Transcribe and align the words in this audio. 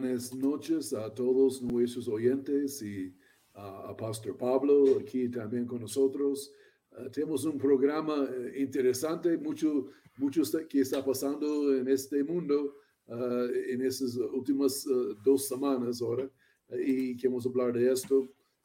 buenas 0.00 0.34
noches 0.34 0.94
a 0.94 1.12
todos 1.12 1.60
nuestros 1.60 2.08
oyentes 2.08 2.80
y 2.80 3.14
a 3.52 3.94
Pastor 3.94 4.34
Pablo 4.34 4.98
aquí 4.98 5.28
también 5.28 5.66
con 5.66 5.82
nosotros. 5.82 6.50
Ah, 6.92 7.10
tenemos 7.12 7.44
un 7.44 7.58
programa 7.58 8.26
eh, 8.32 8.62
interesante, 8.62 9.36
mucho, 9.36 9.88
mucho 10.16 10.42
que 10.70 10.80
está 10.80 11.04
pasando 11.04 11.76
en 11.76 11.86
este 11.86 12.24
mundo 12.24 12.76
uh, 13.08 13.44
en 13.68 13.82
estas 13.82 14.16
últimas 14.16 14.86
uh, 14.86 15.14
dos 15.22 15.46
semanas 15.46 16.00
ahora 16.00 16.30
y 16.70 17.14
queremos 17.18 17.44
hablar 17.44 17.74
de 17.74 17.92
esto. 17.92 18.20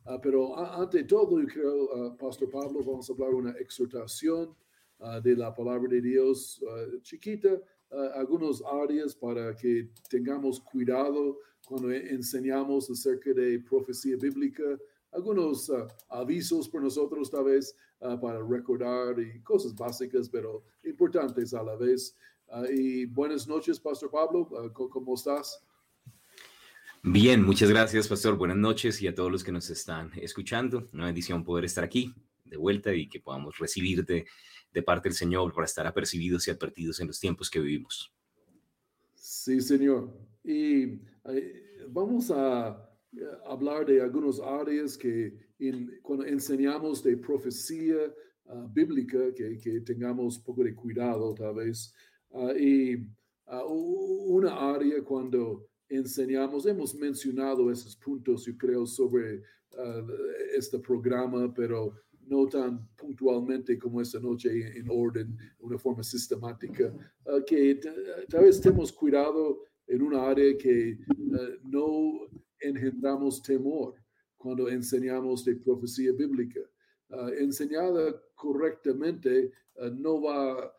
Uh, 0.05 0.17
pero 0.23 0.57
ante 0.57 1.03
todo, 1.03 1.41
yo 1.41 1.47
creo, 1.47 2.15
Pastor 2.17 2.49
Pablo, 2.49 2.79
vamos 2.81 3.09
a 3.09 3.13
hablar 3.13 3.33
una 3.33 3.51
exhortación 3.59 4.55
de 5.21 5.35
la 5.35 5.53
palabra 5.53 5.89
de 5.89 5.99
Dios 5.99 6.63
chiquita, 7.01 7.61
algunos 8.15 8.63
áreas 8.83 9.15
para 9.15 9.55
que 9.55 9.89
tengamos 10.09 10.59
cuidado 10.59 11.37
cuando 11.65 11.91
enseñamos 11.91 12.89
acerca 12.89 13.33
de 13.33 13.59
profecía 13.59 14.17
bíblica, 14.17 14.63
algunos 15.11 15.71
avisos 16.09 16.67
por 16.67 16.81
nosotros 16.81 17.31
tal 17.31 17.45
vez 17.45 17.75
para 17.99 18.41
recordar 18.43 19.19
y 19.19 19.41
cosas 19.41 19.73
básicas, 19.73 20.29
pero 20.29 20.63
importantes 20.83 21.53
a 21.53 21.63
la 21.63 21.75
vez. 21.75 22.15
Ah, 22.49 22.65
y 22.69 23.05
buenas 23.05 23.47
noches, 23.47 23.79
Pastor 23.79 24.11
Pablo, 24.11 24.47
¿cómo 24.73 25.15
estás? 25.15 25.63
Bien, 27.01 27.43
muchas 27.43 27.69
gracias, 27.69 28.07
Pastor. 28.07 28.35
Buenas 28.35 28.57
noches 28.57 29.01
y 29.01 29.07
a 29.07 29.13
todos 29.13 29.31
los 29.31 29.43
que 29.43 29.51
nos 29.51 29.69
están 29.69 30.11
escuchando. 30.15 30.89
Una 30.91 31.05
bendición 31.05 31.43
poder 31.43 31.65
estar 31.65 31.83
aquí 31.83 32.13
de 32.43 32.57
vuelta 32.57 32.93
y 32.93 33.07
que 33.07 33.19
podamos 33.19 33.57
recibirte 33.57 34.25
de 34.75 34.83
parte 34.83 35.07
del 35.07 35.15
Señor 35.15 35.53
para 35.53 35.65
estar 35.65 35.87
apercibidos 35.87 36.47
y 36.47 36.51
advertidos 36.51 36.99
en 36.99 37.07
los 37.07 37.17
tiempos 37.17 37.49
que 37.49 37.61
vivimos. 37.61 38.13
Sí, 39.15 39.61
Señor. 39.61 40.13
Y 40.43 40.99
eh, 41.29 41.87
vamos 41.87 42.29
a 42.29 42.91
hablar 43.45 43.85
de 43.85 44.01
algunas 44.01 44.41
áreas 44.41 44.97
que 44.97 45.33
cuando 46.01 46.25
enseñamos 46.25 47.01
de 47.01 47.15
profecía 47.15 48.13
ah, 48.47 48.67
bíblica, 48.69 49.33
que, 49.33 49.57
que, 49.57 49.79
tengamos 49.79 50.37
un 50.39 50.43
poco 50.43 50.63
de 50.65 50.75
cuidado 50.75 51.33
tal 51.33 51.55
vez. 51.55 51.93
Ah, 52.31 52.53
y 52.57 52.95
uh, 53.47 54.35
una 54.35 54.75
área 54.75 55.01
cuando 55.03 55.65
enseñamos, 55.87 56.65
hemos 56.65 56.93
mencionado 56.95 57.71
esos 57.71 57.95
puntos, 57.95 58.45
yo 58.45 58.57
creo, 58.57 58.85
sobre 58.85 59.37
uh, 59.37 60.11
este 60.53 60.79
programa, 60.79 61.53
pero 61.53 61.93
no 62.27 62.47
tan 62.47 62.87
puntualmente 62.95 63.77
como 63.77 64.01
esta 64.01 64.19
noche 64.19 64.77
en 64.77 64.87
orden, 64.89 65.35
de 65.35 65.65
una 65.65 65.77
forma 65.77 66.03
sistemática, 66.03 66.93
que 67.45 67.79
tal 68.29 68.43
vez 68.43 68.61
tenemos 68.61 68.91
cuidado 68.91 69.61
en 69.87 70.01
una 70.01 70.27
área 70.27 70.57
que 70.57 70.97
no 71.63 72.27
engendramos 72.59 73.41
temor 73.41 73.95
cuando 74.37 74.69
enseñamos 74.69 75.45
de 75.45 75.55
profecía 75.55 76.11
bíblica. 76.11 76.61
enseñada 77.37 78.21
correctamente 78.35 79.51
no 79.93 80.21
va 80.21 80.73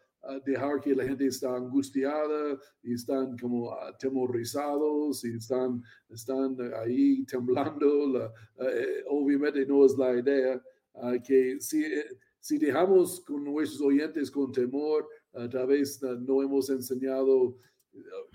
dejar 0.45 0.81
que 0.81 0.95
la 0.95 1.05
gente 1.05 1.27
está 1.27 1.55
angustiada 1.57 2.59
y 2.83 2.95
están 2.95 3.37
como 3.39 3.73
atemorizados 3.73 5.25
y 5.25 5.37
están, 5.37 5.83
están 6.09 6.57
ahí 6.75 7.25
temblando. 7.25 8.33
Eh, 8.59 9.05
obviamente 9.09 9.65
no 9.67 9.85
es 9.85 9.97
la 9.97 10.19
idea 10.19 10.61
ah, 10.97 11.17
que 11.23 11.61
si, 11.61 11.85
si 12.41 12.59
dejamos 12.59 13.21
con 13.21 13.45
nuestros 13.45 13.81
oyentes 13.81 14.31
con 14.31 14.53
temor, 14.53 15.09
ah, 15.35 15.49
tal 15.49 15.69
vez 15.69 16.03
ah, 16.03 16.17
no 16.21 16.43
hemos 16.43 16.71
enseñado 16.71 17.59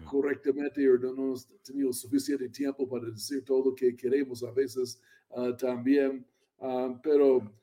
correctamente 0.09 0.89
o 0.89 0.97
no 0.97 1.09
hemos 1.11 1.47
tenido 1.61 1.93
suficiente 1.93 2.49
tiempo 2.49 2.87
para 2.89 3.11
decir 3.11 3.45
todo 3.45 3.65
lo 3.65 3.75
que 3.75 3.95
queremos 3.95 4.43
a 4.43 4.51
veces 4.51 4.99
también, 5.59 6.25
pero 7.03 7.53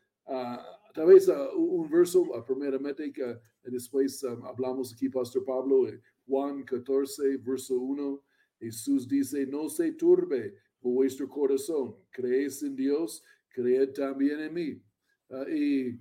tal 0.94 1.06
vez 1.06 1.28
un 1.56 1.90
verso 1.90 2.24
primeramente 2.46 3.12
que 3.12 3.40
Después 3.70 4.22
um, 4.24 4.44
hablamos 4.44 4.92
aquí, 4.92 5.08
Pastor 5.08 5.44
Pablo, 5.44 5.90
Juan 6.26 6.64
14, 6.64 7.36
verso 7.38 7.78
1. 7.78 8.22
Jesús 8.60 9.06
dice, 9.06 9.46
no 9.46 9.68
se 9.68 9.92
turbe 9.92 10.54
vuestro 10.80 11.28
corazón, 11.28 11.94
creéis 12.10 12.62
en 12.62 12.74
Dios, 12.74 13.22
creed 13.48 13.92
también 13.92 14.40
en 14.40 14.54
mí. 14.54 14.82
Uh, 15.30 15.48
y 15.50 16.00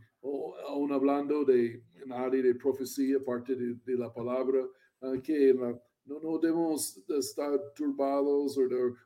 aún 0.68 0.92
hablando 0.92 1.44
de 1.44 1.84
un 2.06 2.14
área 2.14 2.42
de 2.42 2.56
profecía, 2.56 3.20
parte 3.24 3.56
de, 3.56 3.98
la 3.98 4.14
palabra, 4.14 4.66
uh, 5.02 5.22
que 5.22 5.54
no, 5.54 6.20
no 6.20 6.40
debemos 6.40 6.98
estar 7.10 7.60
turbados 7.76 8.58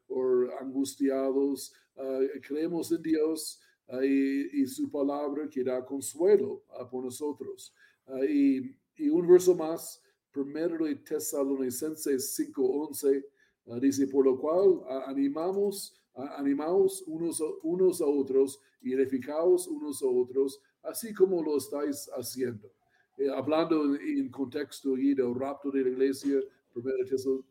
o, 0.07 0.47
angustiados, 0.59 1.73
uh, 1.95 2.39
creemos 2.47 2.91
en 2.91 3.01
Dios 3.01 3.59
y, 4.03 4.61
y, 4.61 4.67
su 4.67 4.89
palabra 4.89 5.49
que 5.49 5.63
da 5.63 5.83
consuelo 5.83 6.63
por 6.89 7.03
nosotros. 7.03 7.73
Ah, 8.07 8.23
y, 8.23 8.77
y, 8.95 9.09
un 9.09 9.27
verso 9.27 9.53
más, 9.55 10.01
primero 10.31 10.85
de 10.85 10.95
Tesalonicenses 10.95 12.33
5:11, 12.37 13.25
uh, 13.65 13.79
dice, 13.79 14.07
por 14.07 14.25
lo 14.25 14.39
cual 14.39 14.81
animamos, 15.07 16.00
animaos 16.15 17.03
unos, 17.07 17.41
unos 17.63 18.01
a 18.01 18.05
otros 18.05 18.59
y 18.81 18.93
edificaos 18.93 19.67
unos 19.67 20.01
a 20.01 20.07
otros, 20.07 20.61
así 20.83 21.13
como 21.13 21.41
lo 21.41 21.57
estáis 21.57 22.09
haciendo. 22.15 22.71
Eh, 23.17 23.29
hablando 23.29 23.95
en 23.95 24.29
contexto 24.29 24.97
y 24.97 25.13
del 25.13 25.35
rapto 25.35 25.69
de 25.71 25.83
la 25.83 25.89
iglesia, 25.89 26.39
primero 26.73 26.97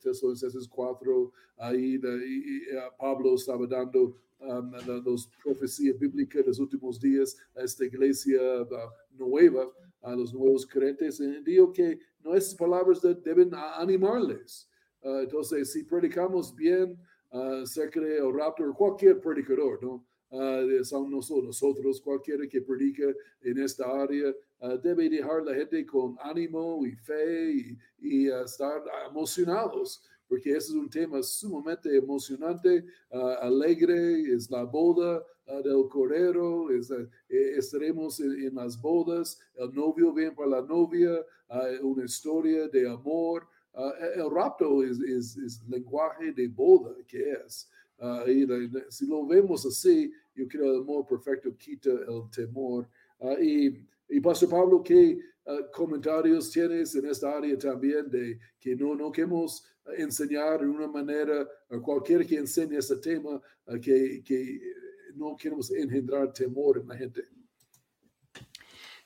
Tesalonicenses 0.01 0.67
4, 0.69 1.33
ahí 1.59 2.01
Pablo 2.99 3.35
estaba 3.35 3.67
dando 3.67 4.17
um, 4.41 4.73
las 4.73 5.27
profecías 5.43 5.99
bíblicas 5.99 6.43
de 6.43 6.49
los 6.49 6.59
últimos 6.59 6.99
días 6.99 7.37
a 7.55 7.63
esta 7.63 7.85
iglesia 7.85 8.41
nueva 9.13 9.71
a 10.03 10.15
los 10.15 10.33
nuevos 10.33 10.67
creyentes, 10.67 11.21
digo 11.45 11.73
que 11.73 11.99
nuestras 12.23 12.55
palabras 12.55 13.01
deben 13.23 13.51
animarles. 13.55 14.69
Ah, 15.03 15.21
entonces, 15.23 15.73
si 15.73 15.85
predicamos 15.85 16.55
bien 16.55 16.99
uh, 17.31 17.63
acerca 17.63 18.01
de 18.01 18.21
rapto, 18.33 18.73
cualquier 18.75 19.21
predicador, 19.21 19.83
¿no? 19.83 20.05
Uh, 20.31 20.85
son 20.85 21.11
nosotros, 21.11 22.01
cualquiera 22.01 22.47
que 22.47 22.63
predica 22.63 23.05
en 23.43 23.59
esta 23.59 23.85
área, 24.01 24.33
debe 24.83 25.09
dejar 25.09 25.43
la 25.43 25.55
gente 25.55 25.85
con 25.85 26.17
ánimo 26.23 26.87
y 26.87 26.93
fe 26.93 27.51
y, 27.53 27.79
y 27.99 28.29
estar 28.29 28.83
emocionados 29.09 30.03
porque 30.31 30.51
ese 30.51 30.69
es 30.69 30.75
un 30.75 30.89
tema 30.89 31.21
sumamente 31.25 31.97
emocionante, 31.97 32.85
alegre, 33.41 34.33
es 34.33 34.49
la 34.49 34.63
boda 34.63 35.25
del 35.65 35.89
Cordero, 35.89 36.71
es, 36.71 36.91
eh, 36.93 37.09
estaremos 37.29 38.21
en, 38.21 38.55
las 38.55 38.81
bodas, 38.81 39.41
el 39.57 39.75
novio 39.75 40.13
viene 40.13 40.31
para 40.31 40.49
la 40.49 40.63
novia, 40.63 41.11
una 41.83 42.05
historia 42.05 42.69
de 42.69 42.89
amor. 42.89 43.49
El 43.75 44.31
rapto 44.31 44.83
es, 44.83 44.99
es, 45.01 45.63
lenguaje 45.69 46.33
de 46.33 46.49
boda 46.49 46.95
que 47.07 47.33
es. 47.33 47.69
y 48.27 48.47
si 48.89 49.07
lo 49.07 49.27
vemos 49.27 49.65
así, 49.67 50.13
yo 50.35 50.49
creo 50.49 50.63
que 50.63 50.69
el 50.69 50.83
amor 50.83 51.07
perfecto 51.07 51.57
quita 51.57 51.91
el 51.91 52.31
temor. 52.35 52.89
y, 53.41 53.87
y 54.09 54.21
Pastor 54.21 54.49
Pablo, 54.49 54.83
¿qué 54.83 55.19
comentarios 55.73 56.51
tienes 56.51 56.95
en 56.95 57.07
esta 57.07 57.37
área 57.37 57.57
también 57.59 58.09
de 58.11 58.39
que 58.59 58.77
no, 58.77 58.95
no 58.95 59.11
queremos 59.11 59.65
enseñar 59.97 60.61
de 60.61 60.67
una 60.67 60.87
manera, 60.87 61.49
cualquiera 61.83 62.25
que 62.25 62.37
enseñe 62.37 62.77
este 62.77 62.97
tema, 62.97 63.41
que, 63.83 64.23
que 64.25 64.61
no 65.15 65.37
queremos 65.37 65.71
engendrar 65.71 66.33
temor 66.33 66.79
en 66.79 66.89
la 66.89 66.97
gente. 66.97 67.25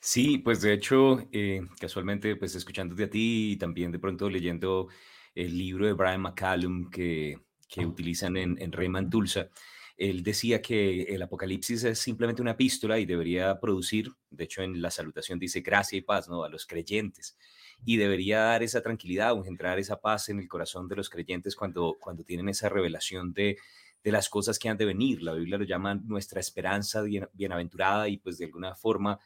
Sí, 0.07 0.37
pues 0.37 0.61
de 0.61 0.75
hecho, 0.75 1.19
eh, 1.33 1.63
casualmente, 1.81 2.37
pues 2.37 2.55
escuchándote 2.55 3.05
a 3.05 3.11
ti 3.11 3.53
y 3.53 3.57
también 3.57 3.91
de 3.91 3.99
pronto 3.99 4.29
leyendo 4.29 4.89
el 5.35 5.57
libro 5.57 5.87
de 5.87 5.95
Brian 5.95 6.21
McCallum 6.21 6.91
que, 6.91 7.39
que 7.69 7.87
utilizan 7.87 8.37
en, 8.37 8.61
en 8.61 8.71
Rayman 8.71 9.09
Tulsa, 9.09 9.49
él 9.97 10.23
decía 10.23 10.61
que 10.61 11.05
el 11.05 11.23
Apocalipsis 11.23 11.85
es 11.85 11.99
simplemente 12.01 12.43
una 12.43 12.51
epístola 12.51 12.99
y 12.99 13.07
debería 13.07 13.59
producir, 13.61 14.11
de 14.29 14.45
hecho 14.45 14.61
en 14.63 14.83
la 14.83 14.91
salutación 14.91 15.39
dice 15.39 15.63
gracia 15.63 15.97
y 15.97 16.03
paz, 16.03 16.29
¿no? 16.29 16.45
A 16.45 16.51
los 16.51 16.67
creyentes. 16.67 17.39
Y 17.87 17.97
debería 17.97 18.41
dar 18.41 18.63
esa 18.63 18.83
tranquilidad 18.83 19.33
o 19.33 19.47
entrar 19.47 19.79
esa 19.79 20.03
paz 20.03 20.29
en 20.29 20.39
el 20.39 20.49
corazón 20.49 20.87
de 20.87 20.97
los 20.97 21.09
creyentes 21.09 21.57
cuando, 21.57 21.97
cuando 21.99 22.25
tienen 22.25 22.51
esa 22.51 22.69
revelación 22.69 23.33
de, 23.33 23.57
de 24.03 24.13
las 24.13 24.29
cosas 24.29 24.59
que 24.59 24.69
han 24.69 24.77
de 24.77 24.85
venir. 24.85 25.23
La 25.23 25.33
Biblia 25.33 25.57
lo 25.57 25.65
llama 25.65 25.95
nuestra 25.95 26.41
esperanza 26.41 27.03
bienaventurada 27.33 28.07
y 28.09 28.19
pues 28.19 28.37
de 28.37 28.45
alguna 28.45 28.75
forma 28.75 29.19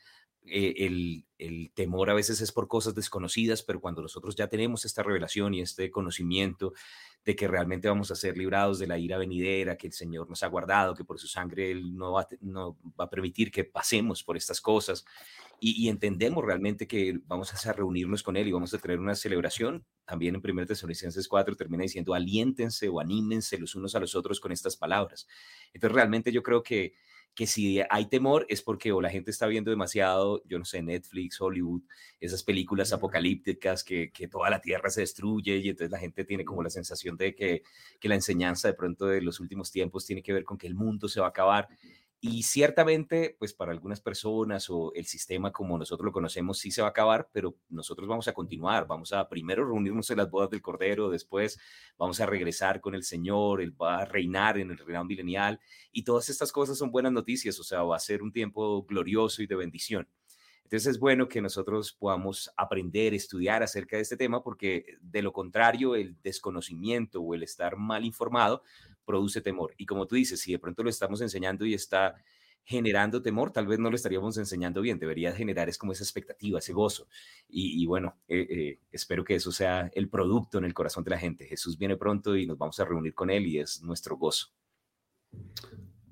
eh, 0.50 1.24
el, 1.38 1.70
temor 1.74 2.10
a 2.10 2.14
veces 2.14 2.40
es 2.40 2.50
por 2.50 2.66
cosas 2.66 2.94
desconocidas, 2.94 3.62
pero 3.62 3.80
cuando 3.80 4.02
nosotros 4.02 4.34
ya 4.34 4.48
tenemos 4.48 4.84
esta 4.84 5.02
revelación 5.02 5.54
y 5.54 5.60
este 5.60 5.90
conocimiento 5.90 6.72
de 7.24 7.36
que 7.36 7.46
realmente 7.46 7.88
vamos 7.88 8.10
a 8.10 8.16
ser 8.16 8.36
librados 8.36 8.78
de 8.78 8.88
la 8.88 8.98
ira 8.98 9.18
venidera, 9.18 9.76
que 9.76 9.86
el 9.86 9.92
Señor 9.92 10.28
nos 10.28 10.42
ha 10.42 10.48
guardado, 10.48 10.94
que 10.94 11.04
por 11.04 11.18
su 11.18 11.28
sangre 11.28 11.70
Él 11.70 11.96
no 11.96 12.12
va, 12.12 12.26
no 12.40 12.76
va 12.98 13.04
a 13.04 13.10
permitir 13.10 13.50
que 13.50 13.64
pasemos 13.64 14.24
por 14.24 14.36
estas 14.36 14.60
cosas 14.60 15.04
y, 15.60 15.88
entendemos 15.88 16.44
realmente 16.44 16.86
que 16.86 17.18
vamos 17.26 17.66
a 17.66 17.72
reunirnos 17.72 18.22
con 18.22 18.36
Él 18.36 18.46
y 18.46 18.52
vamos 18.52 18.72
a 18.74 18.78
tener 18.78 19.00
una 19.00 19.16
celebración. 19.16 19.84
También 20.04 20.36
en 20.36 20.42
1 20.44 20.66
Tesalonicenses 20.66 21.26
4 21.26 21.56
termina 21.56 21.82
diciendo, 21.82 22.14
aliéntense 22.14 22.88
o 22.88 23.00
anímense 23.00 23.58
los 23.58 23.74
unos 23.74 23.94
a 23.96 24.00
los 24.00 24.14
otros 24.14 24.38
con 24.38 24.52
estas 24.52 24.76
palabras. 24.76 25.26
Entonces, 25.72 25.94
realmente 25.94 26.30
yo 26.30 26.44
creo 26.44 26.62
que, 26.62 26.94
que 27.38 27.46
si 27.46 27.80
hay 27.88 28.06
temor 28.06 28.46
es 28.48 28.62
porque 28.62 28.90
o 28.90 29.00
la 29.00 29.10
gente 29.10 29.30
está 29.30 29.46
viendo 29.46 29.70
demasiado, 29.70 30.42
yo 30.46 30.58
no 30.58 30.64
sé, 30.64 30.82
Netflix, 30.82 31.40
Hollywood, 31.40 31.82
esas 32.18 32.42
películas 32.42 32.92
apocalípticas 32.92 33.84
que, 33.84 34.10
que 34.10 34.26
toda 34.26 34.50
la 34.50 34.60
tierra 34.60 34.90
se 34.90 35.02
destruye 35.02 35.58
y 35.58 35.68
entonces 35.68 35.92
la 35.92 36.00
gente 36.00 36.24
tiene 36.24 36.44
como 36.44 36.64
la 36.64 36.70
sensación 36.70 37.16
de 37.16 37.36
que, 37.36 37.62
que 38.00 38.08
la 38.08 38.16
enseñanza 38.16 38.66
de 38.66 38.74
pronto 38.74 39.06
de 39.06 39.22
los 39.22 39.38
últimos 39.38 39.70
tiempos 39.70 40.04
tiene 40.04 40.20
que 40.20 40.32
ver 40.32 40.42
con 40.42 40.58
que 40.58 40.66
el 40.66 40.74
mundo 40.74 41.06
se 41.06 41.20
va 41.20 41.26
a 41.26 41.28
acabar 41.28 41.68
y 42.20 42.42
ciertamente, 42.42 43.36
pues 43.38 43.54
para 43.54 43.70
algunas 43.70 44.00
personas 44.00 44.68
o 44.70 44.92
el 44.94 45.06
sistema 45.06 45.52
como 45.52 45.78
nosotros 45.78 46.04
lo 46.04 46.12
conocemos 46.12 46.58
sí 46.58 46.72
se 46.72 46.82
va 46.82 46.88
a 46.88 46.90
acabar, 46.90 47.28
pero 47.32 47.56
nosotros 47.68 48.08
vamos 48.08 48.26
a 48.26 48.32
continuar, 48.32 48.88
vamos 48.88 49.12
a 49.12 49.28
primero 49.28 49.64
reunirnos 49.64 50.10
en 50.10 50.16
las 50.16 50.28
bodas 50.28 50.50
del 50.50 50.60
Cordero, 50.60 51.10
después 51.10 51.60
vamos 51.96 52.20
a 52.20 52.26
regresar 52.26 52.80
con 52.80 52.96
el 52.96 53.04
Señor, 53.04 53.62
Él 53.62 53.80
va 53.80 53.98
a 54.00 54.04
reinar 54.04 54.58
en 54.58 54.72
el 54.72 54.78
reinado 54.78 55.04
milenial 55.04 55.60
y 55.92 56.02
todas 56.02 56.28
estas 56.28 56.50
cosas 56.50 56.76
son 56.76 56.90
buenas 56.90 57.12
noticias, 57.12 57.58
o 57.60 57.62
sea, 57.62 57.84
va 57.84 57.94
a 57.94 58.00
ser 58.00 58.22
un 58.22 58.32
tiempo 58.32 58.82
glorioso 58.82 59.40
y 59.42 59.46
de 59.46 59.54
bendición. 59.54 60.08
Entonces 60.64 60.88
es 60.88 60.98
bueno 60.98 61.28
que 61.28 61.40
nosotros 61.40 61.94
podamos 61.94 62.50
aprender, 62.54 63.14
estudiar 63.14 63.62
acerca 63.62 63.96
de 63.96 64.02
este 64.02 64.18
tema, 64.18 64.42
porque 64.42 64.98
de 65.00 65.22
lo 65.22 65.32
contrario, 65.32 65.94
el 65.94 66.20
desconocimiento 66.20 67.22
o 67.22 67.34
el 67.34 67.42
estar 67.42 67.76
mal 67.76 68.04
informado 68.04 68.62
produce 69.08 69.40
temor. 69.40 69.72
Y 69.78 69.86
como 69.86 70.06
tú 70.06 70.16
dices, 70.16 70.38
si 70.38 70.52
de 70.52 70.58
pronto 70.58 70.82
lo 70.82 70.90
estamos 70.90 71.22
enseñando 71.22 71.64
y 71.64 71.72
está 71.72 72.14
generando 72.62 73.22
temor, 73.22 73.50
tal 73.50 73.66
vez 73.66 73.78
no 73.78 73.88
lo 73.88 73.96
estaríamos 73.96 74.36
enseñando 74.36 74.82
bien, 74.82 74.98
debería 74.98 75.32
generar 75.32 75.70
es 75.70 75.78
como 75.78 75.92
esa 75.92 76.04
expectativa, 76.04 76.58
ese 76.58 76.74
gozo. 76.74 77.08
Y, 77.48 77.86
bueno, 77.86 78.18
eh, 78.28 78.46
eh, 78.50 78.78
espero 78.92 79.24
que 79.24 79.36
eso 79.36 79.50
sea 79.50 79.90
el 79.94 80.10
producto 80.10 80.58
en 80.58 80.66
el 80.66 80.74
corazón 80.74 81.02
de 81.02 81.10
la 81.10 81.18
gente. 81.18 81.46
Jesús 81.46 81.78
viene 81.78 81.96
pronto 81.96 82.36
y 82.36 82.46
nos 82.46 82.58
vamos 82.58 82.78
a 82.78 82.84
reunir 82.84 83.14
con 83.14 83.30
Él 83.30 83.46
y 83.46 83.58
es 83.58 83.82
nuestro 83.82 84.18
gozo. 84.18 84.48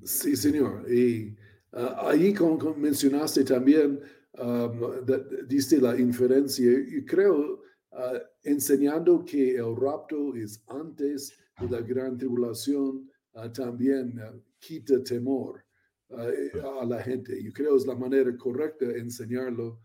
Sí, 0.03 0.35
Señor. 0.35 0.91
Y 0.91 1.37
ah, 1.73 2.09
ahí, 2.09 2.33
como, 2.33 2.75
mencionaste 2.75 3.45
también, 3.45 4.01
um, 4.39 5.05
diste 5.47 5.79
la 5.79 6.01
inferencia, 6.01 6.73
y 6.73 7.05
creo, 7.05 7.61
uh, 7.91 8.19
enseñando 8.45 9.23
que 9.27 9.57
el 9.57 9.77
rapto 9.77 10.35
es 10.35 10.65
antes 10.69 11.35
de 11.61 11.69
la 11.71 11.81
gran 11.81 12.17
tribulación 12.19 13.11
uh, 13.35 13.49
también 13.53 14.19
uh, 14.19 14.41
quita 14.59 15.03
temor 15.03 15.65
uh, 16.11 16.81
a 16.81 16.85
la 16.85 17.03
gente. 17.03 17.43
Yo 17.43 17.53
creo 17.53 17.77
es 17.77 17.87
la 17.87 17.95
manera 17.95 18.37
correcta 18.37 18.87
de 18.87 18.99
enseñarlo. 18.99 19.81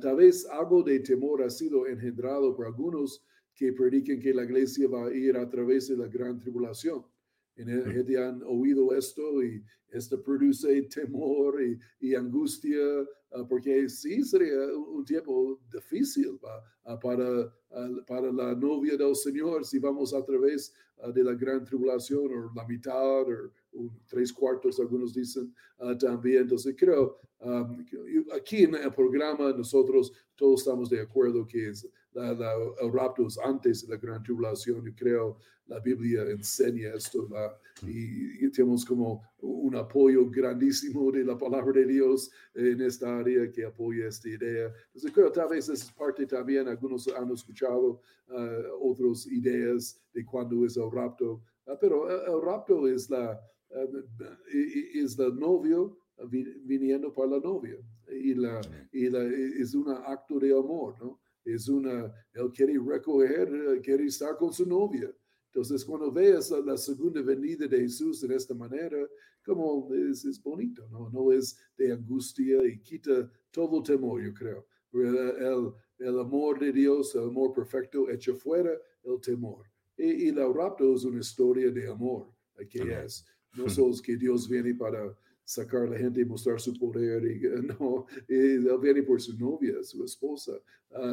tal 0.00 0.16
vez 0.16 0.46
algo 0.46 0.82
de 0.82 1.00
temor 1.00 1.42
ha 1.42 1.50
sido 1.50 1.86
engendrado 1.86 2.54
por 2.54 2.66
algunos 2.66 3.24
que 3.54 3.72
prediquen 3.72 4.20
que 4.20 4.34
la 4.34 4.44
iglesia 4.44 4.88
va 4.88 5.06
a 5.06 5.12
ir 5.12 5.36
a 5.36 5.48
través 5.48 5.88
de 5.88 5.96
la 5.96 6.06
gran 6.06 6.38
tribulación. 6.38 7.04
Y 7.58 7.64
gente 7.64 8.18
han 8.18 8.42
oído 8.44 8.94
esto 8.94 9.42
y 9.42 9.62
esto 9.90 10.22
produce 10.22 10.82
temor 10.82 11.60
y, 11.62 11.78
y 12.00 12.14
angustia, 12.14 12.78
porque 13.48 13.88
sí 13.88 14.22
sería 14.22 14.66
un 14.76 15.04
tiempo 15.04 15.58
difícil 15.72 16.38
para, 17.02 17.52
para 18.06 18.32
la 18.32 18.54
novia 18.54 18.96
del 18.96 19.16
Señor 19.16 19.64
si 19.64 19.78
vamos 19.78 20.14
a 20.14 20.24
través 20.24 20.72
de 21.14 21.24
la 21.24 21.34
gran 21.34 21.64
tribulación, 21.64 22.32
o 22.32 22.52
la 22.54 22.66
mitad, 22.66 23.22
o, 23.22 23.50
tres 24.08 24.32
cuartos, 24.32 24.80
algunos 24.80 25.12
dicen 25.12 25.54
también. 26.00 26.42
Entonces, 26.42 26.74
creo, 26.76 27.18
aquí 28.34 28.64
en 28.64 28.74
el 28.74 28.92
programa 28.92 29.52
nosotros 29.52 30.12
todos 30.34 30.60
estamos 30.60 30.90
de 30.90 31.00
acuerdo 31.00 31.46
que 31.46 31.68
es 31.68 31.88
la, 32.18 32.52
el 32.80 32.92
rapto 32.92 33.26
es 33.26 33.38
antes 33.38 33.86
de 33.86 33.94
la 33.94 34.00
gran 34.00 34.22
tribulación. 34.22 34.84
Yo 34.84 34.94
creo 34.94 35.38
la 35.68 35.78
Biblia 35.80 36.22
enseña 36.22 36.94
esto 36.94 37.28
y, 37.86 38.50
tenemos 38.50 38.84
como 38.84 39.22
un 39.40 39.76
apoyo 39.76 40.28
grandísimo 40.30 41.12
de 41.12 41.24
la 41.24 41.36
palabra 41.36 41.72
de 41.72 41.86
Dios 41.86 42.30
en 42.54 42.80
esta 42.80 43.18
área 43.18 43.50
que 43.52 43.66
apoya 43.66 44.08
esta 44.08 44.28
idea. 44.28 44.72
Entonces 44.86 45.12
creo 45.12 45.30
tal 45.30 45.50
vez 45.50 45.68
es 45.68 45.92
parte 45.92 46.26
también, 46.26 46.66
algunos 46.66 47.06
han 47.08 47.30
escuchado 47.30 48.00
uh, 48.28 48.90
otras 48.90 49.26
ideas 49.26 50.02
de 50.12 50.24
cuándo 50.24 50.64
es 50.64 50.76
el 50.76 50.90
rapto, 50.90 51.42
uh, 51.66 51.76
pero 51.78 52.08
el, 52.08 52.42
rapto 52.42 52.88
es 52.88 53.08
la, 53.10 53.38
uh, 53.70 53.98
es 54.94 55.18
el 55.18 55.38
novio 55.38 55.98
viniendo 56.64 57.12
para 57.12 57.32
la 57.32 57.38
novia 57.38 57.76
y, 58.10 58.34
la, 58.34 58.60
y 58.90 59.08
la, 59.08 59.22
es 59.22 59.74
un 59.74 59.88
acto 59.90 60.40
de 60.40 60.50
amor, 60.50 60.96
¿no? 60.98 61.20
Es 61.54 61.68
una, 61.68 62.12
él 62.32 62.50
quiere 62.54 62.78
recoger, 62.78 63.80
quiere 63.82 64.04
estar 64.04 64.36
con 64.36 64.52
su 64.52 64.66
novia. 64.66 65.12
Entonces, 65.46 65.84
cuando 65.84 66.12
veas 66.12 66.50
la, 66.50 66.76
segunda 66.76 67.22
venida 67.22 67.66
de 67.66 67.80
Jesús 67.80 68.20
de 68.20 68.34
esta 68.34 68.54
manera, 68.54 68.98
como 69.44 69.92
es, 69.94 70.24
es, 70.24 70.42
bonito, 70.42 70.86
¿no? 70.90 71.10
No 71.10 71.32
es 71.32 71.58
de 71.76 71.92
angustia 71.92 72.64
y 72.66 72.78
quita 72.80 73.30
todo 73.50 73.82
temor, 73.82 74.22
yo 74.22 74.34
creo. 74.34 74.66
El, 74.92 75.72
el 75.98 76.18
amor 76.18 76.60
de 76.60 76.72
Dios, 76.72 77.14
el 77.14 77.24
amor 77.24 77.52
perfecto, 77.52 78.10
echa 78.10 78.34
fuera 78.34 78.72
el 79.04 79.20
temor. 79.20 79.66
Y, 79.96 80.28
y 80.28 80.32
la 80.32 80.46
rapto 80.46 80.94
es 80.94 81.04
una 81.04 81.20
historia 81.20 81.70
de 81.70 81.88
amor, 81.88 82.30
que 82.68 83.02
es. 83.02 83.24
No 83.56 83.68
solo 83.68 83.94
que 84.02 84.16
Dios 84.16 84.48
viene 84.48 84.74
para 84.74 85.16
sacar 85.48 85.84
a 85.84 85.86
la 85.86 85.96
gente 85.96 86.20
y 86.20 86.26
mostrar 86.26 86.60
su 86.60 86.74
poder. 86.74 87.24
Y, 87.24 87.40
no, 87.66 88.04
él 88.28 88.68
viene 88.82 89.02
por 89.02 89.20
su 89.20 89.36
novia, 89.38 89.82
su 89.82 90.04
esposa, 90.04 90.52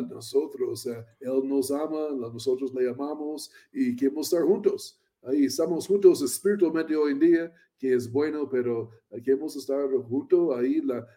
nosotros. 0.10 0.86
él 0.86 1.42
nos 1.46 1.72
ama, 1.72 2.10
nosotros 2.12 2.74
le 2.74 2.90
amamos 2.90 3.50
y 3.72 3.96
queremos 3.96 4.28
estar 4.28 4.46
juntos. 4.46 5.00
Ahí 5.24 5.46
estamos 5.46 5.88
juntos 5.88 6.22
espiritualmente 6.22 6.96
hoy 6.98 7.14
en 7.14 7.20
día, 7.20 7.54
que 7.80 7.94
es 7.94 8.12
bueno, 8.12 8.48
pero 8.50 8.90
queremos 9.24 9.56
estar 9.56 9.90
juntos 10.10 10.56
ahí, 10.58 10.82
la, 10.82 11.08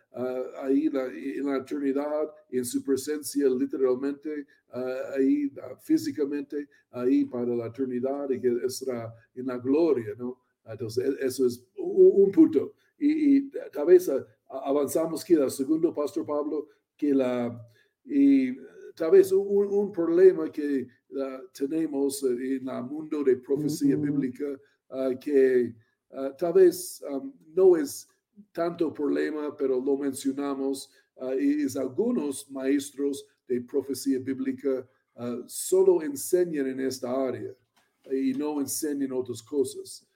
ahí 0.63 0.89
la, 0.89 1.07
en 1.07 1.45
la 1.45 1.57
eternidad, 1.57 2.31
en 2.51 2.65
su 2.65 2.85
presencia 2.85 3.49
literalmente, 3.49 4.47
ahí 5.17 5.51
físicamente, 5.81 6.69
ahí 6.93 7.25
para 7.25 7.55
la 7.57 7.67
eternidad 7.67 8.31
y 8.31 8.41
que 8.41 8.49
estará 8.65 9.13
en 9.35 9.47
la 9.47 9.59
gloria, 9.59 10.15
¿no? 10.17 10.39
Entonces, 10.65 11.05
e, 11.05 11.27
eso 11.27 11.47
es 11.47 11.65
un 11.77 12.31
punto 12.31 12.75
y, 12.99 13.51
tal 13.73 13.87
vez 13.87 14.11
avanzamos 14.49 15.25
que 15.25 15.35
el 15.35 15.51
segundo 15.51 15.95
pastor 15.95 16.27
Pablo, 16.27 16.69
que 16.97 17.15
la, 17.15 17.57
y 18.05 18.57
tal 18.95 19.13
vez 19.13 19.31
un, 19.33 19.93
problema 19.93 20.51
que 20.51 20.87
tenemos 21.53 22.23
en 22.25 22.69
el 22.69 22.83
mundo 22.85 23.23
de 23.23 23.37
profecía 23.37 23.97
bíblica, 23.97 24.47
ah, 24.91 25.11
que 25.21 25.75
ah, 26.13 26.35
tal 26.37 26.55
vez 26.55 27.03
no 27.55 27.77
es 27.77 28.09
tanto 28.53 28.93
problema, 28.93 29.55
pero 29.57 29.81
lo 29.81 29.97
mencionamos, 29.97 30.91
uh, 31.17 31.33
y 31.33 31.63
es 31.63 31.77
algunos 31.77 32.51
maestros 32.51 33.27
de 33.47 33.61
profecía 33.63 34.19
bíblica 34.19 34.87
solo 35.47 36.01
enseñan 36.01 36.69
en 36.69 36.79
esta 36.79 37.11
área 37.11 37.53
y 38.09 38.35
no 38.35 38.61
enseñan 38.61 39.11
otras 39.11 39.43
cosas. 39.43 40.07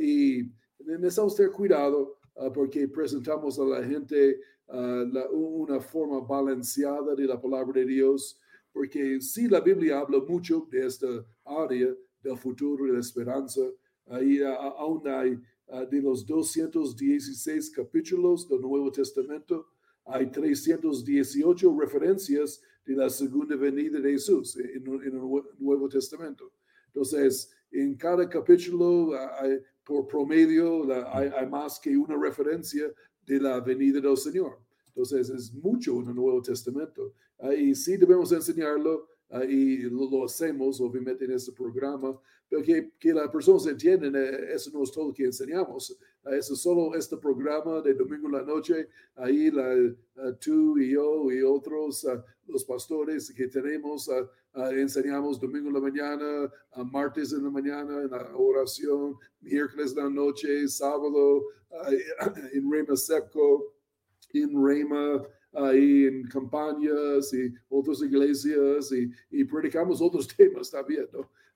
y 0.00 0.52
necesitamos 0.78 1.34
tener 1.34 1.50
cuidado 1.50 2.21
Ah, 2.21 2.21
porque 2.54 2.88
presentamos 2.88 3.58
a 3.58 3.64
la 3.64 3.82
gente 3.84 4.40
ah, 4.68 5.04
una 5.30 5.80
forma 5.80 6.20
balanceada 6.20 7.14
de 7.14 7.26
la 7.26 7.40
palabra 7.40 7.80
de 7.80 7.86
Dios, 7.86 8.38
porque 8.72 9.20
si 9.20 9.48
la 9.48 9.60
Biblia 9.60 10.00
habla 10.00 10.18
mucho 10.20 10.66
de 10.70 10.86
esta 10.86 11.24
área 11.44 11.94
del 12.22 12.38
futuro 12.38 12.86
de 12.86 12.92
la 12.92 13.00
esperanza, 13.00 13.60
ahí 14.06 14.40
aún 14.42 15.06
hay 15.06 15.38
ah, 15.68 15.84
de 15.84 16.00
los 16.00 16.24
216 16.26 17.70
capítulos 17.70 18.48
del 18.48 18.60
Nuevo 18.60 18.90
Testamento, 18.90 19.66
hay 20.04 20.30
318 20.30 21.78
referencias 21.78 22.60
de 22.84 22.94
la 22.94 23.08
segunda 23.08 23.54
venida 23.56 24.00
de 24.00 24.12
Jesús 24.12 24.56
en, 24.56 24.86
en 24.86 25.02
el 25.02 25.44
Nuevo 25.58 25.88
Testamento. 25.88 26.50
Entonces, 26.86 27.52
en 27.70 27.94
cada 27.94 28.28
capítulo 28.28 29.12
hay, 29.40 29.60
por 29.84 30.06
promedio 30.06 30.86
hay, 31.12 31.46
más 31.48 31.78
que 31.80 31.96
una 31.96 32.16
referencia 32.16 32.92
de 33.26 33.40
la 33.40 33.60
venida 33.60 34.00
del 34.00 34.16
Señor. 34.16 34.58
Entonces 34.88 35.30
es 35.30 35.54
mucho 35.54 36.00
en 36.00 36.08
el 36.08 36.14
Nuevo 36.14 36.42
Testamento. 36.42 37.14
y 37.56 37.74
sí 37.74 37.96
debemos 37.96 38.30
enseñarlo 38.32 39.08
y 39.48 39.78
lo, 39.84 40.24
hacemos 40.24 40.80
obviamente 40.80 41.24
en 41.24 41.32
este 41.32 41.52
programa, 41.52 42.18
pero 42.48 42.62
que, 42.62 42.92
que 42.98 43.14
las 43.14 43.30
personas 43.30 43.66
entiendan, 43.66 44.14
eh, 44.14 44.52
eso 44.52 44.70
no 44.72 44.82
es 44.82 44.92
todo 44.92 45.08
lo 45.08 45.14
que 45.14 45.24
enseñamos. 45.24 45.96
Eso 46.24 46.54
es 46.54 46.62
solo 46.62 46.94
este 46.94 47.16
programa 47.16 47.80
de 47.80 47.94
domingo 47.94 48.28
la 48.28 48.42
noche. 48.42 48.88
Ahí 49.16 49.50
la, 49.50 49.74
tú 50.40 50.78
y 50.78 50.92
yo 50.92 51.30
y 51.32 51.42
otros, 51.42 52.06
los 52.46 52.64
pastores 52.64 53.32
que 53.36 53.48
tenemos, 53.48 54.08
enseñamos 54.70 55.40
domingo 55.40 55.70
la 55.70 55.80
mañana, 55.80 56.50
martes 56.92 57.32
en 57.32 57.42
la 57.42 57.50
mañana 57.50 58.02
en 58.02 58.10
la 58.10 58.36
oración, 58.36 59.16
miércoles 59.40 59.94
en 59.96 60.04
la 60.04 60.10
noche, 60.10 60.68
sábado 60.68 61.42
en 62.52 62.70
Rema 62.70 62.96
Seco, 62.96 63.74
en 64.32 64.64
Rema 64.64 65.22
ahí 65.54 66.06
en 66.06 66.28
campañas 66.28 67.32
y 67.34 67.52
otras 67.68 68.00
iglesias 68.02 68.92
y, 68.92 69.10
y 69.30 69.44
predicamos 69.44 70.00
otros 70.00 70.28
temas 70.36 70.70
también. 70.70 71.08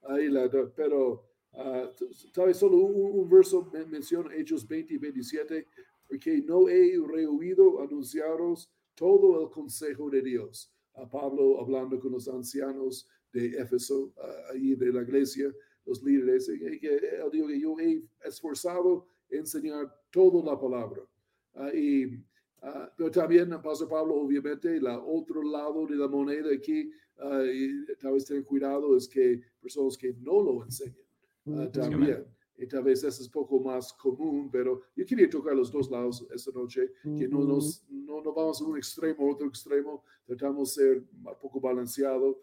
Ahí 0.02 0.28
la, 0.28 0.50
pero 0.74 1.24
uh, 1.56 1.92
tal 2.32 2.46
vez 2.46 2.56
solo 2.58 2.78
un, 2.78 3.28
verso 3.28 3.70
menciona 3.88 4.34
Hechos 4.34 4.66
20 4.66 4.94
y 4.94 4.98
27, 4.98 5.66
porque 6.08 6.42
no 6.42 6.68
he 6.68 6.96
rehuido 7.06 7.80
anunciaros 7.80 8.70
todo 8.94 9.42
el 9.42 9.50
consejo 9.50 10.08
de 10.08 10.22
Dios. 10.22 10.72
A 10.94 11.08
Pablo 11.08 11.60
hablando 11.60 11.98
con 11.98 12.12
los 12.12 12.28
ancianos 12.28 13.08
de 13.32 13.48
Éfeso, 13.58 14.14
ahí 14.50 14.74
de 14.74 14.92
la 14.92 15.02
iglesia, 15.02 15.52
los 15.84 16.02
líderes, 16.02 16.48
y 16.48 16.78
que 16.78 16.96
él 16.96 17.30
dijo 17.30 17.46
que 17.46 17.60
yo 17.60 17.78
he 17.78 18.02
esforzado 18.24 19.06
enseñar 19.30 19.92
toda 20.10 20.52
la 20.52 20.58
palabra. 20.58 21.02
Uh, 21.54 21.74
y, 21.74 22.06
uh, 22.62 22.88
pero 22.96 23.10
también, 23.10 23.50
Pastor 23.62 23.88
Pablo, 23.88 24.14
obviamente, 24.16 24.76
el 24.76 24.86
otro 24.86 25.42
lado 25.42 25.86
de 25.86 25.96
la 25.96 26.08
moneda 26.08 26.52
aquí, 26.52 26.90
uh, 27.18 27.94
tal 27.98 28.12
vez 28.14 28.24
tener 28.24 28.44
cuidado, 28.44 28.96
es 28.96 29.08
que 29.08 29.40
personas 29.60 29.96
que 29.96 30.12
no 30.14 30.42
lo 30.42 30.64
enseñan 30.64 31.05
también. 31.72 32.24
Y 32.58 32.66
tal 32.66 32.84
vez 32.84 33.04
eso 33.04 33.22
es 33.22 33.28
poco 33.28 33.60
más 33.60 33.92
común, 33.92 34.48
pero 34.50 34.80
yo 34.96 35.04
quería 35.04 35.28
tocar 35.28 35.54
los 35.54 35.70
dos 35.70 35.90
lados 35.90 36.26
esta 36.34 36.50
noche, 36.52 36.90
que 37.02 37.28
no, 37.28 37.44
nos, 37.44 37.84
no, 37.90 38.22
no 38.22 38.32
vamos 38.32 38.60
a 38.62 38.64
un 38.64 38.78
extremo, 38.78 39.30
otro 39.30 39.46
extremo, 39.46 40.04
tratamos 40.24 40.74
de 40.74 40.82
ser 40.82 41.04
un 41.12 41.38
poco 41.40 41.60
balanceado. 41.60 42.40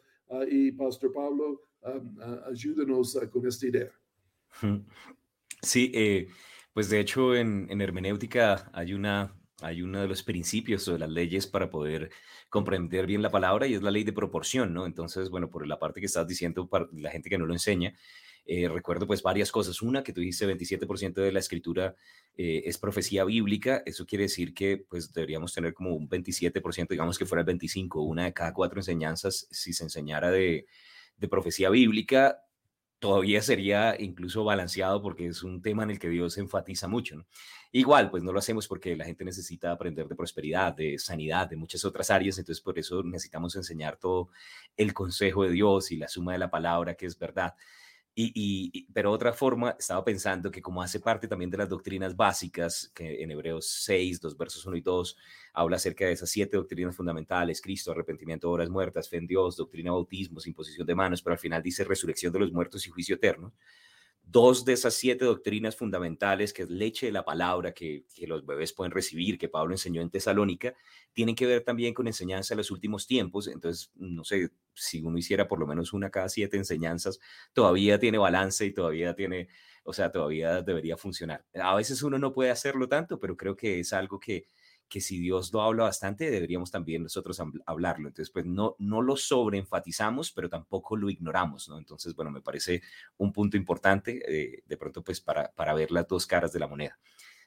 y 0.48 0.72
Pastor 0.72 1.12
Pablo, 1.12 1.62
um, 1.82 2.18
ayúdenos 2.46 3.18
con 3.32 3.48
esta 3.48 3.68
idea. 3.68 3.92
Sí, 5.64 5.94
eh, 5.96 6.28
pues 6.74 6.90
de 6.90 7.00
hecho 7.00 7.36
en, 7.36 7.70
hermenéutica 7.82 8.70
hay 8.74 8.94
una 8.94 9.34
hay 9.62 9.82
uno 9.82 10.02
de 10.02 10.10
los 10.10 10.24
principios 10.24 10.86
o 10.90 10.94
de 10.94 11.00
las 11.00 11.10
leyes 11.10 11.48
para 11.48 11.70
poder 11.70 12.12
comprender 12.50 13.08
bien 13.08 13.22
la 13.22 13.32
palabra 13.32 13.66
y 13.66 13.76
es 13.76 13.82
la 13.82 13.92
ley 13.92 14.04
de 14.04 14.12
proporción, 14.12 14.74
¿no? 14.74 14.86
Entonces, 14.86 15.30
bueno, 15.30 15.50
por 15.50 15.66
la 15.66 15.80
parte 15.80 16.02
que 16.02 16.08
estás 16.08 16.28
diciendo, 16.28 16.68
para 16.68 16.90
la 16.92 17.10
gente 17.12 17.30
que 17.30 17.38
no 17.38 17.46
lo 17.46 17.54
enseña, 17.54 17.96
eh, 18.46 18.68
recuerdo 18.68 19.08
pues 19.08 19.22
varias 19.22 19.52
cosas. 19.52 19.82
Una, 19.82 20.04
que 20.04 20.14
tú 20.14 20.22
dices 20.22 20.48
27% 20.48 21.14
de 21.14 21.32
la 21.32 21.40
escritura 21.40 21.96
eh, 22.36 22.64
es 22.66 22.78
profecía 22.78 23.24
bíblica. 23.24 23.84
Eso 23.86 24.06
quiere 24.06 24.24
decir 24.24 24.54
que 24.54 24.78
pues 24.90 25.14
deberíamos 25.14 25.54
tener 25.54 25.74
como 25.74 25.96
un 25.96 26.10
27%, 26.10 26.88
digamos 26.90 27.18
que 27.18 27.26
fuera 27.26 27.42
el 27.42 27.48
25%, 27.48 28.06
una 28.06 28.26
de 28.26 28.34
cada 28.34 28.54
cuatro 28.54 28.80
enseñanzas, 28.80 29.48
si 29.52 29.74
se 29.74 29.84
enseñara 29.84 30.32
de, 30.32 30.66
de 31.18 31.28
profecía 31.28 31.70
bíblica, 31.70 32.40
todavía 33.04 33.42
sería 33.42 33.98
incluso 34.00 34.46
balanceado 34.46 35.02
porque 35.02 35.28
es 35.28 35.44
un 35.44 35.62
tema 35.62 35.84
en 35.84 35.92
el 35.92 36.00
que 36.00 36.08
Dios 36.08 36.38
enfatiza 36.38 36.88
mucho. 36.88 37.26
Igual, 37.74 38.10
pues 38.10 38.24
no 38.24 38.32
lo 38.32 38.40
hacemos 38.40 38.68
porque 38.68 38.96
la 38.96 39.04
gente 39.04 39.26
necesita 39.26 39.72
aprender 39.72 40.08
de 40.08 40.16
prosperidad, 40.16 40.74
de 40.74 40.98
sanidad, 40.98 41.50
de 41.50 41.58
muchas 41.58 41.84
otras 41.84 42.10
áreas, 42.12 42.38
entonces 42.38 42.62
por 42.62 42.80
eso 42.80 43.04
necesitamos 43.04 43.58
enseñar 43.58 43.98
todo 43.98 44.30
el 44.78 44.94
consejo 44.94 45.44
de 45.44 45.52
Dios 45.52 45.92
y 45.92 45.98
la 45.98 46.08
suma 46.08 46.32
de 46.32 46.38
la 46.38 46.50
palabra 46.50 46.96
que 46.96 47.06
es 47.06 47.20
verdad. 47.20 47.56
Y, 48.16 48.88
pero 48.94 49.12
otra 49.12 49.34
forma, 49.34 49.76
estaba 49.80 50.04
pensando 50.04 50.52
que 50.52 50.62
como 50.62 50.84
hace 50.84 51.00
parte 51.00 51.28
también 51.28 51.50
de 51.50 51.58
las 51.58 51.70
doctrinas 51.70 52.16
básicas, 52.16 52.92
que 52.94 53.24
en 53.24 53.32
Hebreos 53.32 53.68
6, 53.86 54.22
dos 54.22 54.38
versos 54.38 54.66
1 54.66 54.78
y 54.78 54.82
2, 54.82 55.18
habla 55.54 55.78
acerca 55.78 56.06
de 56.06 56.12
esas 56.12 56.30
siete 56.30 56.58
doctrinas 56.58 56.96
fundamentales, 56.96 57.60
Cristo, 57.60 57.92
arrepentimiento, 57.92 58.52
horas 58.52 58.70
muertas, 58.70 59.10
fe 59.10 59.18
en 59.18 59.26
Dios, 59.26 59.58
doctrina 59.58 59.92
bautismo, 59.92 60.40
imposición 60.46 60.86
de 60.86 60.94
manos, 60.94 61.24
pero 61.24 61.34
al 61.34 61.40
final 61.40 61.64
dice 61.64 61.84
resurrección 61.84 62.32
de 62.32 62.40
los 62.40 62.52
muertos 62.52 62.86
y 62.86 62.92
juicio 62.92 63.16
eterno 63.16 63.52
dos 64.24 64.66
de 64.66 64.74
esas 64.74 64.94
siete 64.94 65.26
doctrinas 65.26 65.76
fundamentales, 65.76 66.54
que 66.54 66.64
es 66.64 66.70
leche 66.70 67.08
de 67.08 67.12
la 67.12 67.26
palabra 67.26 67.74
que, 67.74 68.06
los 68.26 68.46
bebés 68.46 68.74
pueden 68.74 68.92
recibir, 68.92 69.38
que 69.38 69.50
Pablo 69.50 69.74
enseñó 69.74 70.02
en 70.02 70.10
Tesalónica, 70.10 70.74
tienen 71.12 71.36
que 71.36 71.46
ver 71.46 71.64
también 71.64 71.94
con 71.94 72.08
enseñanza 72.08 72.56
de 72.56 72.58
los 72.58 72.72
últimos 72.72 73.06
tiempos. 73.06 73.48
Entonces, 73.48 73.92
no 73.96 74.24
sé, 74.24 74.50
si 74.74 75.02
uno 75.02 75.18
hiciera 75.18 75.48
por 75.48 75.60
lo 75.60 75.68
menos 75.68 75.94
una 75.94 76.10
cada 76.10 76.30
siete 76.30 76.58
enseñanzas, 76.58 77.20
todavía 77.54 78.00
tiene 78.00 78.18
balance 78.18 78.66
y 78.66 78.74
todavía 78.74 79.14
tiene, 79.14 79.50
o 79.84 79.94
sea, 79.94 80.12
todavía 80.12 80.62
debería 80.62 80.98
funcionar. 80.98 81.46
A 81.54 81.76
veces 81.76 82.02
uno 82.02 82.18
no 82.18 82.34
puede 82.34 82.50
hacerlo 82.50 82.88
tanto, 82.88 83.20
pero 83.20 83.38
creo 83.38 83.56
que 83.56 83.80
es 83.80 83.94
algo 83.94 84.20
que, 84.20 84.48
que 84.94 85.02
si 85.02 85.18
Dios 85.18 85.52
lo 85.52 85.64
habla 85.64 85.86
bastante, 85.86 86.30
deberíamos 86.30 86.70
también 86.70 87.02
nosotros 87.02 87.42
hablarlo. 87.66 88.10
Entonces, 88.10 88.30
pues 88.32 88.46
no, 88.46 88.76
no 88.78 89.02
lo 89.02 89.18
sobreenfatizamos, 89.18 90.32
pero 90.32 90.50
tampoco 90.50 90.96
lo 90.96 91.10
ignoramos, 91.10 91.68
¿no? 91.68 91.80
Entonces, 91.80 92.14
bueno, 92.14 92.30
me 92.30 92.42
parece 92.42 92.84
un 93.18 93.34
punto 93.34 93.58
importante 93.58 94.22
eh, 94.28 94.62
de 94.64 94.78
pronto, 94.78 95.04
pues 95.04 95.20
para, 95.20 95.52
para 95.54 95.74
ver 95.74 95.90
las 95.90 96.08
dos 96.08 96.28
caras 96.28 96.54
de 96.54 96.60
la 96.60 96.68
moneda. 96.68 97.00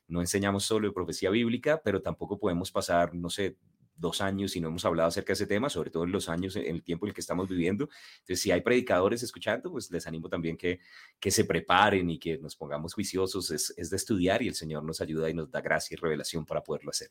No 0.08 0.20
enseñamos 0.20 0.64
solo 0.64 0.88
de 0.88 0.92
profecía 0.92 1.30
bíblica, 1.30 1.80
pero 1.84 2.02
tampoco 2.02 2.36
podemos 2.36 2.72
pasar, 2.72 3.14
no 3.14 3.30
sé, 3.30 3.56
dos 3.94 4.20
años 4.20 4.56
y 4.56 4.60
no 4.60 4.66
hemos 4.66 4.84
hablado 4.84 5.08
acerca 5.08 5.28
de 5.28 5.34
ese 5.34 5.46
tema, 5.46 5.70
sobre 5.70 5.90
todo 5.90 6.02
en 6.02 6.10
los 6.10 6.28
años, 6.28 6.56
en 6.56 6.66
el 6.66 6.82
tiempo 6.82 7.06
en 7.06 7.10
el 7.10 7.14
que 7.14 7.20
estamos 7.20 7.48
viviendo. 7.48 7.88
Entonces, 8.22 8.42
si 8.42 8.50
hay 8.50 8.60
predicadores 8.60 9.22
escuchando, 9.22 9.70
pues 9.70 9.88
les 9.92 10.04
animo 10.08 10.28
también 10.28 10.56
que, 10.56 10.80
que 11.20 11.30
se 11.30 11.44
preparen 11.44 12.10
y 12.10 12.18
que 12.18 12.38
nos 12.38 12.56
pongamos 12.56 12.92
juiciosos. 12.92 13.52
Es, 13.52 13.72
es 13.76 13.88
de 13.90 13.96
estudiar 13.96 14.42
y 14.42 14.48
el 14.48 14.56
Señor 14.56 14.82
nos 14.82 15.00
ayuda 15.00 15.30
y 15.30 15.34
nos 15.34 15.48
da 15.48 15.60
gracia 15.60 15.94
y 15.94 15.96
revelación 15.96 16.44
para 16.44 16.64
poderlo 16.64 16.90
hacer. 16.90 17.10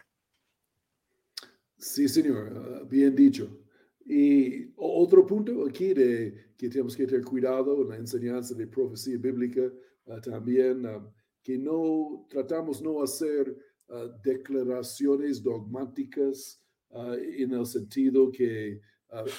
Sí, 1.77 2.07
señor, 2.07 2.87
bien 2.87 3.15
dicho. 3.15 3.65
Y 4.05 4.71
otro 4.77 5.25
punto 5.25 5.65
aquí 5.65 5.93
de 5.93 6.53
que 6.57 6.69
tenemos 6.69 6.95
que 6.95 7.05
tener 7.05 7.25
cuidado 7.25 7.81
en 7.81 7.89
la 7.89 7.97
enseñanza 7.97 8.53
de 8.55 8.67
profecía 8.67 9.17
bíblica 9.17 9.71
ah, 10.07 10.21
también, 10.21 10.85
ah, 10.85 11.11
que 11.43 11.57
no 11.57 12.25
tratamos 12.29 12.81
no 12.81 13.03
hacer 13.03 13.55
declaraciones 14.23 15.43
dogmáticas 15.43 16.59
en 16.91 17.51
el 17.51 17.65
sentido 17.67 18.31
que 18.31 18.81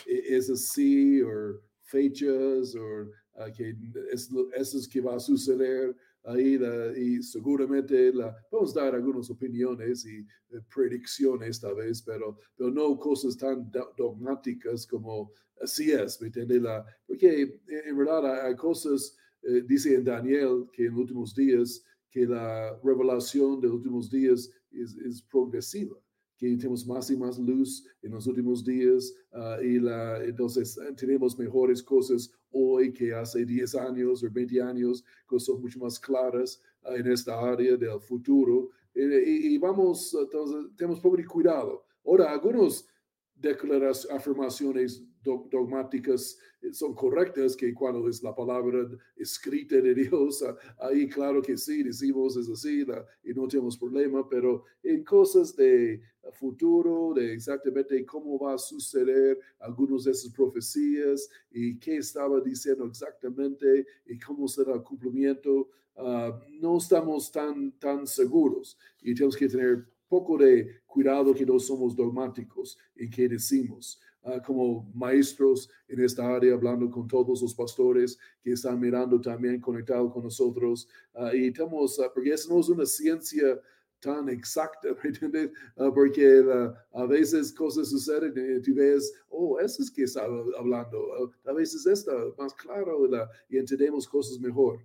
e-, 0.07 0.37
es 0.37 0.49
así 0.49 1.21
o 1.21 1.61
fechas 1.83 2.77
o 2.77 3.11
que 3.57 3.77
es, 4.13 4.31
eso 4.55 4.79
es 4.79 4.89
que 4.89 5.01
va 5.01 5.17
a 5.17 5.21
suceder 5.21 5.97
ahí 6.27 6.59
y 6.97 7.23
seguramente 7.23 8.13
la, 8.13 8.27
a 8.29 8.73
dar 8.75 8.95
algunas 8.95 9.31
opiniones 9.31 10.05
y 10.05 10.19
eh, 10.19 10.61
predicciones 10.75 11.51
esta 11.51 11.73
vez, 11.73 12.03
pero, 12.03 12.39
pero 12.57 12.71
no 12.71 12.99
cosas 12.99 13.37
tan 13.37 13.71
dogmáticas 13.97 14.87
como 14.87 15.33
así 15.61 15.93
es, 15.93 16.21
¿me 16.21 16.27
entiendes? 16.27 16.63
La, 16.63 16.85
porque 17.07 17.43
eh, 17.43 17.83
en 17.87 17.97
verdad 17.97 18.45
hay, 18.45 18.57
cosas, 18.57 19.17
eh, 19.43 19.63
dice 19.67 19.95
en 19.95 20.05
Daniel, 20.05 20.67
que 20.73 20.87
en 20.87 20.93
los 20.93 21.01
últimos 21.03 21.35
días, 21.35 21.83
que 22.11 22.27
la 22.27 22.79
revelación 22.83 23.61
de 23.61 23.69
los 23.69 23.77
últimos 23.77 24.11
días 24.11 24.51
es, 24.71 24.97
es 24.97 25.23
progresiva 25.23 25.97
que 26.39 26.55
tenemos 26.57 26.87
más 26.87 27.11
y 27.11 27.17
más 27.17 27.39
luz 27.39 27.87
en 28.03 28.13
los 28.13 28.27
últimos 28.27 28.65
días 28.65 29.15
ah, 29.33 29.59
y 29.63 29.79
la, 29.79 30.23
entonces 30.23 30.79
tenemos 30.97 31.39
mejores 31.39 31.83
cosas 31.83 32.31
hoy 32.57 32.93
que 32.93 33.15
hace 33.15 33.45
10 33.45 33.75
años 33.77 34.23
o 34.23 34.31
20 34.31 34.63
años, 34.63 35.05
cosas 35.27 35.59
mucho 35.59 35.79
más 35.79 35.99
claras 35.99 36.61
ah, 36.83 36.95
en 36.97 37.07
esta 37.11 37.39
área 37.39 37.77
del 37.77 38.01
futuro. 38.01 38.71
Y, 38.95 39.59
vamos, 39.59 40.15
entonces, 40.19 40.75
tenemos 40.75 41.01
poco 41.01 41.19
cuidado. 41.31 41.85
Ahora, 42.05 42.33
algunos 42.33 42.89
declaraciones, 43.35 44.11
afirmaciones 44.11 45.05
dogmáticas 45.51 46.39
eh, 46.63 46.73
son 46.73 46.95
correctas, 46.95 47.57
que 47.57 47.75
cuando 47.75 48.09
es 48.09 48.23
la 48.23 48.35
palabra 48.35 48.89
escrita 49.17 49.77
de 49.77 49.95
Dios, 49.95 50.43
ah, 50.43 50.57
ahí 50.79 51.09
claro 51.09 51.43
que 51.43 51.57
sí, 51.57 51.83
decimos 51.83 52.37
es 52.37 52.49
así 52.49 52.87
y 53.25 53.35
no 53.35 53.49
tenemos 53.49 53.77
problema, 53.77 54.29
pero 54.29 54.65
en 54.83 55.05
cosas 55.05 55.55
de 55.57 56.01
futuro, 56.33 57.13
de 57.15 57.35
exactamente 57.35 58.05
cómo 58.05 58.39
va 58.39 58.55
a 58.55 58.59
suceder 58.59 59.39
algunas 59.61 60.05
de 60.05 60.13
esas 60.13 60.33
profecías 60.33 61.29
y 61.51 61.79
qué 61.79 61.99
estaba 61.99 62.41
diciendo 62.41 62.87
exactamente 62.87 63.87
y 64.07 64.19
cómo 64.19 64.49
será 64.49 64.75
el 64.75 64.83
cumplimiento, 64.83 65.69
ah, 65.97 66.41
no 66.61 66.79
estamos 66.79 67.31
tan, 67.31 67.73
tan 67.79 68.07
seguros 68.07 68.79
y 69.03 69.15
tenemos 69.15 69.37
que 69.37 69.49
tener 69.49 69.87
poco 70.09 70.39
de 70.39 70.81
cuidado 70.87 71.35
que 71.35 71.45
no 71.45 71.59
somos 71.59 71.95
dogmáticos 71.95 72.79
en 72.95 73.11
qué 73.11 73.29
decimos. 73.29 74.01
Ah, 74.29 74.43
como 74.43 74.91
maestros 74.93 75.71
en 75.87 76.01
esta 76.01 76.35
área, 76.35 76.55
hablando 76.55 76.91
con 76.91 77.07
todos 77.07 77.43
los 77.43 77.55
pastores 77.55 78.19
que 78.43 78.53
están 78.55 78.81
mirando 78.81 79.21
también 79.21 79.61
conectados 79.61 80.13
con 80.13 80.25
nosotros. 80.25 80.89
Ah, 81.15 81.31
y 81.33 81.47
estamos, 81.47 81.97
uh, 82.01 82.11
porque 82.13 82.33
eso 82.33 82.53
no 82.53 82.59
es 82.59 82.69
una 82.69 82.85
ciencia 82.87 83.61
tan 84.01 84.29
exacta, 84.29 84.89
¿me 85.05 85.11
entiendes? 85.11 85.53
porque 85.95 86.45
a 86.93 87.07
veces 87.07 87.53
cosas 87.53 87.89
suceden 87.89 88.35
y 88.37 88.61
tú 88.63 88.75
ves, 88.75 89.15
oh, 89.29 89.61
eso 89.61 89.85
es 89.85 89.93
que 89.93 90.03
está 90.03 90.25
hablando. 90.59 91.33
a 91.45 91.53
veces 91.53 91.87
está 91.87 92.13
más 92.37 92.53
claro 92.55 93.09
y 93.49 93.59
entendemos 93.59 94.09
cosas 94.09 94.41
mejor. 94.41 94.85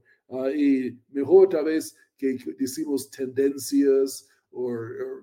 y 0.56 0.96
mejor 1.10 1.50
tal 1.50 1.66
vez 1.66 1.96
que 2.16 2.38
decimos 2.60 3.10
tendencias 3.10 4.30
o 4.52 4.72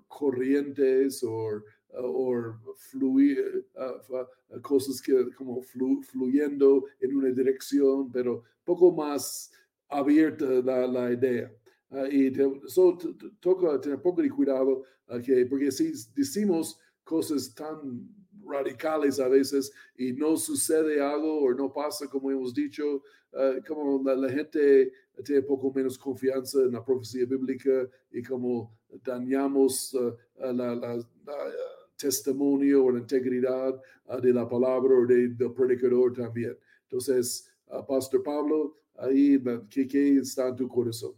corrientes 0.08 1.22
o 1.22 1.62
o 2.00 2.74
fluir, 2.76 3.66
uh, 3.76 4.60
cosas 4.62 5.00
que 5.00 5.30
como 5.36 5.60
fluyendo 5.62 6.84
en 7.00 7.16
una 7.16 7.30
dirección, 7.30 8.10
pero 8.10 8.44
poco 8.64 8.92
más 8.92 9.50
abierta 9.88 10.44
la, 10.44 10.86
la 10.86 11.12
idea. 11.12 11.52
Uh, 11.90 12.06
y 12.10 12.26
eso 12.66 12.98
toca 13.40 13.80
tener 13.80 14.00
poco 14.02 14.22
de 14.22 14.30
cuidado, 14.30 14.82
que, 15.24 15.46
porque 15.46 15.72
si 15.72 15.92
decimos 16.14 16.78
cosas 17.02 17.54
tan 17.54 18.06
radicales 18.44 19.18
a 19.20 19.28
veces 19.28 19.72
y 19.96 20.12
no 20.12 20.36
sucede 20.36 21.00
algo 21.00 21.44
o 21.44 21.54
no 21.54 21.72
pasa 21.72 22.06
como 22.08 22.30
hemos 22.30 22.54
dicho, 22.54 23.02
uh, 23.32 23.62
como 23.66 24.02
la, 24.04 24.14
la, 24.14 24.28
gente 24.30 24.92
tiene 25.24 25.42
poco 25.42 25.72
menos 25.72 25.98
confianza 25.98 26.60
en 26.60 26.72
la 26.72 26.84
profecía 26.84 27.24
bíblica 27.26 27.88
y 28.10 28.22
como 28.22 28.76
dañamos 29.02 29.94
uh, 29.94 30.14
la, 30.38 30.74
la, 30.74 30.96
la 30.96 31.77
testimonio 31.98 32.84
o 32.84 32.90
la 32.92 33.00
integridad 33.00 33.80
uh, 34.06 34.20
de 34.20 34.32
la 34.32 34.48
palabra 34.48 34.94
o 34.94 35.06
de, 35.06 35.28
del 35.28 35.52
predicador 35.52 36.12
también. 36.14 36.56
Entonces, 36.84 37.52
Pastor 37.86 38.22
Pablo, 38.22 38.76
ahí, 38.96 39.42
¿qué, 39.68 39.86
¿qué 39.86 40.18
está 40.18 40.48
en 40.48 40.56
tu 40.56 40.68
corazón? 40.68 41.14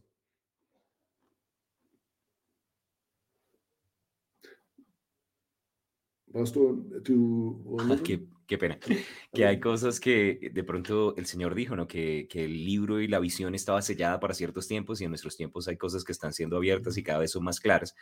Pastor, 6.33 7.03
tu... 7.03 7.77
qué, 8.05 8.25
qué, 8.47 8.59
pena. 8.59 8.79
Que 9.33 9.47
hay 9.47 9.59
cosas 9.59 9.99
que 9.99 10.51
de 10.53 10.65
pronto 10.65 11.17
el 11.17 11.27
Señor 11.27 11.55
dijo, 11.55 11.75
¿no? 11.75 11.89
Que, 11.89 12.29
que, 12.29 12.45
el 12.45 12.65
libro 12.65 13.01
y 13.01 13.09
la 13.09 13.19
visión 13.19 13.55
estaba 13.55 13.83
sellada 13.83 14.21
para 14.21 14.35
ciertos 14.35 14.69
tiempos 14.69 15.01
y 15.01 15.05
en 15.05 15.11
nuestros 15.11 15.37
tiempos 15.37 15.67
hay 15.67 15.77
cosas 15.77 16.05
que 16.05 16.13
están 16.13 16.33
siendo 16.33 16.57
abiertas 16.57 16.97
y 16.97 17.03
cada 17.03 17.19
vez 17.19 17.33
son 17.33 17.45
más 17.45 17.59
claras. 17.59 17.97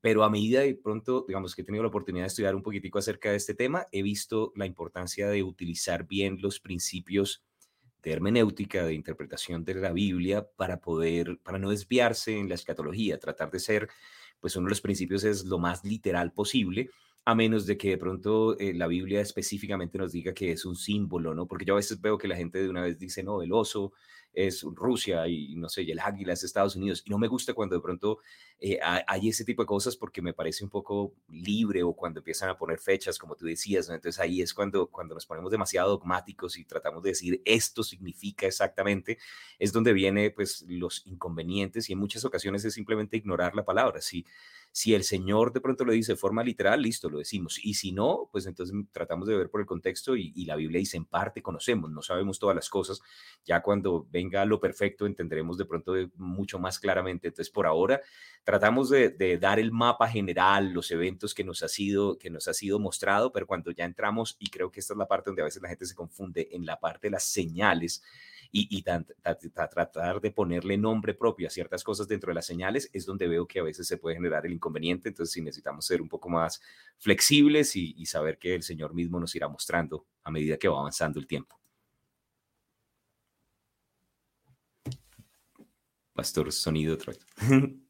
Pero 0.00 0.24
a 0.24 0.30
medida 0.30 0.60
de 0.60 0.74
pronto, 0.74 1.24
digamos 1.26 1.54
que 1.54 1.62
he 1.62 1.64
tenido 1.64 1.82
la 1.82 1.88
oportunidad 1.88 2.24
de 2.24 2.28
estudiar 2.28 2.54
un 2.54 2.62
poquitico 2.62 2.98
acerca 2.98 3.30
de 3.30 3.36
este 3.36 3.54
tema, 3.54 3.86
he 3.92 4.02
visto 4.02 4.52
la 4.56 4.66
importancia 4.66 5.28
de 5.28 5.42
utilizar 5.42 6.06
bien 6.06 6.38
los 6.40 6.60
principios 6.60 7.42
de 8.02 8.12
hermenéutica, 8.12 8.84
de 8.84 8.94
interpretación 8.94 9.64
de 9.64 9.74
la 9.74 9.92
Biblia 9.92 10.48
para 10.56 10.80
poder, 10.80 11.38
para 11.42 11.58
no 11.58 11.70
desviarse 11.70 12.38
en 12.38 12.48
la 12.48 12.54
escatología, 12.54 13.18
tratar 13.18 13.50
de 13.50 13.58
ser, 13.58 13.88
pues 14.40 14.54
uno 14.56 14.66
de 14.66 14.70
los 14.70 14.80
principios 14.80 15.24
es 15.24 15.44
lo 15.44 15.58
más 15.58 15.84
literal 15.84 16.32
posible 16.32 16.90
a 17.28 17.34
menos 17.34 17.66
de 17.66 17.76
que 17.76 17.90
de 17.90 17.98
pronto 17.98 18.58
eh, 18.58 18.72
la 18.72 18.86
Biblia 18.86 19.20
específicamente 19.20 19.98
nos 19.98 20.12
diga 20.12 20.32
que 20.32 20.52
es 20.52 20.64
un 20.64 20.74
símbolo, 20.74 21.34
¿no? 21.34 21.46
Porque 21.46 21.66
yo 21.66 21.74
a 21.74 21.76
veces 21.76 22.00
veo 22.00 22.16
que 22.16 22.26
la 22.26 22.36
gente 22.36 22.62
de 22.62 22.70
una 22.70 22.80
vez 22.80 22.98
dice, 22.98 23.22
no, 23.22 23.42
el 23.42 23.52
oso 23.52 23.92
es 24.38 24.62
Rusia 24.62 25.26
y 25.26 25.56
no 25.56 25.68
sé, 25.68 25.82
y 25.82 25.90
el 25.90 25.98
águila 25.98 26.32
es 26.32 26.44
Estados 26.44 26.76
Unidos. 26.76 27.02
Y 27.04 27.10
no 27.10 27.18
me 27.18 27.26
gusta 27.26 27.54
cuando 27.54 27.74
de 27.74 27.82
pronto 27.82 28.18
eh, 28.60 28.78
hay 28.80 29.28
ese 29.28 29.44
tipo 29.44 29.62
de 29.62 29.66
cosas 29.66 29.96
porque 29.96 30.22
me 30.22 30.32
parece 30.32 30.62
un 30.62 30.70
poco 30.70 31.12
libre 31.28 31.82
o 31.82 31.92
cuando 31.92 32.20
empiezan 32.20 32.48
a 32.48 32.56
poner 32.56 32.78
fechas, 32.78 33.18
como 33.18 33.34
tú 33.34 33.46
decías, 33.46 33.88
¿no? 33.88 33.96
Entonces 33.96 34.20
ahí 34.20 34.40
es 34.40 34.54
cuando, 34.54 34.86
cuando 34.86 35.14
nos 35.14 35.26
ponemos 35.26 35.50
demasiado 35.50 35.90
dogmáticos 35.90 36.56
y 36.56 36.64
tratamos 36.64 37.02
de 37.02 37.10
decir 37.10 37.42
esto 37.44 37.82
significa 37.82 38.46
exactamente, 38.46 39.18
es 39.58 39.72
donde 39.72 39.92
viene 39.92 40.30
pues 40.30 40.64
los 40.68 41.04
inconvenientes 41.06 41.90
y 41.90 41.94
en 41.94 41.98
muchas 41.98 42.24
ocasiones 42.24 42.64
es 42.64 42.74
simplemente 42.74 43.16
ignorar 43.16 43.56
la 43.56 43.64
palabra. 43.64 44.00
Si 44.00 44.24
si 44.72 44.94
el 44.94 45.02
Señor 45.02 45.52
de 45.52 45.60
pronto 45.60 45.84
lo 45.84 45.92
dice 45.92 46.12
de 46.12 46.16
forma 46.16 46.42
literal, 46.44 46.82
listo, 46.82 47.08
lo 47.08 47.18
decimos. 47.18 47.58
Y 47.62 47.74
si 47.74 47.92
no, 47.92 48.28
pues 48.30 48.46
entonces 48.46 48.76
tratamos 48.92 49.26
de 49.26 49.36
ver 49.36 49.50
por 49.50 49.60
el 49.60 49.66
contexto 49.66 50.16
y, 50.16 50.44
la 50.44 50.56
Biblia 50.56 50.78
dice 50.78 50.96
en 50.96 51.04
parte 51.04 51.42
conocemos, 51.42 51.90
no 51.90 52.00
sabemos 52.00 52.38
todas 52.38 52.54
las 52.54 52.68
cosas. 52.70 53.00
Ya 53.44 53.60
cuando 53.60 54.06
lo 54.44 54.60
perfecto 54.60 55.06
entenderemos 55.06 55.58
de 55.58 55.64
pronto 55.64 55.94
mucho 56.16 56.58
más 56.58 56.78
claramente. 56.78 57.28
Entonces, 57.28 57.50
por 57.50 57.66
ahora 57.66 58.00
tratamos 58.44 58.90
de, 58.90 59.38
dar 59.40 59.58
el 59.58 59.72
mapa 59.72 60.08
general, 60.08 60.72
los 60.72 60.90
eventos 60.90 61.34
que 61.34 61.44
nos 61.44 61.62
ha 61.62 61.68
sido 61.68 62.18
que 62.18 62.30
nos 62.30 62.48
ha 62.48 62.54
sido 62.54 62.78
mostrado, 62.78 63.32
pero 63.32 63.46
cuando 63.46 63.70
ya 63.70 63.84
entramos 63.84 64.36
y 64.38 64.48
creo 64.50 64.70
que 64.70 64.80
esta 64.80 64.94
es 64.94 64.98
la 64.98 65.08
parte 65.08 65.30
donde 65.30 65.42
a 65.42 65.46
veces 65.46 65.62
la 65.62 65.68
gente 65.68 65.86
se 65.86 65.94
confunde 65.94 66.48
en 66.52 66.64
la 66.64 66.78
parte 66.78 67.08
de 67.08 67.12
las 67.12 67.24
señales 67.24 68.02
y, 68.50 68.82
tratar 68.82 70.20
de 70.20 70.30
ponerle 70.30 70.78
nombre 70.78 71.14
propio 71.14 71.48
a 71.48 71.50
ciertas 71.50 71.84
cosas 71.84 72.08
dentro 72.08 72.30
de 72.30 72.34
las 72.34 72.46
señales 72.46 72.88
es 72.92 73.04
donde 73.04 73.28
veo 73.28 73.46
que 73.46 73.60
a 73.60 73.62
veces 73.62 73.86
se 73.86 73.98
puede 73.98 74.16
generar 74.16 74.46
el 74.46 74.52
inconveniente. 74.52 75.08
Entonces, 75.08 75.32
si 75.32 75.42
necesitamos 75.42 75.84
ser 75.84 76.00
un 76.00 76.08
poco 76.08 76.28
más 76.28 76.60
flexibles 76.96 77.76
y, 77.76 78.06
saber 78.06 78.38
que 78.38 78.54
el 78.54 78.62
Señor 78.62 78.94
mismo 78.94 79.20
nos 79.20 79.34
irá 79.34 79.48
mostrando 79.48 80.06
a 80.24 80.30
medida 80.30 80.56
que 80.56 80.68
va 80.68 80.78
avanzando 80.78 81.20
el 81.20 81.26
tiempo. 81.26 81.57
Pastor, 86.18 86.50
sonido 86.50 86.98
Troy. 86.98 87.16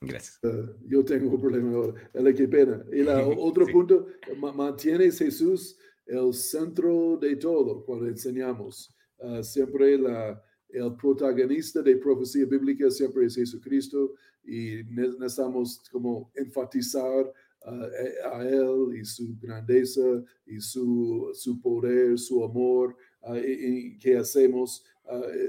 Gracias. 0.00 0.40
Uh, 0.42 0.74
yo 0.88 1.04
tengo 1.04 1.30
un 1.30 1.40
problema 1.40 1.72
ahora. 1.72 2.34
Qué 2.34 2.48
pena. 2.48 2.84
Y 2.92 3.04
la, 3.04 3.24
otro 3.38 3.64
punto, 3.68 4.08
mantiene 4.40 5.08
Jesús 5.12 5.78
el 6.04 6.34
centro 6.34 7.16
de 7.18 7.36
todo 7.36 7.84
cuando 7.84 8.08
enseñamos. 8.08 8.92
Uh, 9.18 9.40
siempre 9.40 9.96
la, 9.96 10.42
el 10.68 10.96
protagonista 10.96 11.80
de 11.80 11.96
profecía 11.96 12.44
bíblica 12.44 12.90
siempre 12.90 13.26
es 13.26 13.36
Jesucristo 13.36 14.14
y 14.42 14.82
necesitamos 14.88 15.80
como 15.92 16.32
enfatizar 16.34 17.32
uh, 17.66 18.32
a 18.32 18.48
Él 18.48 18.96
y 19.00 19.04
su 19.04 19.38
grandeza 19.40 20.24
y 20.44 20.58
su, 20.58 21.30
su 21.34 21.60
poder, 21.60 22.18
su 22.18 22.42
amor 22.42 22.96
y, 23.34 23.98
que 23.98 24.16
hacemos 24.16 24.84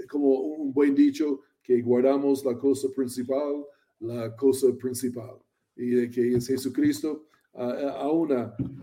como 0.09 0.39
un 0.39 0.73
buen 0.73 0.93
dicho 0.93 1.41
que 1.63 1.81
guardamos 1.81 2.45
la 2.45 2.57
cosa 2.57 2.87
principal, 2.95 3.65
la 3.99 4.35
cosa 4.35 4.67
principal 4.77 5.37
y 5.75 6.09
que 6.09 6.35
es 6.35 6.47
Jesucristo 6.47 7.27
aún 7.57 8.31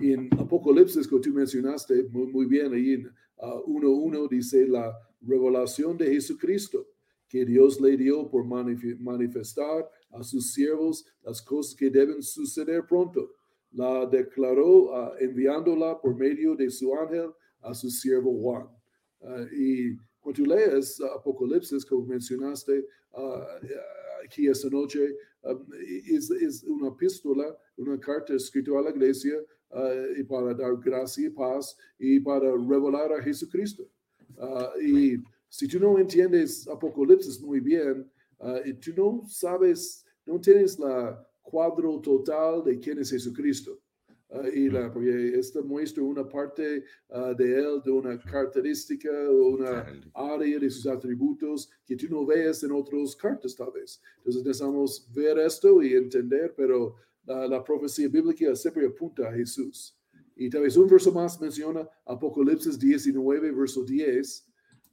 en 0.00 0.28
Apocalipsis 0.38 1.06
que 1.06 1.18
tú 1.20 1.30
mencionaste 1.30 2.04
muy, 2.10 2.46
bien, 2.46 2.72
ahí 2.72 2.94
en 2.94 3.10
1.1 3.38 4.28
dice 4.28 4.66
la 4.66 4.92
revelación 5.20 5.96
de 5.96 6.12
Jesucristo 6.12 6.86
que 7.28 7.44
Dios 7.44 7.80
le 7.80 7.96
dio 7.96 8.28
por 8.28 8.44
manifestar 8.44 9.88
a 10.10 10.22
sus 10.22 10.52
siervos 10.52 11.04
las 11.22 11.40
cosas 11.40 11.74
que 11.74 11.90
deben 11.90 12.22
suceder 12.22 12.84
pronto. 12.86 13.32
La 13.72 14.06
declaró 14.06 15.16
enviándola 15.18 16.00
por 16.00 16.16
medio 16.16 16.54
de 16.54 16.70
su 16.70 16.94
ángel 16.94 17.30
a 17.60 17.74
su 17.74 17.90
siervo 17.90 18.32
Juan. 18.40 18.68
Y 19.52 19.96
cuando 20.20 20.42
tú 20.42 20.46
lees 20.46 21.00
Apocalipsis, 21.00 21.84
como 21.84 22.06
mencionaste, 22.06 22.84
aquí 24.24 24.48
esta 24.48 24.68
noche 24.68 25.16
um, 25.42 25.66
es, 26.06 26.30
es, 26.30 26.64
una 26.64 26.88
epístola, 26.88 27.56
una 27.76 27.98
carta 27.98 28.34
escrita 28.34 28.72
a 28.78 28.82
la 28.82 28.90
iglesia 28.90 29.36
uh, 29.70 30.18
y 30.18 30.24
para 30.24 30.54
dar 30.54 30.76
gracia 30.78 31.26
y 31.26 31.30
paz 31.30 31.76
y 31.98 32.20
para 32.20 32.52
revelar 32.52 33.12
a 33.12 33.22
Jesucristo. 33.22 33.84
Uh, 34.36 34.80
y 34.80 35.22
si 35.48 35.68
tú 35.68 35.78
no 35.78 35.98
entiendes 35.98 36.66
Apocalipsis 36.66 37.40
muy 37.40 37.60
bien, 37.60 38.10
uh, 38.38 38.60
y 38.64 38.74
tú 38.74 38.92
no 38.96 39.22
sabes, 39.28 40.04
no 40.26 40.40
tienes 40.40 40.78
la 40.78 41.24
cuadro 41.42 42.00
total 42.00 42.64
de 42.64 42.78
quién 42.78 42.98
es 42.98 43.10
Jesucristo. 43.10 43.78
Uh, 44.34 44.48
y 44.52 44.68
la, 44.68 44.92
porque 44.92 45.38
esta 45.38 45.62
muestra 45.62 46.02
una 46.02 46.28
parte 46.28 46.84
uh, 47.10 47.34
de 47.36 47.56
él, 47.56 47.80
de 47.84 47.90
una 47.92 48.18
característica 48.18 49.08
una 49.30 49.86
área 50.12 50.58
de 50.58 50.68
sus 50.70 50.88
atributos 50.88 51.70
que 51.86 51.94
tú 51.94 52.06
no 52.10 52.26
ves 52.26 52.64
en 52.64 52.72
otras 52.72 53.14
cartas 53.14 53.54
tal 53.54 53.70
vez. 53.70 54.02
Entonces 54.18 54.44
necesitamos 54.44 55.08
ver 55.14 55.38
esto 55.38 55.80
y 55.80 55.92
entender, 55.92 56.52
pero 56.56 56.96
la, 57.24 57.46
la 57.46 57.62
profecía 57.62 58.08
bíblica 58.08 58.56
siempre 58.56 58.86
apunta 58.86 59.28
a 59.28 59.32
Jesús. 59.32 59.96
Y 60.34 60.50
tal 60.50 60.62
vez 60.62 60.76
un 60.76 60.88
verso 60.88 61.12
más 61.12 61.40
menciona 61.40 61.88
Apocalipsis 62.04 62.76
19, 62.76 63.52
verso 63.52 63.84
10. 63.84 64.48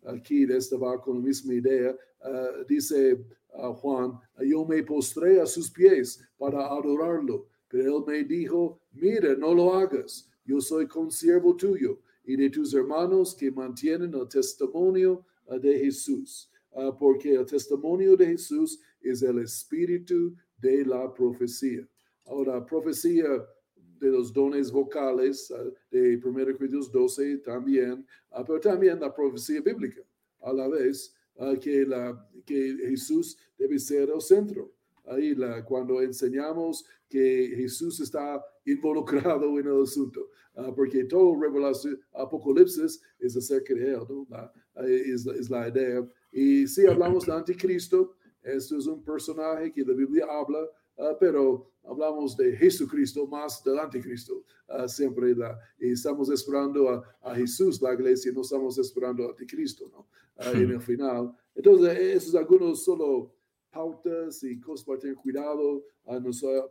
Aquí 0.05 0.43
esta 0.43 0.77
va 0.77 1.01
con 1.01 1.15
la 1.17 1.23
misma 1.23 1.55
idea. 1.55 1.97
Uh, 2.23 2.63
dice 2.67 3.17
Juan, 3.51 4.19
yo 4.39 4.65
me 4.65 4.81
postré 4.83 5.41
a 5.41 5.45
sus 5.45 5.69
pies 5.71 6.23
para 6.37 6.67
adorarlo 6.67 7.47
pero 7.71 7.99
él 7.99 8.03
me 8.05 8.23
dijo, 8.25 8.81
mira, 8.91 9.33
no 9.35 9.53
lo 9.53 9.73
hagas, 9.73 10.29
yo 10.43 10.59
soy 10.59 10.87
consiervo 10.87 11.55
tuyo 11.55 12.01
y 12.25 12.35
de 12.35 12.49
tus 12.49 12.73
hermanos 12.73 13.33
que 13.33 13.49
mantienen 13.49 14.13
el 14.13 14.27
testimonio 14.27 15.25
ah, 15.47 15.57
de 15.57 15.79
Jesús, 15.79 16.51
ah, 16.75 16.93
porque 16.99 17.33
el 17.33 17.45
testimonio 17.45 18.17
de 18.17 18.27
Jesús 18.27 18.77
es 18.99 19.21
el 19.23 19.39
espíritu 19.39 20.35
de 20.57 20.85
la 20.85 21.13
profecía. 21.13 21.87
Ahora, 22.25 22.63
profecía 22.65 23.47
de 23.75 24.09
los 24.09 24.33
dones 24.33 24.69
vocales 24.69 25.49
ah, 25.51 25.63
de 25.89 26.17
1 26.17 26.57
Corintios 26.57 26.91
12 26.91 27.37
también, 27.37 28.05
pero 28.45 28.59
también 28.59 28.99
la 28.99 29.13
profecía 29.13 29.61
bíblica 29.61 30.01
a 30.41 30.51
la 30.51 30.67
vez 30.67 31.15
que, 31.61 31.85
la, 31.85 32.29
que 32.45 32.75
Jesús 32.89 33.37
debe 33.57 33.79
ser 33.79 34.09
el 34.09 34.19
centro 34.19 34.73
ahí 35.05 35.35
la, 35.35 35.63
cuando 35.63 36.01
enseñamos 36.01 36.85
que 37.09 37.53
Jesús 37.57 37.99
está 37.99 38.43
involucrado 38.65 39.59
en 39.59 39.67
el 39.67 39.81
asunto, 39.81 40.29
uh, 40.55 40.73
porque 40.73 41.03
todo 41.05 41.39
revelación, 41.39 41.99
Apocalipsis 42.13 43.01
es 43.19 43.35
acerca 43.35 43.73
de 43.73 43.93
él, 43.93 44.01
¿no? 44.07 44.27
la, 44.29 44.51
es, 44.85 45.25
es, 45.25 45.49
la 45.49 45.67
idea. 45.67 46.07
Y 46.31 46.67
si 46.67 46.85
hablamos 46.85 47.25
de 47.25 47.33
anticristo, 47.33 48.15
esto 48.41 48.77
es 48.77 48.87
un 48.87 49.03
personaje 49.03 49.71
que 49.71 49.83
la 49.83 49.93
Biblia 49.93 50.25
habla, 50.29 50.63
uh, 50.97 51.17
pero 51.19 51.71
hablamos 51.83 52.37
de 52.37 52.55
Jesucristo 52.55 53.27
más 53.27 53.63
del 53.63 53.79
anticristo. 53.79 54.43
Uh, 54.69 54.87
siempre 54.87 55.35
la, 55.35 55.59
y 55.79 55.91
estamos 55.91 56.29
esperando 56.29 56.89
a, 56.89 57.03
a, 57.21 57.35
Jesús, 57.35 57.81
la 57.81 57.93
iglesia, 57.93 58.31
no 58.31 58.41
estamos 58.41 58.77
esperando 58.77 59.23
al 59.23 59.31
anticristo, 59.31 59.89
¿no? 59.91 60.07
en 60.53 60.71
el 60.71 60.81
final. 60.81 61.35
Entonces, 61.53 61.97
esos 61.97 62.35
algunos 62.35 62.83
solo 62.83 63.31
pautas 63.71 64.43
y 64.43 64.59
cosas 64.59 64.85
para 64.85 64.99
tener 64.99 65.15
cuidado 65.15 65.83
a 66.05 66.19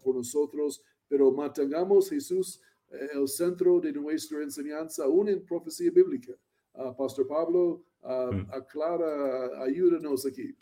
por 0.03 0.17
nosotros, 0.17 0.83
pero 1.09 1.33
mantengamos 1.33 2.11
Jesús 2.11 2.61
eh, 2.91 3.09
el 3.15 3.29
centro 3.29 3.81
de 3.81 3.93
nuestra 3.93 4.43
enseñanza, 4.43 5.05
aún 5.05 5.29
en 5.29 5.45
profecía 5.45 5.91
bíblica. 5.91 6.33
Uh, 6.73 6.95
Pastor 6.97 7.27
Pablo, 7.27 7.83
uh, 8.03 8.33
mm. 8.33 8.47
aclara, 8.53 9.63
ayúdanos 9.63 10.25
aquí. 10.27 10.55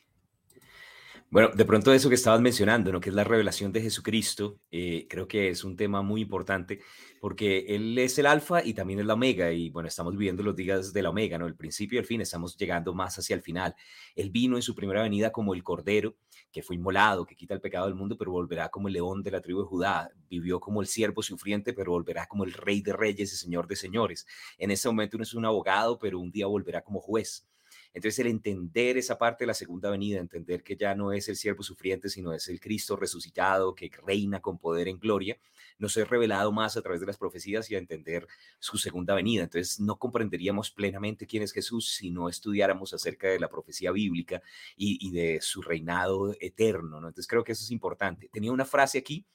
Bueno, 1.31 1.51
de 1.55 1.65
pronto 1.67 1.93
eso 1.93 2.09
que 2.09 2.15
estabas 2.15 2.41
mencionando, 2.41 2.91
¿no? 2.91 3.01
que 3.01 3.11
es 3.11 3.15
la 3.15 3.23
revelación 3.23 3.71
de 3.71 3.83
Jesucristo, 3.83 4.61
eh, 4.71 5.07
creo 5.11 5.29
que 5.29 5.51
es 5.51 5.63
un 5.63 5.77
tema 5.77 6.01
muy 6.01 6.23
importante 6.23 6.81
porque 7.21 7.67
Él 7.69 7.99
es 7.99 8.19
el 8.19 8.25
alfa 8.25 8.65
y 8.65 8.73
también 8.73 9.01
es 9.01 9.07
la 9.07 9.13
omega 9.13 9.53
y 9.53 9.69
bueno, 9.69 9.89
estamos 9.89 10.17
viviendo 10.17 10.43
los 10.43 10.57
días 10.57 10.91
de 10.95 11.03
la 11.03 11.11
omega, 11.11 11.37
¿no? 11.37 11.47
El 11.47 11.55
principio 11.55 11.97
y 11.97 12.01
el 12.01 12.07
fin, 12.07 12.23
estamos 12.23 12.57
llegando 12.57 12.95
más 12.95 13.19
hacia 13.19 13.37
el 13.37 13.43
final. 13.43 13.75
Él 14.15 14.31
vino 14.31 14.57
en 14.57 14.63
su 14.63 14.75
primera 14.75 15.03
venida 15.03 15.31
como 15.31 15.53
el 15.53 15.63
Cordero, 15.63 16.17
fue 16.63 16.77
inmolado, 16.77 17.27
que 17.27 17.37
quita 17.37 17.55
el 17.55 17.61
pecado 17.61 17.87
del 17.87 17.95
mundo, 17.95 18.17
pero 18.17 18.31
volverá 18.31 18.69
como 18.69 18.89
el 18.89 18.95
león 18.95 19.23
de 19.23 19.31
la 19.31 19.41
tribu 19.41 19.61
de 19.61 19.67
Judá. 19.67 20.11
Vivió 20.29 20.61
como 20.61 20.81
el 20.81 20.87
siervo 20.87 21.23
sufriente, 21.23 21.73
pero 21.73 21.93
volverá 21.93 22.27
como 22.27 22.45
el 22.45 22.53
rey 22.53 22.81
de 22.83 22.93
reyes 22.93 23.33
y 23.33 23.37
señor 23.37 23.67
de 23.67 23.77
señores. 23.77 24.27
En 24.59 24.71
ese 24.71 24.89
momento 24.89 25.17
no 25.17 25.23
es 25.23 25.35
un 25.35 25.45
abogado, 25.45 25.99
pero 25.99 26.19
un 26.19 26.31
día 26.31 26.47
volverá 26.47 26.83
como 26.83 27.01
juez. 27.01 27.47
Entonces, 27.95 28.19
el 28.21 28.27
entender 28.29 28.97
esa 28.97 29.19
parte 29.19 29.45
de 29.45 29.49
la 29.49 29.55
segunda 29.55 29.91
venida, 29.91 30.21
entender 30.21 30.63
que 30.63 30.77
ya 30.77 30.95
no 30.95 31.13
es 31.13 31.29
el 31.29 31.37
siervo 31.37 31.63
sufriente, 31.63 32.09
sino 32.09 32.33
es 32.33 32.49
el 32.49 32.61
Cristo 32.61 32.97
resucitado 32.97 33.75
que 33.75 33.91
reina 34.07 34.41
con 34.41 34.59
poder 34.59 34.89
en 34.89 34.99
gloria, 34.99 35.39
nos 35.79 35.97
es 35.97 36.09
revelado 36.09 36.53
más 36.53 36.77
a 36.77 36.83
través 36.83 37.01
de 37.01 37.07
las 37.07 37.17
profecías 37.17 37.71
y 37.71 37.75
a 37.75 37.79
entender 37.79 38.27
su 38.59 38.79
segunda 38.79 39.15
venida. 39.15 39.45
Entonces, 39.45 39.81
no 39.81 39.97
comprenderíamos 39.97 40.71
plenamente 40.71 41.27
quién 41.27 41.43
es 41.43 41.53
Jesús 41.53 41.91
si 41.91 42.11
no 42.11 42.29
estudiáramos 42.29 42.93
acerca 42.93 43.29
de 43.29 43.41
la 43.41 43.49
profecía 43.49 43.91
bíblica 43.91 44.43
y, 44.77 45.11
de 45.11 45.41
su 45.41 45.63
reinado 45.63 46.35
eterno. 46.41 47.01
¿no? 47.01 47.09
Entonces, 47.09 47.27
creo 47.27 47.45
que 47.45 47.53
eso 47.53 47.65
es 47.65 47.71
importante. 47.71 48.29
Tenía 48.33 48.53
una 48.53 48.65
frase 48.65 48.99
aquí 48.99 49.27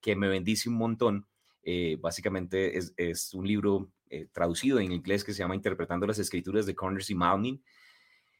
que 0.00 0.16
me 0.16 0.28
bendice 0.28 0.68
un 0.68 0.76
montón. 0.76 1.26
Eh, 1.64 1.96
básicamente 2.00 2.76
es, 2.76 3.34
un 3.34 3.46
libro 3.46 3.90
eh, 4.10 4.26
traducido 4.32 4.80
en 4.80 4.92
inglés 4.92 5.24
que 5.24 5.32
se 5.32 5.38
llama 5.38 5.54
Interpretando 5.54 6.06
las 6.06 6.18
Escrituras 6.18 6.66
de 6.66 6.74
Connors 6.74 7.08
y 7.10 7.14
Mountain 7.14 7.62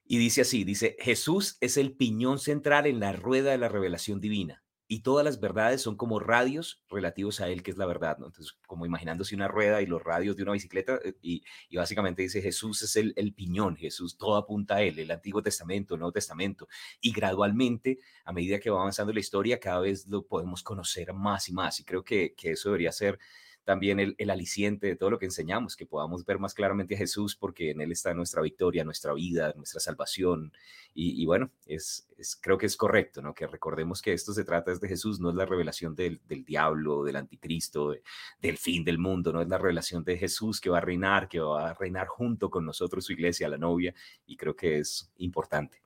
y 0.05 0.19
dice 0.19 0.43
así, 0.43 0.65
dice, 0.65 0.97
Jesús 0.99 1.57
es 1.61 1.77
el 1.77 1.93
piñón 1.97 2.39
central 2.39 2.87
en 2.87 3.01
la 3.01 3.13
rueda 3.13 3.53
de 3.53 3.59
la 3.59 3.69
revelación 3.69 4.21
divina 4.21 4.63
y 4.93 5.01
todas 5.01 5.25
las 5.25 5.41
verdades 5.41 5.81
son 5.81 5.97
como 5.97 6.21
radios 6.21 6.83
relativos 6.91 7.41
a 7.41 7.49
él, 7.49 7.63
que 7.63 7.71
es 7.71 7.79
la 7.79 7.87
verdad. 7.87 8.17
Entonces, 8.19 8.59
como 8.67 8.85
imaginándose 8.85 9.35
una 9.35 9.49
rueda 9.49 9.81
y 9.81 9.87
los 9.87 10.05
radios 10.05 10.37
de 10.37 10.43
una 10.43 10.53
bicicleta, 10.53 11.01
eh, 11.03 11.15
y, 11.23 11.43
básicamente 11.75 12.21
dice, 12.21 12.43
Jesús 12.43 12.83
es 12.83 12.97
el, 12.97 13.15
el, 13.17 13.33
piñón, 13.33 13.75
Jesús 13.77 14.19
todo 14.19 14.37
apunta 14.37 14.77
a 14.77 14.83
él, 14.83 14.99
el 14.99 15.11
Antiguo 15.11 15.43
Testamento, 15.43 15.95
el 15.95 16.01
Nuevo 16.01 16.13
Testamento, 16.13 16.69
y 17.01 17.11
gradualmente, 17.11 18.01
a 18.27 18.35
medida 18.35 18.61
que 18.61 18.69
va 18.69 18.81
avanzando 18.81 19.15
la 19.15 19.21
historia, 19.21 19.59
cada 19.59 19.81
vez 19.81 20.07
lo 20.09 20.27
podemos 20.27 20.63
conocer 20.63 21.15
más 21.15 21.49
y 21.49 21.55
más, 21.55 21.81
y 21.81 21.85
creo 21.85 22.05
que, 22.05 22.35
que 22.35 22.51
eso 22.51 22.69
debería 22.69 22.93
ser 22.93 23.19
también 23.65 24.01
el, 24.01 24.15
el, 24.19 24.31
aliciente 24.31 24.89
de 24.89 24.97
todo 24.97 25.11
lo 25.11 25.19
que 25.19 25.27
enseñamos, 25.27 25.77
que 25.77 25.87
podamos 25.87 26.25
ver 26.25 26.39
más 26.39 26.53
claramente 26.53 26.95
a 26.95 26.99
Jesús, 26.99 27.37
porque 27.37 27.71
en 27.71 27.81
Él 27.81 27.93
está 27.93 28.13
nuestra 28.13 28.43
victoria, 28.43 28.85
nuestra 28.85 29.13
vida, 29.13 29.53
nuestra 29.57 29.81
salvación. 29.81 30.53
Y, 30.95 31.25
bueno, 31.25 31.51
es, 31.65 32.07
es, 32.19 32.37
creo 32.37 32.59
que 32.59 32.67
es 32.67 32.77
correcto, 32.77 33.23
¿no? 33.23 33.33
Que 33.33 33.47
recordemos 33.47 34.03
que 34.03 34.13
esto 34.13 34.35
se 34.35 34.45
trata 34.45 34.75
de 34.75 34.89
Jesús, 34.89 35.21
no 35.21 35.31
es 35.31 35.37
la 35.37 35.47
revelación 35.47 35.95
del, 35.95 36.21
del 36.29 36.45
diablo, 36.45 37.03
del 37.03 37.17
anticristo, 37.17 37.95
del 38.41 38.59
fin 38.59 38.85
del 38.85 38.99
mundo, 38.99 39.33
no 39.33 39.41
es 39.41 39.49
la 39.49 39.59
revelación 39.59 40.05
de 40.05 40.19
Jesús 40.19 40.61
que 40.61 40.69
va 40.69 40.79
a 40.79 40.83
reinar, 40.83 41.29
que 41.29 41.41
va 41.41 41.71
a 41.71 41.75
reinar 41.75 42.09
junto 42.09 42.51
con 42.51 42.67
nosotros, 42.67 43.07
su 43.07 43.13
iglesia, 43.13 43.49
la 43.49 43.57
novia, 43.57 43.95
y 44.27 44.37
creo 44.37 44.55
que 44.55 44.81
es 44.81 45.11
importante. 45.19 45.83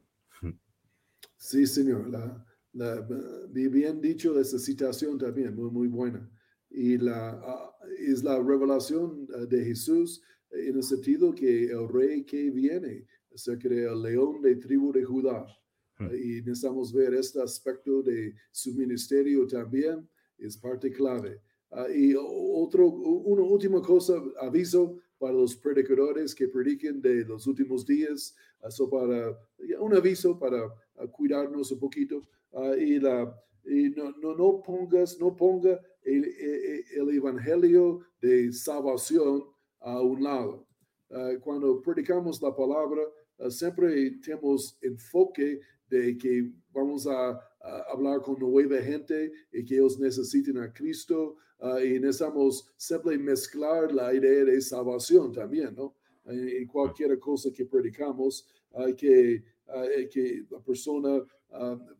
Sí, 1.36 1.66
señor. 1.66 2.08
La, 2.08 2.44
la, 2.72 3.06
bien 3.52 4.00
dicho 4.00 4.40
esa 4.40 4.58
citación 4.58 5.18
también, 5.18 5.54
muy, 5.54 5.70
muy 5.70 5.86
buena 5.86 6.28
y 6.76 6.98
la, 6.98 7.30
ah, 7.30 7.74
es 7.98 8.22
la 8.22 8.38
revelación 8.38 9.26
ah, 9.34 9.46
de 9.46 9.64
Jesús 9.64 10.22
en 10.50 10.76
el 10.76 10.82
sentido 10.82 11.34
que 11.34 11.64
el 11.64 11.88
rey 11.88 12.22
que 12.22 12.50
viene 12.50 13.06
se 13.34 13.56
crea 13.58 13.92
el 13.92 14.02
león 14.02 14.42
de 14.42 14.56
tribu 14.56 14.92
de 14.92 15.02
Judá. 15.02 15.46
Hmm. 15.98 16.08
Y 16.14 16.42
necesitamos 16.42 16.92
ver 16.92 17.14
este 17.14 17.40
aspecto 17.40 18.02
de 18.02 18.34
su 18.52 18.74
ministerio 18.74 19.46
también, 19.46 20.06
es 20.36 20.58
parte 20.58 20.90
clave. 20.90 21.40
Ah, 21.70 21.86
y 21.88 22.14
otro, 22.14 22.86
una 22.86 23.42
última 23.42 23.80
cosa, 23.80 24.22
aviso 24.42 24.98
para 25.18 25.32
los 25.32 25.56
predicadores 25.56 26.34
que 26.34 26.48
prediquen 26.48 27.00
de 27.00 27.24
los 27.24 27.46
últimos 27.46 27.86
días, 27.86 28.36
eso 28.68 28.90
para, 28.90 29.34
un 29.80 29.94
aviso 29.94 30.38
para 30.38 30.60
cuidarnos 31.10 31.72
un 31.72 31.78
poquito. 31.78 32.20
y 32.78 32.98
la, 32.98 33.34
y 33.66 33.90
no, 33.90 34.12
no, 34.12 34.62
pongas, 34.62 35.18
no 35.18 35.34
ponga 35.34 35.80
el, 36.02 36.24
el, 36.96 37.10
evangelio 37.10 38.00
de 38.20 38.52
salvación 38.52 39.44
a 39.80 40.00
un 40.00 40.22
lado. 40.22 40.66
Ah, 41.10 41.32
cuando 41.40 41.80
predicamos 41.82 42.40
la 42.40 42.54
palabra, 42.54 43.02
ah, 43.38 43.50
siempre 43.50 44.10
tenemos 44.22 44.78
enfoque 44.82 45.60
de 45.88 46.16
que 46.16 46.50
vamos 46.72 47.06
a, 47.06 47.40
hablar 47.90 48.22
con 48.22 48.38
nueva 48.38 48.80
gente 48.80 49.32
y 49.52 49.64
que 49.64 49.74
ellos 49.74 49.98
necesiten 49.98 50.56
a 50.58 50.72
Cristo 50.72 51.34
uh, 51.58 51.78
y 51.80 51.98
necesitamos 51.98 52.72
siempre 52.76 53.18
mezclar 53.18 53.92
la 53.92 54.14
idea 54.14 54.44
de 54.44 54.60
salvación 54.60 55.32
también, 55.32 55.74
¿no? 55.74 55.96
En, 56.26 56.64
cualquier 56.68 57.18
cosa 57.18 57.50
que 57.50 57.64
predicamos, 57.64 58.46
que, 58.96 59.42
que 60.12 60.46
la 60.48 60.60
persona 60.60 61.24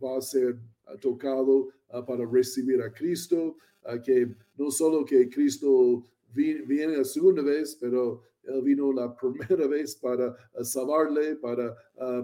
va 0.01 0.19
a 0.19 0.21
ser 0.21 0.57
tocado 1.01 1.69
para 2.07 2.27
recibir 2.27 2.83
a 2.83 2.93
Cristo, 2.93 3.57
que 4.05 4.35
no 4.57 4.71
solo 4.71 5.05
que 5.05 5.29
Cristo 5.29 6.03
viene 6.33 6.99
la 6.99 7.05
segunda 7.05 7.43
vez, 7.43 7.77
pero 7.81 8.23
él 8.43 8.63
vino 8.63 8.93
la 8.93 9.15
primera 9.21 9.67
vez 9.67 9.97
para 9.97 10.37
salvarle, 10.63 11.37
para, 11.37 11.77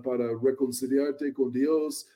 para 0.03 0.37
reconciliarte 0.39 1.33
con 1.33 1.53
Dios, 1.53 2.07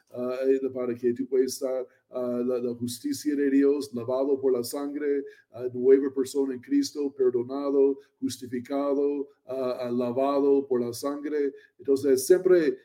para 0.72 0.94
que 0.94 1.12
tú 1.12 1.26
puedas 1.26 1.52
estar 1.52 1.86
la, 2.10 2.74
justicia 2.74 3.34
de 3.34 3.50
Dios, 3.50 3.92
lavado 3.92 4.40
por 4.40 4.52
la 4.52 4.62
sangre, 4.62 5.24
nueva 5.72 6.12
persona 6.14 6.54
en 6.54 6.60
Cristo, 6.60 7.12
perdonado, 7.12 7.98
justificado, 8.20 9.28
lavado 9.46 10.66
por 10.66 10.80
la 10.80 10.92
sangre. 10.92 11.52
Entonces, 11.78 12.26
siempre 12.26 12.68
eh, 12.68 12.76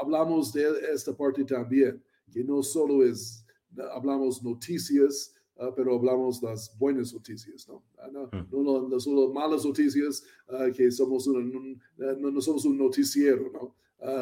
hablamos 0.00 0.52
de 0.52 0.64
esta 0.92 1.16
parte 1.16 1.44
también, 1.44 2.02
que 2.30 2.44
no 2.44 2.62
solo 2.62 3.04
es, 3.04 3.44
hablamos 3.92 4.42
noticias, 4.42 5.34
Ah, 5.56 5.72
pero 5.74 5.94
hablamos 5.94 6.42
las 6.42 6.76
buenas 6.76 7.14
noticias, 7.14 7.68
¿no? 7.68 7.84
Ah, 7.98 8.08
no, 8.12 8.24
mm. 8.24 8.48
no, 8.50 8.88
no, 8.88 8.98
solo 9.00 9.32
malas 9.32 9.64
noticias, 9.64 10.24
uh, 10.48 10.72
que 10.72 10.90
somos 10.90 11.28
un, 11.28 11.80
no, 11.96 12.30
no, 12.32 12.40
somos 12.40 12.64
un 12.64 12.76
noticiero, 12.76 13.50
¿no? 13.52 13.74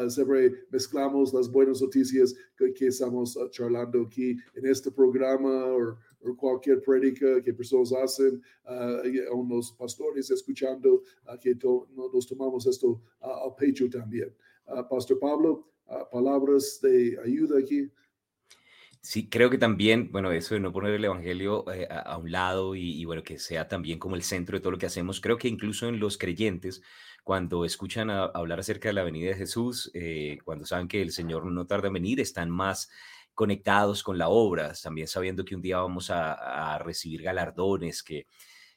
siempre 0.09 0.65
mezclamos 0.69 1.33
las 1.33 1.51
buenas 1.51 1.81
noticias 1.81 2.33
que, 2.55 2.73
que 2.73 2.87
estamos 2.87 3.37
charlando 3.49 4.03
aquí 4.03 4.37
en 4.53 4.65
este 4.65 4.89
programa 4.91 5.65
o, 5.65 5.97
cualquier 6.37 6.81
prédica 6.81 7.41
que 7.41 7.53
personas 7.53 7.91
hacen, 7.91 8.41
uh, 8.65 9.43
los 9.49 9.73
pastores 9.73 10.29
escuchando, 10.29 11.01
que 11.41 11.57
nos 12.13 12.27
tomamos 12.27 12.65
esto 12.67 13.01
al 13.19 13.55
pecho 13.57 13.89
también. 13.89 14.33
Pastor 14.89 15.19
Pablo, 15.19 15.72
palabras 16.11 16.79
de 16.81 17.17
ayuda 17.23 17.59
aquí. 17.59 17.91
Sí, 19.01 19.27
creo 19.29 19.49
que 19.49 19.57
también, 19.57 20.11
bueno, 20.13 20.31
eso 20.31 20.53
de 20.55 20.61
no 20.61 20.71
poner 20.71 20.93
el 20.93 21.03
Evangelio 21.03 21.69
eh, 21.73 21.87
a, 21.89 22.17
un 22.17 22.31
lado 22.31 22.73
y, 22.73 23.03
bueno, 23.03 23.21
que 23.21 23.37
sea 23.37 23.67
también 23.67 23.99
como 23.99 24.15
el 24.15 24.23
centro 24.23 24.57
de 24.57 24.61
todo 24.61 24.71
lo 24.71 24.77
que 24.77 24.85
hacemos, 24.85 25.19
creo 25.19 25.37
que 25.37 25.49
incluso 25.49 25.89
en 25.89 25.99
los 25.99 26.17
creyentes, 26.17 26.81
cuando 27.23 27.65
escuchan 27.65 28.09
hablar 28.09 28.61
acerca 28.61 28.87
de 28.87 28.93
la 28.93 29.03
venida 29.03 29.29
de 29.29 29.35
Jesús, 29.35 29.91
eh, 29.93 30.37
cuando 30.45 30.65
saben 30.65 30.87
que 30.87 31.01
el 31.01 31.11
Señor 31.11 31.45
no 31.45 31.67
tarda 31.67 31.87
en 31.87 31.93
venir, 31.95 32.21
están 32.21 32.49
más 32.49 32.89
conectados 33.33 34.03
con 34.03 34.17
la 34.17 34.29
obra, 34.29 34.71
también 34.81 35.07
sabiendo 35.07 35.43
que 35.43 35.55
un 35.55 35.61
día 35.61 35.79
vamos 35.79 36.09
a 36.09 36.79
recibir 36.79 37.23
galardones, 37.23 38.03
que 38.03 38.27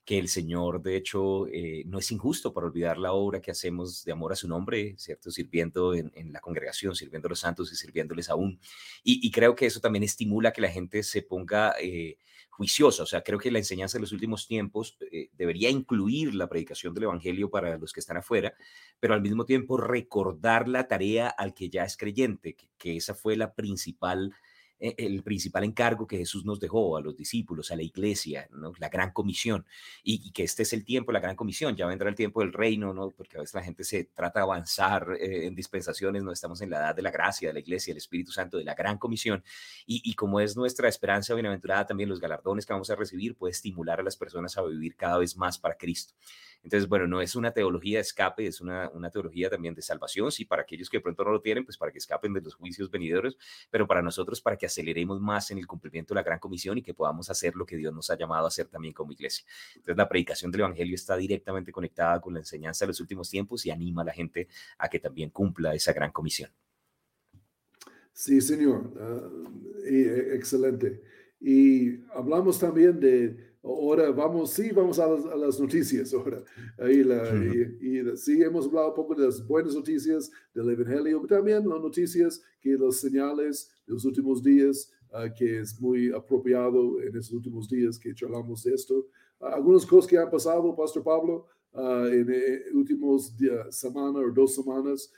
que 0.06 0.18
el 0.20 0.28
Señor, 0.28 0.80
de 0.82 0.96
hecho, 0.96 1.48
eh, 1.48 1.82
no 1.86 1.98
es 1.98 2.12
injusto 2.12 2.54
para 2.54 2.68
olvidar 2.68 2.96
la 2.96 3.12
obra 3.12 3.42
que 3.42 3.50
hacemos 3.50 4.04
de 4.04 4.12
amor 4.12 4.32
a 4.32 4.36
su 4.36 4.46
nombre, 4.46 4.94
¿cierto? 4.96 5.32
Sirviendo 5.32 5.94
en, 5.94 6.32
la 6.32 6.38
congregación, 6.38 6.94
sirviendo 6.94 7.26
a 7.26 7.30
los 7.30 7.40
santos 7.40 7.72
y 7.72 7.76
sirviéndoles 7.76 8.30
aún. 8.30 8.60
Y, 9.02 9.28
creo 9.32 9.56
que 9.56 9.66
eso 9.66 9.80
también 9.80 10.04
estimula 10.04 10.52
que 10.52 10.60
la 10.60 10.70
gente 10.70 11.02
se 11.02 11.22
ponga 11.22 11.74
eh, 11.80 12.18
juiciosa. 12.50 13.02
O 13.02 13.06
sea, 13.06 13.22
creo 13.22 13.40
que 13.40 13.50
la 13.50 13.58
enseñanza 13.58 13.98
de 13.98 14.02
los 14.02 14.12
últimos 14.12 14.46
tiempos 14.46 14.96
eh, 15.10 15.28
debería 15.32 15.70
incluir 15.70 16.36
la 16.36 16.48
predicación 16.48 16.94
del 16.94 17.04
Evangelio 17.04 17.50
para 17.50 17.76
los 17.76 17.92
que 17.92 17.98
están 17.98 18.16
afuera, 18.16 18.54
pero 19.00 19.12
al 19.12 19.22
mismo 19.22 19.44
tiempo 19.44 19.76
recordar 19.76 20.68
la 20.68 20.86
tarea 20.86 21.28
al 21.30 21.52
que 21.52 21.68
ya 21.68 21.84
es 21.84 21.96
creyente, 21.96 22.54
que, 22.54 22.68
que 22.78 22.96
esa 22.96 23.12
fue 23.12 23.34
la 23.34 23.54
principal 23.54 24.32
el 24.78 25.22
principal 25.22 25.64
encargo 25.64 26.06
que 26.06 26.18
Jesús 26.18 26.44
nos 26.44 26.60
dejó 26.60 26.96
a 26.96 27.00
los 27.00 27.16
discípulos, 27.16 27.70
a 27.70 27.76
la 27.76 27.82
iglesia, 27.82 28.48
¿no? 28.52 28.72
la 28.78 28.88
gran 28.88 29.12
comisión, 29.12 29.64
y, 30.02 30.30
que 30.32 30.42
este 30.42 30.64
es 30.64 30.72
el 30.72 30.84
tiempo, 30.84 31.12
la 31.12 31.20
gran 31.20 31.36
comisión, 31.36 31.76
ya 31.76 31.86
vendrá 31.86 32.08
el 32.08 32.14
tiempo 32.14 32.40
del 32.40 32.52
reino, 32.52 32.92
¿no? 32.92 33.10
porque 33.10 33.38
a 33.38 33.40
veces 33.40 33.54
la 33.54 33.62
gente 33.62 33.84
se 33.84 34.04
trata 34.04 34.40
de 34.40 34.44
avanzar 34.44 35.16
eh, 35.18 35.46
en 35.46 35.54
dispensaciones, 35.54 36.22
no 36.22 36.32
estamos 36.32 36.60
en 36.60 36.70
la 36.70 36.78
edad 36.78 36.94
de 36.94 37.02
la 37.02 37.10
gracia, 37.10 37.48
de 37.48 37.54
la 37.54 37.60
iglesia, 37.60 37.92
del 37.92 37.98
Espíritu 37.98 38.32
Santo, 38.32 38.58
de 38.58 38.64
la 38.64 38.74
gran 38.74 38.98
comisión, 38.98 39.42
y, 39.86 40.02
y 40.04 40.14
como 40.14 40.40
es 40.40 40.56
nuestra 40.56 40.88
esperanza 40.88 41.34
bienaventurada, 41.34 41.86
también 41.86 42.08
los 42.08 42.20
galardones 42.20 42.66
que 42.66 42.72
vamos 42.72 42.90
a 42.90 42.96
recibir 42.96 43.36
puede 43.36 43.52
estimular 43.52 44.00
a 44.00 44.02
las 44.02 44.16
personas 44.16 44.56
a 44.58 44.62
vivir 44.62 44.96
cada 44.96 45.18
vez 45.18 45.36
más 45.36 45.58
para 45.58 45.76
Cristo. 45.76 46.14
Entonces, 46.62 46.88
bueno, 46.88 47.06
no 47.06 47.20
es 47.20 47.36
una 47.36 47.52
teología 47.52 47.98
de 47.98 48.02
escape, 48.02 48.46
es 48.46 48.60
una, 48.60 48.90
una 48.90 49.10
teología 49.10 49.48
también 49.48 49.74
de 49.74 49.82
salvación, 49.82 50.32
sí, 50.32 50.44
para 50.44 50.62
aquellos 50.62 50.90
que 50.90 50.98
de 50.98 51.02
pronto 51.02 51.24
no 51.24 51.30
lo 51.30 51.40
tienen, 51.40 51.64
pues 51.64 51.76
para 51.76 51.92
que 51.92 51.98
escapen 51.98 52.32
de 52.32 52.40
los 52.40 52.54
juicios 52.54 52.90
venideros, 52.90 53.38
pero 53.70 53.86
para 53.86 54.02
nosotros, 54.02 54.40
para 54.40 54.56
que 54.56 54.66
aceleremos 54.66 55.20
más 55.20 55.50
en 55.50 55.58
el 55.58 55.66
cumplimiento 55.66 56.14
de 56.14 56.16
la 56.16 56.22
gran 56.22 56.38
comisión 56.38 56.78
y 56.78 56.82
que 56.82 56.94
podamos 56.94 57.30
hacer 57.30 57.54
lo 57.54 57.66
que 57.66 57.76
Dios 57.76 57.94
nos 57.94 58.10
ha 58.10 58.16
llamado 58.16 58.44
a 58.44 58.48
hacer 58.48 58.66
también 58.66 58.94
como 58.94 59.12
iglesia. 59.12 59.46
Entonces, 59.74 59.96
la 59.96 60.08
predicación 60.08 60.50
del 60.50 60.62
Evangelio 60.62 60.94
está 60.94 61.16
directamente 61.16 61.72
conectada 61.72 62.20
con 62.20 62.34
la 62.34 62.40
enseñanza 62.40 62.84
de 62.84 62.88
los 62.88 63.00
últimos 63.00 63.30
tiempos 63.30 63.64
y 63.66 63.70
anima 63.70 64.02
a 64.02 64.06
la 64.06 64.12
gente 64.12 64.48
a 64.78 64.88
que 64.88 64.98
también 64.98 65.30
cumpla 65.30 65.74
esa 65.74 65.92
gran 65.92 66.10
comisión. 66.12 66.50
Sí, 68.12 68.40
señor. 68.40 68.94
Ah, 68.98 69.28
eh, 69.84 70.30
excelente. 70.32 71.02
Y 71.38 72.00
hablamos 72.14 72.58
también 72.58 72.98
de 72.98 73.55
Ahora 73.66 74.12
vamos, 74.12 74.50
sí, 74.50 74.70
vamos 74.70 74.96
a 75.00 75.08
las, 75.08 75.58
noticias 75.58 76.14
ahora. 76.14 76.40
Ahí 76.78 77.02
la, 77.02 77.34
y, 77.34 78.16
sí, 78.16 78.40
hemos 78.40 78.66
hablado 78.66 78.90
un 78.90 78.94
poco 78.94 79.16
de 79.16 79.24
las 79.24 79.44
buenas 79.44 79.74
noticias 79.74 80.30
del 80.54 80.70
Evangelio, 80.70 81.20
pero 81.20 81.38
también 81.38 81.68
las 81.68 81.80
noticias 81.80 82.40
que 82.60 82.76
las 82.78 82.98
señales 82.98 83.68
de 83.84 83.94
los 83.94 84.04
últimos 84.04 84.40
días, 84.40 84.92
ah, 85.12 85.28
que 85.36 85.58
es 85.58 85.80
muy 85.80 86.12
apropiado 86.12 87.00
en 87.02 87.08
estos 87.16 87.32
últimos 87.32 87.68
días 87.68 87.98
que 87.98 88.14
charlamos 88.14 88.62
de 88.62 88.72
esto. 88.72 89.08
algunas 89.40 89.84
cosas 89.84 90.08
que 90.08 90.16
han 90.16 90.30
pasado, 90.30 90.76
Pastor 90.76 91.02
Pablo, 91.02 91.46
uh, 91.72 92.06
en 92.06 92.26
las 92.28 92.36
eh, 92.36 92.64
últimos 92.72 93.34
semana 93.70 94.20
o 94.20 94.30
dos 94.30 94.54
semanas 94.54 95.12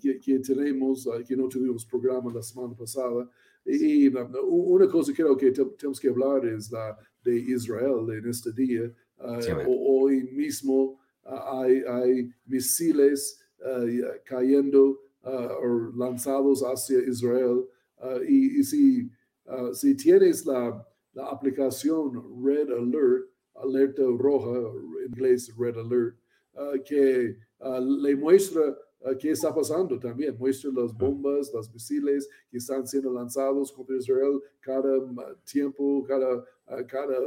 que, 0.00 0.18
que, 0.18 0.38
tenemos, 0.38 1.06
que 1.28 1.36
no 1.36 1.46
tuvimos 1.46 1.84
programa 1.84 2.32
la 2.32 2.42
semana 2.42 2.74
pasada. 2.74 3.28
Y, 3.66 4.08
una 4.08 4.88
cosa 4.88 5.12
creo 5.14 5.36
que 5.36 5.52
tenemos 5.52 6.00
que 6.00 6.08
hablar 6.08 6.44
es 6.46 6.72
la 6.72 6.96
de 7.24 7.36
Israel 7.38 8.10
en 8.10 8.28
este 8.28 8.52
día. 8.52 8.92
Ah, 9.18 9.38
hoy 9.66 10.24
mismo 10.32 10.98
ah, 11.24 11.60
hay, 11.60 11.82
hay, 11.86 12.30
misiles 12.46 13.40
ah, 13.64 13.84
cayendo 14.24 14.98
o 15.22 15.92
lanzados 15.96 16.62
hacia 16.62 16.98
Israel. 17.06 17.64
Y, 18.28 18.64
si, 18.64 19.08
si 19.74 19.94
tienes 19.94 20.44
la, 20.44 20.84
la, 21.12 21.26
aplicación 21.26 22.44
Red 22.44 22.68
Alert, 22.72 23.30
alerta 23.54 24.02
roja, 24.18 24.58
en 25.04 25.12
inglés 25.12 25.52
Red 25.56 25.76
Alert, 25.78 26.16
que 26.84 27.36
le 28.00 28.16
muestra 28.16 28.76
qué 29.18 29.30
está 29.30 29.54
pasando 29.54 29.98
también. 29.98 30.36
Muestra 30.38 30.70
las 30.74 30.96
bombas, 30.96 31.52
los 31.52 31.72
misiles 31.72 32.28
que 32.50 32.58
están 32.58 32.86
siendo 32.86 33.12
lanzados 33.12 33.72
contra 33.72 33.96
Israel 33.96 34.40
cada 34.60 35.00
tiempo, 35.44 36.04
cada, 36.04 36.44
cada 36.86 37.18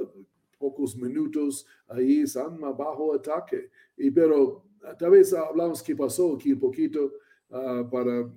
pocos 0.57 0.95
minutos. 0.95 1.65
Ahí 1.87 2.21
están 2.21 2.59
bajo 2.59 3.13
ataque. 3.13 3.69
Y 3.97 4.11
pero 4.11 4.63
tal 4.97 5.11
vez 5.11 5.33
hablamos 5.33 5.83
qué 5.83 5.95
pasó 5.95 6.35
aquí 6.35 6.53
un 6.53 6.59
poquito 6.59 7.13
ah, 7.51 7.87
para... 7.91 8.31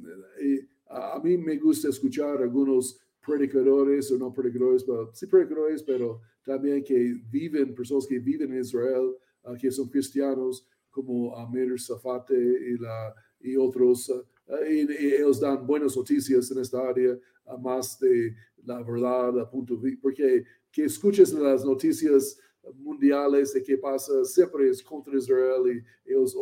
a 0.89 1.21
mí 1.23 1.37
me 1.37 1.57
gusta 1.57 1.89
escuchar 1.89 2.43
algunos 2.43 2.99
predicadores, 3.25 4.11
o 4.11 4.19
no 4.19 4.33
predicadores, 4.33 4.85
pero 4.85 5.11
sí 5.13 5.27
predicadores, 5.27 5.83
pero 5.83 6.23
también 6.43 6.83
que 6.83 7.21
viven, 7.31 7.75
personas 7.75 8.07
que 8.07 8.19
viven 8.19 8.53
en 8.53 8.61
Israel, 8.61 9.15
ah, 9.45 9.55
que 9.61 9.71
son 9.71 9.89
cristianos, 9.89 10.67
como 10.91 11.37
Amir 11.37 11.79
Safate 11.79 12.35
y 12.35 12.79
la 12.79 13.15
y 13.41 13.57
otros, 13.57 14.11
eh, 14.47 14.87
y, 14.89 15.15
ellos 15.15 15.41
dan 15.41 15.67
buenas 15.67 15.97
noticias 15.97 16.51
en 16.51 16.61
esta 16.61 16.81
área, 16.89 17.19
más 17.61 17.99
de 17.99 18.35
la 18.65 18.83
verdad, 18.83 19.41
a 19.41 19.51
punto 19.51 19.77
de, 19.77 19.97
porque 20.01 20.45
que 20.71 20.85
escuches 20.85 21.33
las 21.33 21.65
noticias 21.65 22.39
mundiales 22.77 23.53
de 23.55 23.63
qué 23.63 23.79
pasa, 23.79 24.25
siempre 24.25 24.69
es 24.69 24.83
contra 24.83 25.17
Israel 25.17 25.63
y 26.07 26.11
ellos 26.11 26.37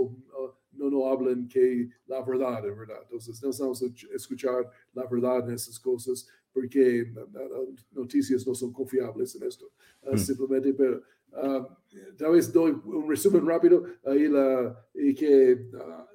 no, 0.72 0.90
no 0.90 1.06
hablan 1.06 1.46
que 1.48 1.88
la 2.06 2.22
verdad 2.24 2.66
es 2.68 2.76
verdad. 2.76 3.02
Entonces, 3.02 3.42
necesitamos 3.42 3.82
escuchar 4.12 4.68
la 4.92 5.06
verdad 5.06 5.48
en 5.48 5.54
esas 5.54 5.78
cosas 5.78 6.26
porque 6.52 7.12
las 7.14 7.92
noticias 7.92 8.46
no 8.46 8.54
son 8.54 8.72
confiables 8.72 9.34
en 9.36 9.46
esto. 9.46 9.70
Ah, 10.02 10.14
mm. 10.14 10.18
Simplemente, 10.18 10.72
pero 10.72 11.02
uh, 11.32 11.66
tal 12.16 12.32
vez 12.32 12.50
doy 12.52 12.72
un 12.84 13.08
resumen 13.08 13.46
rápido 13.46 13.84
ahí 14.04 14.26
la, 14.26 14.74
y 14.94 15.14
que 15.14 15.68
ah, 15.78 16.08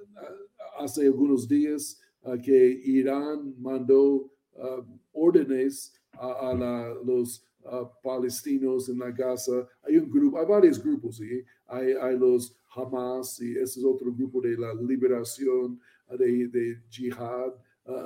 hace 0.84 1.06
algunos 1.06 1.48
días 1.48 2.00
uh, 2.24 2.40
que 2.42 2.82
Irán 2.84 3.54
mandó 3.60 4.32
uh, 4.54 4.84
órdenes 5.14 5.94
a, 6.14 6.94
los 7.04 7.46
uh, 7.64 7.86
palestinos 8.04 8.90
en 8.90 9.00
la 9.00 9.12
Gaza. 9.12 9.68
Hay 9.84 9.98
un 9.98 10.10
grupo, 10.10 10.40
hay 10.40 10.46
varios 10.46 10.84
grupos, 10.84 11.18
¿sí? 11.18 11.44
hay, 11.68 12.18
los 12.18 12.56
Hamas 12.74 13.42
y 13.42 13.52
ese 13.52 13.80
es 13.80 13.86
otro 13.86 14.14
grupo 14.14 14.42
de 14.42 14.58
la 14.58 14.74
liberación 14.74 15.80
de, 16.18 16.48
de 16.48 16.82
jihad. 16.90 17.54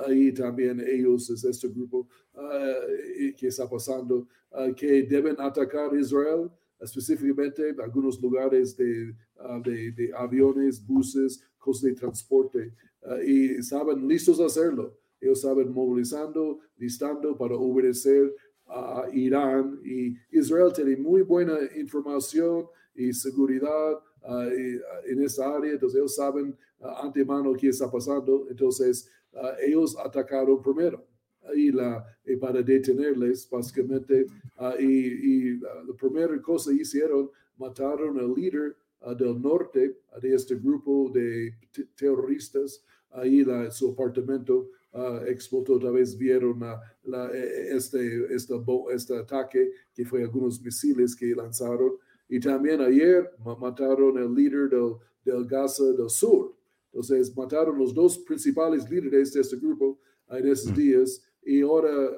ahí 0.06 0.32
también 0.32 0.80
ellos 0.80 1.30
es 1.30 1.44
este 1.44 1.68
grupo 1.68 2.08
que 3.36 3.46
está 3.46 3.68
pasando, 3.68 4.26
que 4.76 5.02
deben 5.02 5.36
atacar 5.38 5.94
Israel 5.96 6.50
específicamente 6.80 7.74
algunos 7.82 8.20
lugares 8.20 8.76
de, 8.76 9.14
de 9.64 10.12
aviones, 10.16 10.84
buses, 10.84 11.42
de 11.82 11.92
transporte 11.94 12.72
ah, 13.04 13.18
y 13.24 13.56
estaban 13.56 14.06
listos 14.06 14.40
a 14.40 14.46
hacerlo. 14.46 14.96
Ellos 15.20 15.38
estaban 15.38 15.72
movilizando, 15.72 16.60
listando 16.76 17.36
para 17.36 17.56
obedecer 17.56 18.34
a 18.66 19.06
Irán. 19.12 19.80
Y 19.84 20.14
Israel 20.30 20.72
tiene 20.74 20.96
muy 20.96 21.22
buena 21.22 21.58
información 21.76 22.66
y 22.94 23.12
seguridad 23.12 23.94
ah, 24.22 24.46
ah, 24.46 24.48
en 25.06 25.22
esa 25.22 25.56
área, 25.56 25.72
entonces 25.72 25.98
ellos 25.98 26.14
saben 26.14 26.56
antemano 27.02 27.54
qué 27.54 27.68
está 27.68 27.90
pasando, 27.90 28.46
entonces 28.50 29.10
ellos 29.66 29.96
atacaron 29.98 30.62
primero. 30.62 31.04
Y, 31.54 31.70
la, 31.70 32.04
para 32.40 32.60
detenerles 32.60 33.48
básicamente 33.48 34.26
y, 34.80 34.84
y 34.84 35.58
la 35.58 35.94
primera 35.96 36.40
cosa 36.42 36.72
hicieron, 36.72 37.30
mataron 37.56 38.18
al 38.18 38.34
líder 38.34 38.76
del 39.16 39.40
norte 39.40 39.98
de 40.20 40.34
este 40.34 40.56
grupo 40.56 41.10
de 41.12 41.54
terroristas. 41.96 42.84
Ahí 43.10 43.44
la, 43.44 43.70
su 43.70 43.90
apartamento 43.90 44.70
uh, 44.92 45.24
explotó, 45.26 45.74
otra 45.74 45.90
vez 45.90 46.16
vieron 46.16 46.60
la, 47.04 47.30
e, 47.32 47.76
este, 47.76 48.34
este, 48.34 48.54
este 48.92 49.16
ataque 49.16 49.70
que 49.94 50.04
fue 50.04 50.22
algunos 50.22 50.60
misiles 50.60 51.14
que 51.14 51.34
lanzaron. 51.34 51.92
Y 52.28 52.40
también 52.40 52.80
ayer 52.80 53.30
mataron 53.60 54.18
al 54.18 54.34
líder 54.34 54.68
del, 54.68 54.94
del 55.24 55.46
Gaza 55.46 55.84
del 55.84 56.10
Sur. 56.10 56.54
Entonces 56.92 57.36
mataron 57.36 57.78
los 57.78 57.94
dos 57.94 58.18
principales 58.18 58.88
líderes 58.90 59.32
de 59.32 59.40
este 59.40 59.56
grupo 59.56 59.98
en 60.30 60.48
esos 60.48 60.74
días 60.74 61.22
y 61.44 61.60
ahora 61.60 62.10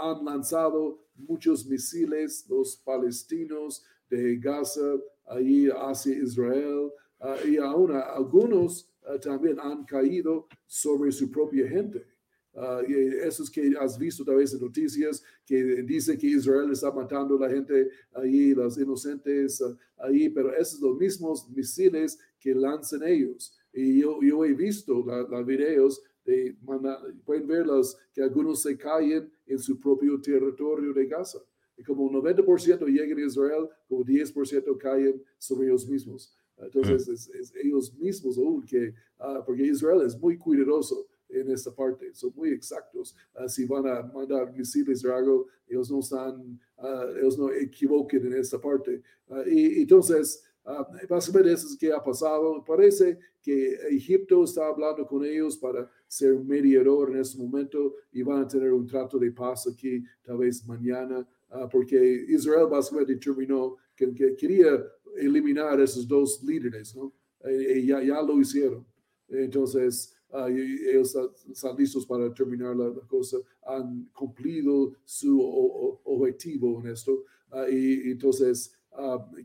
han 0.00 0.24
lanzado 0.24 1.04
muchos 1.16 1.66
misiles 1.66 2.46
los 2.48 2.76
palestinos 2.76 3.84
de 4.08 4.36
Gaza 4.36 4.98
ahí 5.28 5.68
hacia 5.68 6.16
Israel 6.16 6.90
ah, 7.20 7.36
y 7.46 7.56
aún 7.56 7.92
algunos 7.92 8.90
ah, 9.06 9.18
también 9.18 9.58
han 9.60 9.84
caído 9.84 10.46
sobre 10.66 11.12
su 11.12 11.30
propia 11.30 11.68
gente. 11.68 12.04
Uh, 12.54 12.82
esos 13.22 13.48
que 13.48 13.72
has 13.78 13.96
visto 13.96 14.24
tal 14.24 14.36
vez 14.36 14.52
en 14.52 14.60
noticias 14.60 15.22
que 15.46 15.62
dicen 15.84 16.18
que 16.18 16.26
Israel 16.26 16.72
está 16.72 16.90
matando 16.90 17.36
a 17.36 17.46
la 17.46 17.54
gente 17.54 17.88
ahí, 18.14 18.52
los 18.52 18.76
inocentes 18.78 19.62
ahí, 19.98 20.28
pero 20.28 20.52
esos 20.52 20.80
son 20.80 20.90
los 20.90 20.98
mismos 20.98 21.48
misiles 21.50 22.18
que 22.40 22.54
lanzan 22.54 23.04
ellos. 23.04 23.56
Y 23.72 24.00
yo, 24.00 24.18
yo 24.22 24.44
he 24.44 24.54
visto 24.54 25.04
los 25.30 25.46
videos 25.46 26.02
de, 26.24 26.56
pueden 27.24 27.46
verlos, 27.46 27.96
que 28.12 28.22
algunos 28.22 28.62
se 28.62 28.76
caen 28.76 29.30
en 29.46 29.58
su 29.58 29.78
propio 29.78 30.20
territorio 30.20 30.92
de 30.92 31.06
Gaza. 31.06 31.38
Y 31.78 31.84
como 31.84 32.02
un 32.02 32.12
90% 32.12 32.86
llegan 32.86 33.18
a 33.18 33.24
Israel, 33.24 33.68
como 33.88 34.04
10% 34.04 34.76
caen 34.78 35.22
sobre 35.38 35.68
ellos 35.68 35.88
mismos. 35.88 36.36
Entonces, 36.58 37.08
es, 37.08 37.54
ellos 37.62 37.94
mismos 37.94 38.36
aún 38.36 38.64
que, 38.64 38.92
ah, 39.18 39.42
porque 39.46 39.62
Israel 39.62 40.02
es 40.04 40.18
muy 40.18 40.36
cuidadoso 40.36 41.06
en 41.28 41.50
esta 41.50 41.74
parte, 41.74 42.12
son 42.14 42.32
muy 42.34 42.50
exactos. 42.50 43.14
Ah, 43.34 43.48
si 43.48 43.64
van 43.64 43.86
a 43.86 44.02
mandar 44.02 44.52
misiles 44.52 45.04
o 45.04 45.14
algo, 45.14 45.46
ellos 45.68 45.90
no 45.90 46.00
están, 46.00 46.58
uh, 46.78 47.16
ellos 47.16 47.38
no 47.38 47.52
equivoquen 47.52 48.26
en 48.26 48.34
esta 48.34 48.60
parte. 48.60 49.02
y 49.46 49.82
entonces, 49.82 50.42
Uh, 50.68 50.84
básicamente 51.08 51.54
eso 51.54 51.66
es 51.66 51.78
que 51.78 51.90
ha 51.90 52.02
pasado. 52.02 52.62
Parece 52.62 53.18
que 53.40 53.74
Egipto 53.88 54.44
está 54.44 54.66
hablando 54.66 55.06
con 55.06 55.24
ellos 55.24 55.56
para 55.56 55.90
ser 56.06 56.34
un 56.34 56.46
mediador 56.46 57.10
en 57.10 57.20
este 57.20 57.38
momento 57.38 57.94
y 58.12 58.22
van 58.22 58.42
a 58.42 58.48
tener 58.48 58.70
un 58.74 58.86
trato 58.86 59.18
de 59.18 59.32
paz 59.32 59.66
aquí 59.66 60.04
tal 60.22 60.36
vez 60.36 60.66
mañana, 60.66 61.20
uh, 61.20 61.26
porque 61.70 62.26
Israel 62.28 62.66
básicamente 62.70 63.14
determinó 63.14 63.76
que, 63.96 64.12
que, 64.14 64.36
quería 64.36 64.84
eliminar 65.16 65.80
a 65.80 65.84
esos 65.84 66.06
dos 66.06 66.42
líderes, 66.42 66.94
¿no? 66.94 67.12
Y, 67.44 67.86
ya, 67.86 68.02
ya, 68.02 68.20
lo 68.22 68.40
hicieron. 68.40 68.84
Entonces, 69.28 70.14
uh, 70.30 70.46
ellos 70.46 71.16
están 71.50 71.76
listos 71.76 72.04
para 72.06 72.32
terminar 72.34 72.76
la, 72.76 72.88
la, 72.88 73.06
cosa, 73.06 73.38
han 73.66 74.10
cumplido 74.12 74.92
su 75.04 75.40
o, 75.40 75.44
o, 75.44 76.00
objetivo 76.04 76.80
en 76.80 76.92
esto. 76.92 77.24
y 77.70 78.10
entonces, 78.10 78.72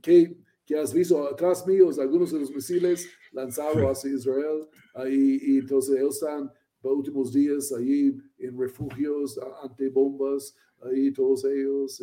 ¿qué? 0.02 0.36
que 0.66 0.78
has 0.78 0.94
visto 0.94 1.28
atrás 1.28 1.66
míos 1.68 2.00
algunos 2.00 2.32
de 2.32 2.40
los 2.40 2.52
misiles 2.52 3.08
lanzados 3.32 3.84
hacia 3.84 4.14
Israel 4.14 4.68
y, 5.10 5.58
entonces 5.58 5.98
ellos 5.98 6.16
están 6.16 6.52
los 6.82 6.98
últimos 6.98 7.34
días 7.34 7.72
ahí 7.74 8.16
en 8.46 8.58
refugios 8.58 9.40
ante 9.62 9.90
bombas 9.90 10.56
ahí 10.82 11.12
todos 11.12 11.46
ellos 11.46 12.02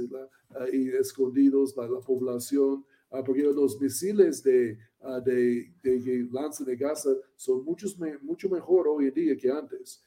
y, 0.73 0.89
escondidos 0.91 1.77
la, 1.77 1.89
la 1.89 2.01
población 2.01 2.85
ah, 3.11 3.23
porque 3.25 3.43
los 3.43 3.81
misiles 3.81 4.43
de, 4.43 4.79
uh, 5.03 5.21
de, 5.21 5.73
de, 5.83 6.29
de 6.67 6.77
Gaza 6.77 7.11
son 7.37 7.65
muchos, 7.65 7.99
mucho 8.23 8.49
mejor 8.49 8.89
hoy 8.89 9.09
en 9.09 9.15
día 9.15 9.37
que 9.37 9.51
antes 9.51 10.03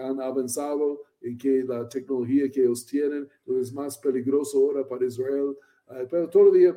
han 0.00 0.20
avanzado 0.20 1.02
en 1.20 1.36
que 1.36 1.64
la 1.64 1.88
tecnología 1.88 2.48
que 2.48 2.60
ellos 2.60 2.86
tienen 2.86 3.28
es 3.46 3.72
más 3.72 3.98
peligroso 3.98 4.58
ahora 4.58 4.86
para 4.86 5.04
Israel 5.04 5.56
Uh, 5.86 6.06
pero 6.10 6.28
todavía 6.30 6.74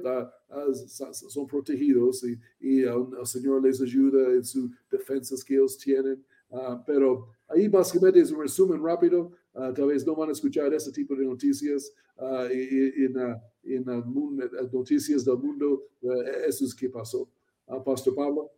son 1.14 1.48
protegidos 1.48 2.24
y, 2.26 2.38
y 2.60 2.82
el 2.84 3.26
Señor 3.26 3.64
les 3.64 3.82
ayuda 3.82 4.34
en 4.34 4.44
sus 4.44 4.70
defensas 4.92 5.44
que 5.44 5.54
ellos 5.54 5.78
tienen. 5.78 6.24
Pero 6.86 7.30
ahí 7.48 7.68
básicamente 7.68 8.20
es 8.20 8.32
un 8.32 8.42
resumen 8.42 8.84
rápido. 8.84 9.32
tal 9.54 9.88
vez 9.88 10.06
no 10.06 10.16
van 10.16 10.30
a 10.30 10.32
escuchar 10.34 10.74
ese 10.74 10.92
tipo 10.92 11.16
de 11.16 11.26
noticias 11.26 11.92
en, 12.50 13.38
en 13.64 13.86
noticias 14.72 15.26
del 15.26 15.38
mundo. 15.38 15.84
eso 16.48 16.66
es 16.66 16.76
que 16.76 16.90
pasó. 16.90 17.30
Pastor 17.86 18.16
Pablo. 18.16 18.52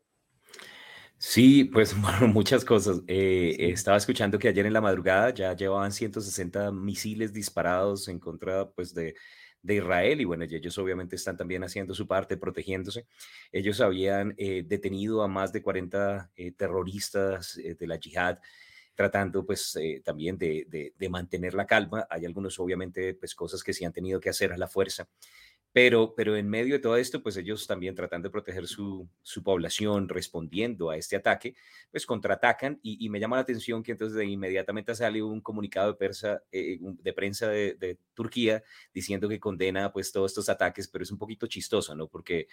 Sí, 1.17 1.65
pues 1.65 1.93
bueno, 2.02 2.28
muchas 2.28 2.63
cosas. 2.63 3.02
Eh, 3.08 3.56
estaba 3.60 3.97
escuchando 3.97 4.39
que 4.39 4.47
ayer 4.47 4.65
en 4.65 4.73
la 4.73 4.82
madrugada 4.82 5.34
ya 5.34 5.56
llevaban 5.56 5.91
160 5.91 6.71
misiles 6.71 7.34
disparados 7.34 8.08
en 8.08 8.19
contra 8.19 8.69
pues, 8.69 8.93
de, 8.93 9.15
de 9.62 9.75
Israel 9.75 10.21
y 10.21 10.25
bueno, 10.25 10.45
ellos 10.45 10.78
obviamente 10.78 11.15
están 11.15 11.38
también 11.38 11.63
haciendo 11.63 11.93
su 11.93 12.08
parte, 12.08 12.38
protegiéndose. 12.38 13.06
Ellos 13.52 13.82
habían 13.82 14.34
eh, 14.38 14.63
detenido 14.65 15.21
a 15.21 15.28
más 15.28 15.52
de 15.52 15.62
40 15.62 16.32
eh, 16.36 16.52
terroristas 16.54 17.58
eh, 17.58 17.75
de 17.75 17.88
la 17.88 17.97
yihad 17.97 18.39
tratando 18.99 19.45
pues 19.45 19.79
también 20.03 20.38
de, 20.38 20.65
de, 20.67 20.93
de, 20.99 21.09
mantener 21.09 21.53
la 21.53 21.65
calma. 21.65 22.05
Hay 22.09 22.25
algunos 22.25 22.59
obviamente 22.59 23.13
pues 23.13 23.33
cosas 23.33 23.63
que 23.63 23.71
sí 23.71 23.85
han 23.85 23.93
tenido 23.93 24.19
que 24.19 24.29
hacer 24.29 24.51
a 24.51 24.57
la 24.57 24.67
fuerza. 24.67 25.07
Pero, 25.71 26.15
pero 26.15 26.36
en 26.36 26.49
medio 26.49 26.73
de 26.73 26.79
todo 26.79 26.97
esto, 26.97 27.21
pues 27.21 27.38
ellos 27.38 27.67
también 27.67 27.93
tratando 27.93 28.27
de 28.27 28.32
proteger 28.32 28.67
su, 28.67 29.08
su 29.21 29.43
población, 29.43 30.10
respondiendo 30.10 30.89
a 30.89 30.97
este 30.97 31.15
ataque, 31.15 31.55
pues 31.91 32.05
contraatacan 32.08 32.79
y, 32.82 33.08
me 33.10 33.19
llama 33.19 33.36
la 33.36 33.43
atención 33.43 33.84
que 33.84 33.91
entonces 33.91 34.17
de 34.17 34.25
inmediatamente 34.25 34.95
sale 34.95 35.21
un 35.21 35.41
comunicado 35.41 35.91
de, 35.91 35.97
persa, 35.97 36.41
eh, 36.51 36.79
de 36.82 37.13
prensa 37.13 37.47
de, 37.47 37.75
de, 37.75 37.97
Turquía 38.13 38.62
diciendo 38.93 39.29
que 39.29 39.39
condena 39.39 39.93
pues 39.93 40.12
todos 40.12 40.32
estos 40.32 40.49
ataques, 40.49 40.89
pero 40.89 41.03
es 41.03 41.12
un 41.12 41.17
poquito 41.17 41.47
chistoso, 41.47 41.95
¿no? 41.95 42.08
Porque, 42.10 42.47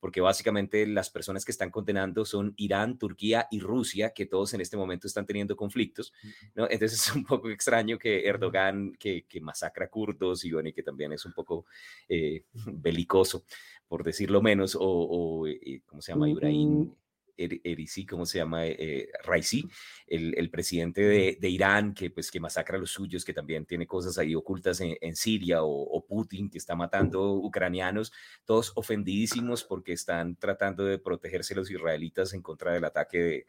porque 0.00 0.20
básicamente 0.20 0.84
las 0.84 1.10
personas 1.10 1.44
que 1.44 1.52
están 1.52 1.70
condenando 1.70 2.24
son 2.24 2.54
Irán, 2.56 2.98
Turquía 2.98 3.46
y 3.48 3.60
Rusia, 3.60 4.10
que 4.10 4.26
todos 4.26 4.52
en 4.54 4.60
este 4.60 4.76
momento 4.76 5.06
están 5.06 5.24
teniendo 5.24 5.54
conflictos, 5.54 6.12
¿no? 6.56 6.64
Entonces 6.68 7.06
es 7.06 7.14
un 7.14 7.24
poco 7.24 7.50
extraño 7.50 7.98
que 7.98 8.26
Erdogan, 8.26 8.94
que, 8.98 9.24
que 9.28 9.40
masacra 9.40 9.88
kurdos 9.88 10.44
y 10.44 10.50
bueno, 10.50 10.70
y 10.70 10.72
que 10.72 10.82
también 10.82 11.12
es 11.12 11.24
un 11.24 11.32
poco... 11.32 11.66
Eh, 12.08 12.44
belicoso, 12.66 13.44
por 13.88 14.04
decirlo 14.04 14.42
menos, 14.42 14.76
o, 14.78 15.46
eh, 15.46 15.82
¿cómo 15.86 16.02
se 16.02 16.12
llama? 16.12 16.28
Ibrahim 16.28 16.92
Erisi, 17.36 18.06
¿cómo 18.06 18.26
se 18.26 18.38
llama? 18.38 18.66
Eh, 18.66 19.08
Raisi, 19.24 19.68
el, 20.06 20.50
presidente 20.50 21.02
de, 21.02 21.48
Irán, 21.48 21.94
que 21.94 22.10
pues 22.10 22.30
que 22.30 22.40
masacra 22.40 22.76
a 22.76 22.80
los 22.80 22.90
suyos, 22.90 23.24
que 23.24 23.32
también 23.32 23.64
tiene 23.66 23.86
cosas 23.86 24.18
ahí 24.18 24.34
ocultas 24.34 24.80
en, 24.80 25.16
Siria, 25.16 25.62
o, 25.62 26.04
Putin, 26.06 26.50
que 26.50 26.58
está 26.58 26.74
matando 26.74 27.32
ucranianos, 27.34 28.12
todos 28.44 28.72
ofendidísimos 28.76 29.64
porque 29.64 29.92
están 29.92 30.36
tratando 30.36 30.84
de 30.84 30.98
protegerse 30.98 31.54
los 31.54 31.70
israelitas 31.70 32.34
en 32.34 32.42
contra 32.42 32.72
del 32.72 32.84
ataque 32.84 33.46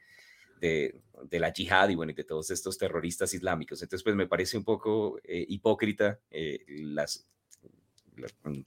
de, 0.60 1.02
de, 1.30 1.40
la 1.40 1.52
yihad 1.52 1.90
y 1.90 1.96
bueno, 1.96 2.12
y 2.12 2.16
de 2.16 2.24
todos 2.24 2.50
estos 2.52 2.78
terroristas 2.78 3.34
islámicos. 3.34 3.82
Entonces, 3.82 4.04
pues 4.04 4.16
me 4.16 4.28
parece 4.28 4.58
un 4.58 4.64
poco 4.64 5.20
eh, 5.24 5.46
hipócrita 5.48 6.20
las, 6.68 7.28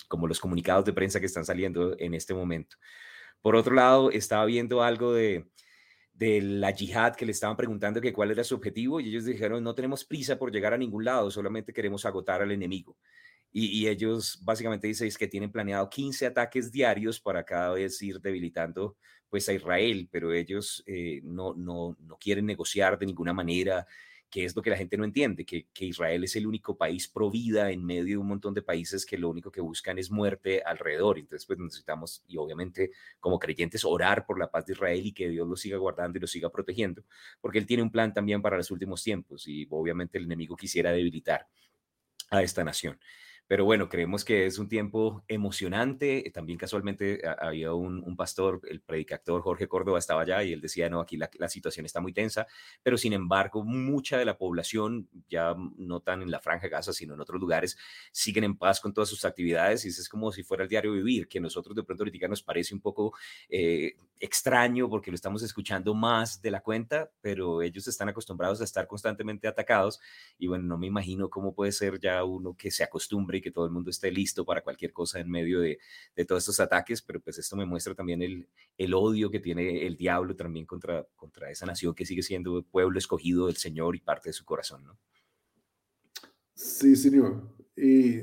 como 0.08 0.26
los 0.26 0.40
comunicados 0.40 0.84
de 0.84 0.92
prensa 0.92 1.20
que 1.20 1.26
están 1.26 1.44
saliendo 1.44 1.96
en 1.98 2.14
este 2.14 2.34
momento. 2.34 2.76
Por 3.40 3.56
otro 3.56 3.74
lado, 3.74 4.10
estaba 4.10 4.44
viendo 4.44 4.82
algo 4.82 5.12
de, 5.12 5.46
la 6.18 6.70
yihad 6.70 7.14
que 7.14 7.26
le 7.26 7.32
estaban 7.32 7.56
preguntando 7.56 8.00
que 8.00 8.12
cuál 8.12 8.30
era 8.30 8.42
su 8.42 8.54
objetivo 8.54 9.00
y 9.00 9.08
ellos 9.08 9.24
dijeron, 9.24 9.62
no 9.62 9.74
tenemos 9.74 10.04
prisa 10.04 10.38
por 10.38 10.50
llegar 10.50 10.72
a 10.72 10.78
ningún 10.78 11.04
lado, 11.04 11.30
solamente 11.30 11.72
queremos 11.72 12.04
agotar 12.04 12.42
al 12.42 12.52
enemigo. 12.52 12.96
Y, 13.52 13.86
ellos 13.86 14.40
básicamente 14.44 14.86
dicen 14.86 15.10
que 15.18 15.28
tienen 15.28 15.52
planeado 15.52 15.88
15 15.88 16.26
ataques 16.26 16.70
diarios 16.70 17.20
para 17.20 17.44
cada 17.44 17.72
vez 17.72 18.02
ir 18.02 18.20
debilitando 18.20 18.96
pues 19.30 19.48
a 19.48 19.52
Israel, 19.54 20.08
pero 20.10 20.32
ellos 20.32 20.82
eh, 20.86 21.20
no, 21.24 21.54
no, 21.54 21.96
no 22.00 22.16
quieren 22.18 22.46
negociar 22.46 22.98
de 22.98 23.06
ninguna 23.06 23.32
manera, 23.32 23.86
que 24.30 24.44
es 24.44 24.56
lo 24.56 24.62
que 24.62 24.70
la 24.70 24.76
gente 24.76 24.96
no 24.96 25.04
entiende, 25.04 25.44
que, 25.44 25.66
Israel 25.78 26.24
es 26.24 26.36
el 26.36 26.46
único 26.46 26.76
país 26.76 27.08
pro 27.08 27.30
vida 27.30 27.70
en 27.70 27.84
medio 27.84 28.04
de 28.04 28.16
un 28.18 28.26
montón 28.26 28.54
de 28.54 28.62
países 28.62 29.06
que 29.06 29.16
lo 29.16 29.30
único 29.30 29.50
que 29.50 29.60
buscan 29.60 29.98
es 29.98 30.10
muerte 30.10 30.62
alrededor. 30.64 31.18
Entonces, 31.18 31.46
pues 31.46 31.58
necesitamos, 31.58 32.22
y 32.26 32.36
obviamente 32.36 32.90
como 33.20 33.38
creyentes, 33.38 33.84
orar 33.84 34.26
por 34.26 34.38
la 34.38 34.50
paz 34.50 34.66
de 34.66 34.72
Israel 34.72 35.06
y 35.06 35.12
que 35.12 35.28
Dios 35.28 35.48
lo 35.48 35.56
siga 35.56 35.78
guardando 35.78 36.18
y 36.18 36.20
lo 36.20 36.26
siga 36.26 36.50
protegiendo, 36.50 37.04
porque 37.40 37.58
Él 37.58 37.66
tiene 37.66 37.82
un 37.82 37.90
plan 37.90 38.12
también 38.12 38.42
para 38.42 38.56
los 38.56 38.70
últimos 38.70 39.02
tiempos 39.02 39.46
y 39.46 39.66
obviamente 39.70 40.18
el 40.18 40.24
enemigo 40.24 40.56
quisiera 40.56 40.90
debilitar 40.92 41.46
a 42.30 42.42
esta 42.42 42.64
nación. 42.64 42.98
Pero 43.48 43.64
bueno, 43.64 43.88
creemos 43.88 44.24
que 44.24 44.46
es 44.46 44.58
un 44.58 44.68
tiempo 44.68 45.22
emocionante. 45.28 46.30
También 46.34 46.58
casualmente 46.58 47.20
había 47.38 47.72
un, 47.74 48.16
pastor, 48.16 48.60
el 48.68 48.80
predicador 48.80 49.42
Jorge 49.42 49.68
Córdoba 49.68 49.98
estaba 49.98 50.22
allá 50.22 50.42
y 50.42 50.52
él 50.52 50.60
decía, 50.60 50.88
no, 50.90 51.00
aquí 51.00 51.16
la, 51.16 51.48
situación 51.48 51.86
está 51.86 52.00
muy 52.00 52.12
tensa, 52.12 52.46
pero 52.82 52.98
sin 52.98 53.12
embargo, 53.12 53.62
mucha 53.62 54.18
de 54.18 54.24
la 54.24 54.36
población, 54.36 55.08
ya 55.28 55.54
no 55.76 56.00
tan 56.00 56.22
en 56.22 56.30
la 56.30 56.40
franja 56.40 56.68
Gaza, 56.68 56.92
sino 56.92 57.14
en 57.14 57.20
otros 57.20 57.40
lugares, 57.40 57.78
siguen 58.10 58.44
en 58.44 58.56
paz 58.56 58.80
con 58.80 58.92
todas 58.92 59.08
sus 59.08 59.24
actividades 59.24 59.84
y 59.84 59.88
es 59.88 60.08
como 60.08 60.32
si 60.32 60.42
fuera 60.42 60.64
el 60.64 60.68
diario 60.68 60.92
vivir, 60.92 61.28
que 61.28 61.38
nosotros 61.38 61.76
de 61.76 61.84
pronto 61.84 62.02
ahorita 62.02 62.26
nos 62.26 62.42
parece 62.42 62.74
un 62.74 62.80
poco 62.80 63.14
eh, 63.48 63.96
extraño 64.18 64.88
porque 64.88 65.10
lo 65.10 65.14
estamos 65.14 65.42
escuchando 65.42 65.94
más 65.94 66.40
de 66.40 66.50
la 66.50 66.62
cuenta, 66.62 67.10
pero 67.20 67.62
ellos 67.62 67.86
están 67.86 68.08
acostumbrados 68.08 68.60
a 68.60 68.64
estar 68.64 68.86
constantemente 68.86 69.46
atacados 69.46 70.00
y 70.38 70.46
bueno, 70.46 70.64
no 70.64 70.78
me 70.78 70.86
imagino 70.86 71.28
cómo 71.28 71.54
puede 71.54 71.72
ser 71.72 71.98
ya 72.00 72.24
uno 72.24 72.56
que 72.56 72.70
se 72.70 72.82
acostumbre 72.82 73.38
y 73.38 73.40
que 73.40 73.50
todo 73.50 73.66
el 73.66 73.72
mundo 73.72 73.90
esté 73.90 74.10
listo 74.10 74.44
para 74.44 74.62
cualquier 74.62 74.92
cosa 74.92 75.20
en 75.20 75.30
medio 75.30 75.60
de, 75.60 75.78
todos 76.26 76.42
estos 76.42 76.60
ataques, 76.60 77.02
pero 77.02 77.20
pues 77.20 77.38
esto 77.38 77.56
me 77.56 77.66
muestra 77.66 77.94
también 77.94 78.22
el, 78.22 78.48
el, 78.78 78.94
odio 78.94 79.30
que 79.30 79.40
tiene 79.40 79.86
el 79.86 79.96
diablo 79.96 80.34
también 80.34 80.66
contra, 80.66 81.06
esa 81.50 81.66
nación 81.66 81.94
que 81.94 82.06
sigue 82.06 82.22
siendo 82.22 82.62
pueblo 82.62 82.98
escogido 82.98 83.46
del 83.46 83.56
Señor 83.56 83.96
y 83.96 84.00
parte 84.00 84.30
de 84.30 84.32
su 84.32 84.44
corazón, 84.44 84.84
¿no? 84.84 84.98
Sí, 86.54 86.96
Señor. 86.96 87.54
Y, 87.76 88.20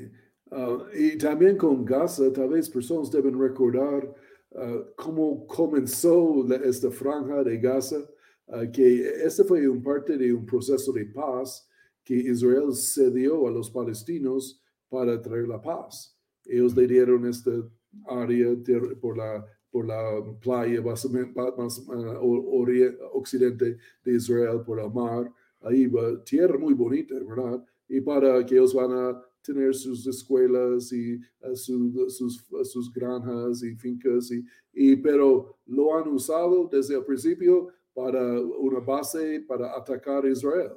ah, 0.52 0.86
y 0.94 1.18
también 1.18 1.56
con 1.56 1.86
Gaza, 1.86 2.34
tal 2.34 2.50
vez 2.50 2.68
personas 2.68 3.12
deben 3.12 3.40
recordar 3.40 4.12
uh, 4.56 4.94
cómo 4.96 5.46
comenzó 5.48 6.46
esta 6.64 6.90
franja 6.92 7.44
de 7.44 7.58
Gaza, 7.58 8.00
uh, 8.48 8.72
que 8.72 9.08
este 9.24 9.44
fue 9.44 9.68
un 9.68 9.82
parte 9.82 10.18
de 10.18 10.34
un 10.34 10.46
proceso 10.46 10.92
de 10.92 11.06
paz 11.06 11.68
que 12.04 12.16
Israel 12.16 12.74
cedió 12.74 13.48
a 13.48 13.52
los 13.52 13.70
palestinos 13.70 14.62
para 14.90 15.22
traer 15.22 15.48
la 15.48 15.62
paz. 15.62 16.18
Ellos 16.46 16.76
le 16.76 16.88
dieron 16.88 17.26
esta 17.26 17.52
área 18.08 18.50
por 19.00 19.18
la, 19.18 19.46
por 19.72 19.86
la 19.86 20.24
playa 20.42 20.82
más, 20.82 21.10
más 21.58 21.80
uh, 21.88 22.98
occidente 23.14 23.78
de 24.04 24.16
Israel, 24.16 24.62
por 24.66 24.80
el 24.80 24.92
mar, 24.92 25.32
ahí 25.62 25.88
va 25.88 26.24
tierra 26.24 26.58
muy 26.58 26.74
bonita, 26.74 27.16
¿verdad? 27.16 27.64
Y 27.88 28.02
para 28.02 28.46
que 28.46 28.56
ellos 28.56 28.74
van 28.74 28.92
a 28.92 29.22
tener 29.44 29.76
sus 29.76 30.08
escuelas 30.08 30.92
y 30.92 31.16
uh, 31.42 31.56
sus, 31.56 32.46
sus 32.64 32.94
granjas 32.94 33.64
y 33.64 33.76
fincas, 33.76 34.32
y, 34.32 34.44
y, 34.74 34.96
pero 34.96 35.58
lo 35.66 35.96
han 35.96 36.08
usado 36.08 36.70
desde 36.72 36.96
el 36.96 37.04
principio 37.04 37.68
para 37.94 38.40
una 38.40 38.80
base 38.80 39.42
para 39.48 39.78
atacar 39.78 40.26
Israel. 40.26 40.72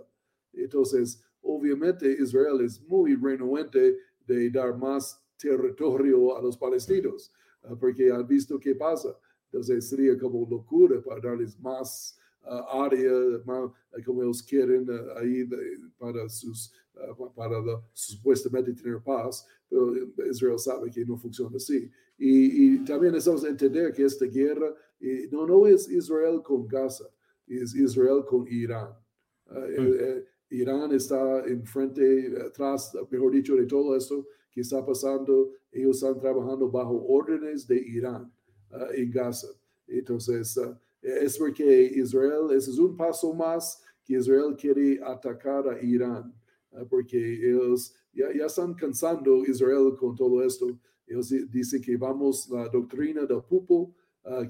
Entonces, 0.52 1.22
obviamente 1.40 2.16
Israel 2.20 2.60
es 2.60 2.80
muy 2.82 3.14
renuente 3.14 3.96
de 4.26 4.50
dar 4.50 4.76
más 4.76 5.22
territorio 5.38 6.36
a 6.36 6.42
los 6.42 6.56
palestinos. 6.56 7.32
porque 7.80 8.12
han 8.12 8.26
visto 8.26 8.58
qué 8.58 8.74
pasa. 8.74 9.16
Entonces 9.46 9.88
sería 9.88 10.16
como 10.18 10.46
locura 10.48 11.02
para 11.02 11.20
darles 11.20 11.58
más 11.58 12.16
área, 12.70 13.12
más, 13.44 13.70
como 14.04 14.22
ellos 14.22 14.42
quieren 14.42 14.86
ahí 15.16 15.48
para 15.98 16.28
sus 16.28 16.72
para 17.34 17.62
supuestamente 17.92 18.72
tener 18.72 19.02
paz, 19.02 19.46
pero 19.68 19.92
Israel 20.30 20.58
sabe 20.58 20.90
que 20.90 21.04
no 21.04 21.16
funciona 21.16 21.56
así. 21.56 21.90
Y, 22.18 22.74
y 22.76 22.84
también 22.84 23.12
necesitamos 23.12 23.44
entender 23.44 23.92
que 23.92 24.04
esta 24.04 24.26
guerra 24.26 24.74
no, 25.30 25.46
no 25.46 25.66
es 25.66 25.88
Israel 25.90 26.42
con 26.42 26.66
Gaza, 26.66 27.04
es 27.46 27.74
Israel 27.74 28.24
con 28.26 28.46
Irán. 28.48 28.94
Uh, 29.48 30.22
Irán 30.50 30.92
está 30.92 31.44
enfrente, 31.46 32.32
atrás, 32.40 32.96
mejor 33.10 33.32
dicho, 33.32 33.56
de 33.56 33.66
todo 33.66 33.96
esto 33.96 34.26
que 34.50 34.60
está 34.60 34.84
pasando. 34.84 35.52
Ellos 35.72 35.96
están 35.96 36.18
trabajando 36.18 36.70
bajo 36.70 37.04
órdenes 37.06 37.66
de 37.66 37.76
Irán 37.78 38.32
uh, 38.70 38.92
en 38.94 39.10
Gaza. 39.10 39.48
Entonces, 39.86 40.56
uh, 40.56 40.74
es 41.02 41.36
porque 41.38 41.92
Israel, 41.94 42.50
ese 42.52 42.70
es 42.70 42.78
un 42.78 42.96
paso 42.96 43.32
más 43.34 43.82
que 44.04 44.14
Israel 44.14 44.56
quiere 44.58 45.00
atacar 45.02 45.68
a 45.68 45.82
Irán, 45.82 46.32
porque 46.88 47.18
ellos 47.48 47.94
ya, 48.12 48.26
ya 48.36 48.46
están 48.46 48.74
cansando 48.74 49.44
Israel 49.44 49.94
con 49.98 50.14
todo 50.14 50.42
esto. 50.42 50.78
Ellos 51.06 51.32
dicen 51.50 51.80
que 51.80 51.96
vamos 51.96 52.48
la 52.50 52.68
doctrina 52.68 53.24
del 53.24 53.42
pupo, 53.42 53.94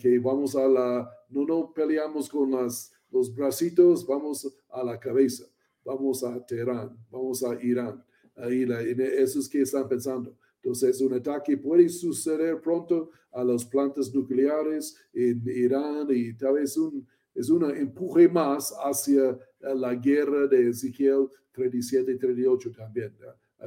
que 0.01 0.19
vamos 0.19 0.57
a 0.57 0.67
la, 0.67 1.11
no, 1.29 1.45
no 1.45 1.73
peleamos 1.73 2.29
con 2.29 2.51
las 2.51 2.93
los 3.11 3.35
bracitos, 3.35 4.07
vamos 4.07 4.53
a 4.69 4.83
la 4.83 4.99
cabeza, 4.99 5.45
vamos 5.85 6.25
a 6.25 6.45
Teherán, 6.45 6.97
vamos 7.11 7.43
a 7.43 7.63
Irán. 7.63 8.05
Ahí 8.37 8.67
eso 8.99 9.39
es 9.39 9.49
que 9.49 9.63
están 9.63 9.89
pensando. 9.89 10.37
Entonces, 10.57 11.01
un 11.01 11.15
ataque 11.15 11.57
puede 11.57 11.89
suceder 11.89 12.61
pronto 12.61 13.11
a 13.33 13.45
las 13.45 13.65
plantas 13.65 14.13
nucleares 14.13 14.97
en 15.13 15.43
Irán 15.47 16.09
y 16.11 16.35
tal 16.35 16.55
vez 16.55 16.77
un, 16.77 17.07
es 17.37 17.51
un 17.51 17.71
empuje 17.77 18.29
más 18.29 18.75
hacia 18.83 19.39
la 19.61 19.95
guerra 19.95 20.47
de 20.47 20.71
Ezequiel 20.71 21.29
37 21.53 22.13
y 22.13 22.19
38 22.19 22.73
también, 22.73 23.15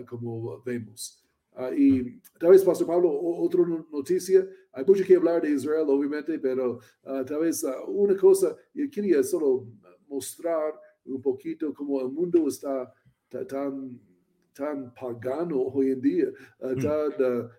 como 0.07 0.61
vemos. 0.63 1.24
Ah, 1.53 1.72
y 1.76 2.20
tal 2.39 2.51
vez, 2.51 2.63
Pastor 2.63 2.88
Pablo, 2.88 3.11
otra 3.11 3.61
noticia. 3.91 4.47
Hay 4.72 4.86
mucho 4.86 5.03
que 5.03 5.15
hablar 5.15 5.41
de 5.41 5.51
Israel, 5.51 5.86
obviamente, 5.88 6.39
pero 6.39 6.80
uh, 7.03 7.26
tal 7.26 7.41
vez 7.41 7.63
uh, 7.63 7.89
una 7.91 8.15
cosa, 8.15 8.55
yo 8.74 8.86
quería 8.89 9.22
solo 9.24 9.67
mostrar 10.07 10.80
un 11.05 11.22
poquito 11.22 11.74
cómo 11.74 12.01
el 12.01 12.09
mundo 12.09 12.47
está 12.47 12.93
tan, 13.47 13.99
tan 14.53 14.93
pagano 14.93 15.61
hoy 15.61 15.91
en 15.91 16.01
día. 16.01 16.28
Mm. 16.61 16.82
Tan, 16.82 17.49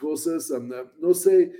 cosas, 0.00 0.50
um, 0.50 0.70
no 0.98 1.12
sé 1.12 1.52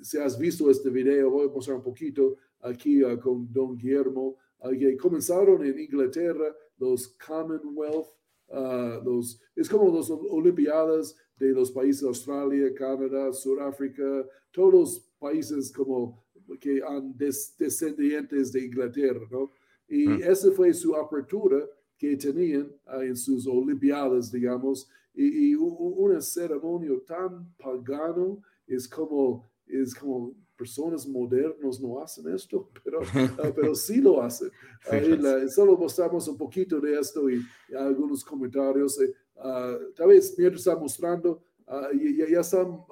si 0.00 0.18
has 0.18 0.38
visto 0.38 0.70
este 0.70 0.90
video, 0.90 1.30
voy 1.30 1.48
a 1.48 1.50
mostrar 1.50 1.76
un 1.78 1.82
poquito 1.82 2.36
aquí 2.64 3.02
con 3.22 3.52
Don 3.52 3.76
Guillermo, 3.76 4.36
que 4.78 4.96
comenzaron 4.96 5.64
en 5.64 5.78
Inglaterra 5.78 6.54
los 6.78 7.08
Commonwealth 7.08 8.08
Ah, 8.50 9.00
los, 9.04 9.40
es 9.56 9.68
como 9.68 9.96
las 9.96 10.10
Olimpiadas 10.10 11.16
de 11.36 11.48
los 11.52 11.70
países 11.70 12.02
de 12.02 12.08
Australia, 12.08 12.74
Canadá, 12.74 13.32
Sudáfrica, 13.32 14.26
todos 14.52 14.72
los 14.72 15.00
países 15.18 15.72
como 15.72 16.24
que 16.60 16.82
han 16.82 17.16
descendientes 17.16 18.52
de 18.52 18.66
Inglaterra, 18.66 19.26
¿no? 19.30 19.50
Y 19.88 20.06
mm. 20.06 20.22
esa 20.22 20.52
fue 20.52 20.72
su 20.74 20.94
apertura 20.94 21.66
que 21.98 22.16
tenían 22.16 22.70
ah, 22.86 23.02
en 23.02 23.16
sus 23.16 23.46
Olimpiadas, 23.46 24.30
digamos, 24.30 24.88
y, 25.14 25.50
y 25.50 25.54
una 25.54 26.20
ceremonia 26.20 26.92
tan 27.06 27.54
pagano 27.56 28.42
es 28.66 28.86
como, 28.88 29.48
es 29.66 29.94
como 29.94 30.34
personas 30.56 31.06
modernos 31.06 31.80
no 31.80 32.00
hacen 32.00 32.32
esto, 32.34 32.70
pero, 32.84 33.00
uh, 33.00 33.04
pero 33.54 33.74
sí 33.74 34.00
lo 34.00 34.22
hacen. 34.22 34.50
Uh, 34.90 35.48
solo 35.48 35.76
mostramos 35.76 36.26
un 36.28 36.36
poquito 36.36 36.80
de 36.80 36.98
esto 36.98 37.28
y, 37.30 37.42
algunos 37.76 38.24
comentarios. 38.24 38.98
Uh, 38.98 39.92
tal 39.94 40.08
vez 40.08 40.34
mientras 40.38 40.60
está 40.60 40.76
mostrando, 40.76 41.42
ya, 41.66 42.28
ya, 42.28 42.40
están 42.40 42.84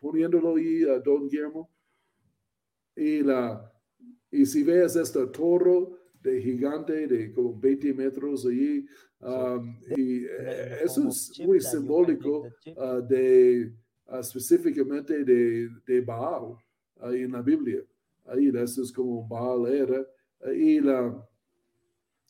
poniéndolo 0.00 0.56
ahí 0.56 0.84
a 0.84 0.98
Don 1.00 1.28
Guillermo. 1.28 1.70
Y, 2.94 3.22
la, 3.22 3.70
y 4.30 4.46
si 4.46 4.62
ves 4.62 4.96
este 4.96 5.26
toro 5.26 5.98
de 6.22 6.40
gigante 6.40 7.06
de 7.06 7.32
como 7.32 7.58
20 7.58 7.92
metros 7.94 8.46
allí, 8.46 8.86
um, 9.20 9.78
y 9.96 10.24
eh, 10.24 10.78
eso 10.84 11.08
es 11.08 11.38
muy 11.44 11.60
simbólico 11.60 12.48
de 13.08 13.72
uh, 14.08 14.16
específicamente 14.16 15.24
de, 15.24 15.68
de 15.86 16.00
Baal 16.00 16.56
ahí 17.00 17.22
en 17.22 17.32
la 17.32 17.42
Biblia. 17.42 17.82
Ahí 18.24 18.48
eso 18.48 18.82
es 18.82 18.92
como 18.92 19.26
Baal 19.26 19.66
era. 19.72 20.06
Y, 20.54 20.80
la, 20.80 21.26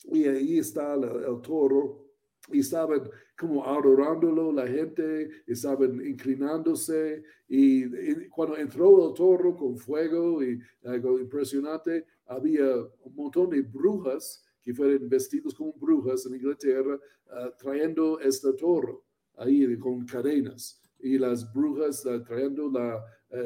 y 0.04 0.24
ahí 0.24 0.58
está 0.58 0.94
el 0.94 1.40
toro. 1.42 2.04
Y 2.52 2.60
estaban 2.60 3.10
como 3.36 3.64
adorándolo 3.66 4.52
la 4.52 4.66
gente, 4.66 5.28
estaban 5.46 6.04
inclinándose. 6.06 7.22
Y, 7.48 8.28
cuando 8.28 8.56
entró 8.56 9.08
el 9.08 9.14
toro 9.14 9.56
con 9.56 9.76
fuego 9.76 10.42
y 10.42 10.60
algo 10.84 11.18
impresionante, 11.18 12.06
había 12.26 12.76
un 12.76 13.14
montón 13.14 13.50
de 13.50 13.62
brujas 13.62 14.44
que 14.62 14.74
fueron 14.74 15.08
vestidos 15.08 15.54
como 15.54 15.72
brujas 15.72 16.26
en 16.26 16.34
Inglaterra, 16.34 16.94
uh, 16.96 17.50
trayendo 17.58 18.18
este 18.20 18.52
toro 18.54 19.04
ahí 19.36 19.76
con 19.78 20.04
cadenas 20.04 20.85
y 21.00 21.18
las 21.18 21.52
brujas 21.52 22.04
uh, 22.06 22.22
trayendo 22.22 22.70
la, 22.70 23.04
uh, 23.30 23.36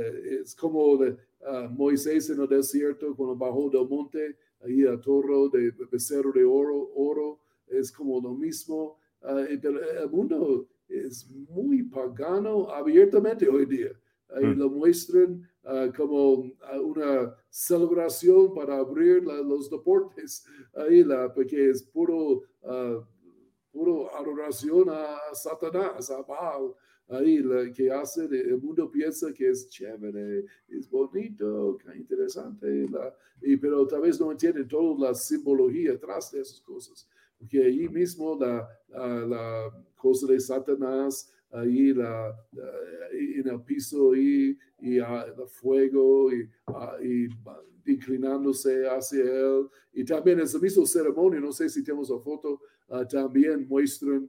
es 0.42 0.55
como 0.55 0.96
de, 0.96 1.11
uh, 1.11 1.68
Moisés 1.70 2.30
en 2.30 2.40
el 2.40 2.48
desierto 2.48 3.14
cuando 3.16 3.36
bajó 3.36 3.70
del 3.70 3.88
monte, 3.88 4.36
ahí 4.62 4.86
a 4.86 5.01
toro 5.01 5.48
de 5.48 5.72
becerro 5.90 6.32
de 6.32 6.44
oro, 6.44 6.90
oro, 6.94 7.40
es 7.66 7.90
como 7.92 8.20
lo 8.20 8.34
mismo. 8.34 8.98
el 9.22 10.11
mundo 10.11 10.66
es 10.88 11.28
muy 11.30 11.82
pagano 11.84 12.68
abiertamente 12.70 13.48
hoy 13.48 13.64
día. 13.66 13.90
Ahí 14.28 14.46
mm. 14.46 14.59
lo 14.59 14.70
muestran 14.70 15.48
como 15.96 16.51
una 16.82 17.34
celebración 17.48 18.53
para 18.55 18.78
abrir 18.78 19.22
los 19.22 19.70
deportes. 19.70 20.44
Ahí 20.74 21.05
la, 21.05 21.32
porque 21.32 21.70
es 21.70 21.82
puro, 21.82 22.42
puro 23.70 24.14
adoración 24.16 24.88
a 24.90 25.16
Satanás, 25.32 26.11
a 26.11 26.22
Baal 26.22 26.74
ahí 27.11 27.39
la 27.39 27.73
que 27.73 27.91
hace, 27.91 28.25
el 28.25 28.61
mundo 28.61 28.91
piensa 28.91 29.33
que 29.33 29.51
es 29.51 29.69
chévere, 29.69 30.45
es 30.69 30.89
bonito, 30.89 31.79
interesante, 31.97 32.89
la, 32.89 33.15
y, 33.43 33.57
pero 33.57 33.87
tal 33.87 34.03
vez 34.03 34.21
no 34.21 34.31
entiende 34.31 34.65
toda 34.65 35.09
la 35.09 35.15
simbología 35.15 35.93
atrás 35.93 36.31
de 36.31 36.41
esas 36.41 36.61
cosas, 36.61 37.09
porque 37.39 37.63
ahí 37.63 37.89
mismo 37.89 38.39
la, 38.39 38.69
la, 38.89 39.85
cosa 39.97 40.27
de 40.27 40.41
Satanás, 40.41 41.31
ahí 41.51 41.93
la, 41.93 42.35
en 43.13 43.49
el 43.49 43.61
piso 43.63 44.15
y, 44.15 44.57
y 44.81 44.99
el 44.99 45.47
fuego 45.49 46.33
y, 46.33 46.49
y, 47.03 47.29
inclinándose 47.87 48.87
hacia 48.89 49.25
él. 49.25 49.69
Y 49.93 50.05
también 50.05 50.41
esa 50.41 50.59
misma 50.59 50.87
ceremonia, 50.87 51.41
no 51.41 51.53
sé 51.53 51.69
si 51.69 51.83
tenemos 51.83 52.11
la 52.11 52.19
foto, 52.19 52.61
ah, 52.89 53.07
también 53.07 53.67
muestran 53.69 54.23
uh, 54.23 54.29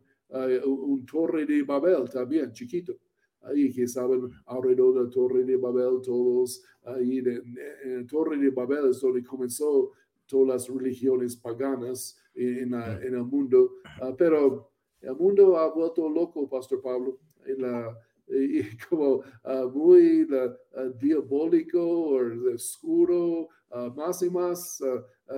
un 0.66 1.06
torre 1.06 1.46
de 1.46 1.64
Babel 1.64 2.10
también, 2.10 2.52
chiquito. 2.52 2.94
Ahí 3.42 3.74
que 3.74 3.88
saben 3.88 4.30
alrededor 4.46 4.94
de 4.94 5.04
la 5.04 5.10
torre 5.10 5.44
de 5.44 5.58
Babel, 5.58 6.00
todos 6.04 6.64
ahí 6.84 7.20
en 7.20 7.56
la 8.02 8.06
torre 8.06 8.38
de 8.38 8.52
Babel 8.52 8.90
es 8.90 9.02
donde 9.02 9.24
comenzó 9.24 9.92
todas 10.28 10.48
las 10.48 10.70
religiones 10.70 11.36
paganas 11.36 12.18
en, 12.34 12.74
en 12.74 13.16
el 13.16 13.26
mundo. 13.26 13.72
Uh, 14.02 14.16
pero 14.16 14.72
el 15.02 15.16
mundo 15.16 15.58
ha 15.58 15.74
vuelto 15.74 16.08
loco, 16.10 16.48
Pastor 16.48 16.82
Pablo, 16.82 17.20
en 17.46 17.62
la, 17.62 17.98
y 18.28 18.64
como 18.88 19.16
uh, 19.16 19.70
muy 19.74 20.24
uh, 20.24 20.98
diabólico 21.00 21.82
o 21.82 22.54
oscuro, 22.54 23.50
más 23.96 24.22
y 24.22 24.30
más 24.30 24.82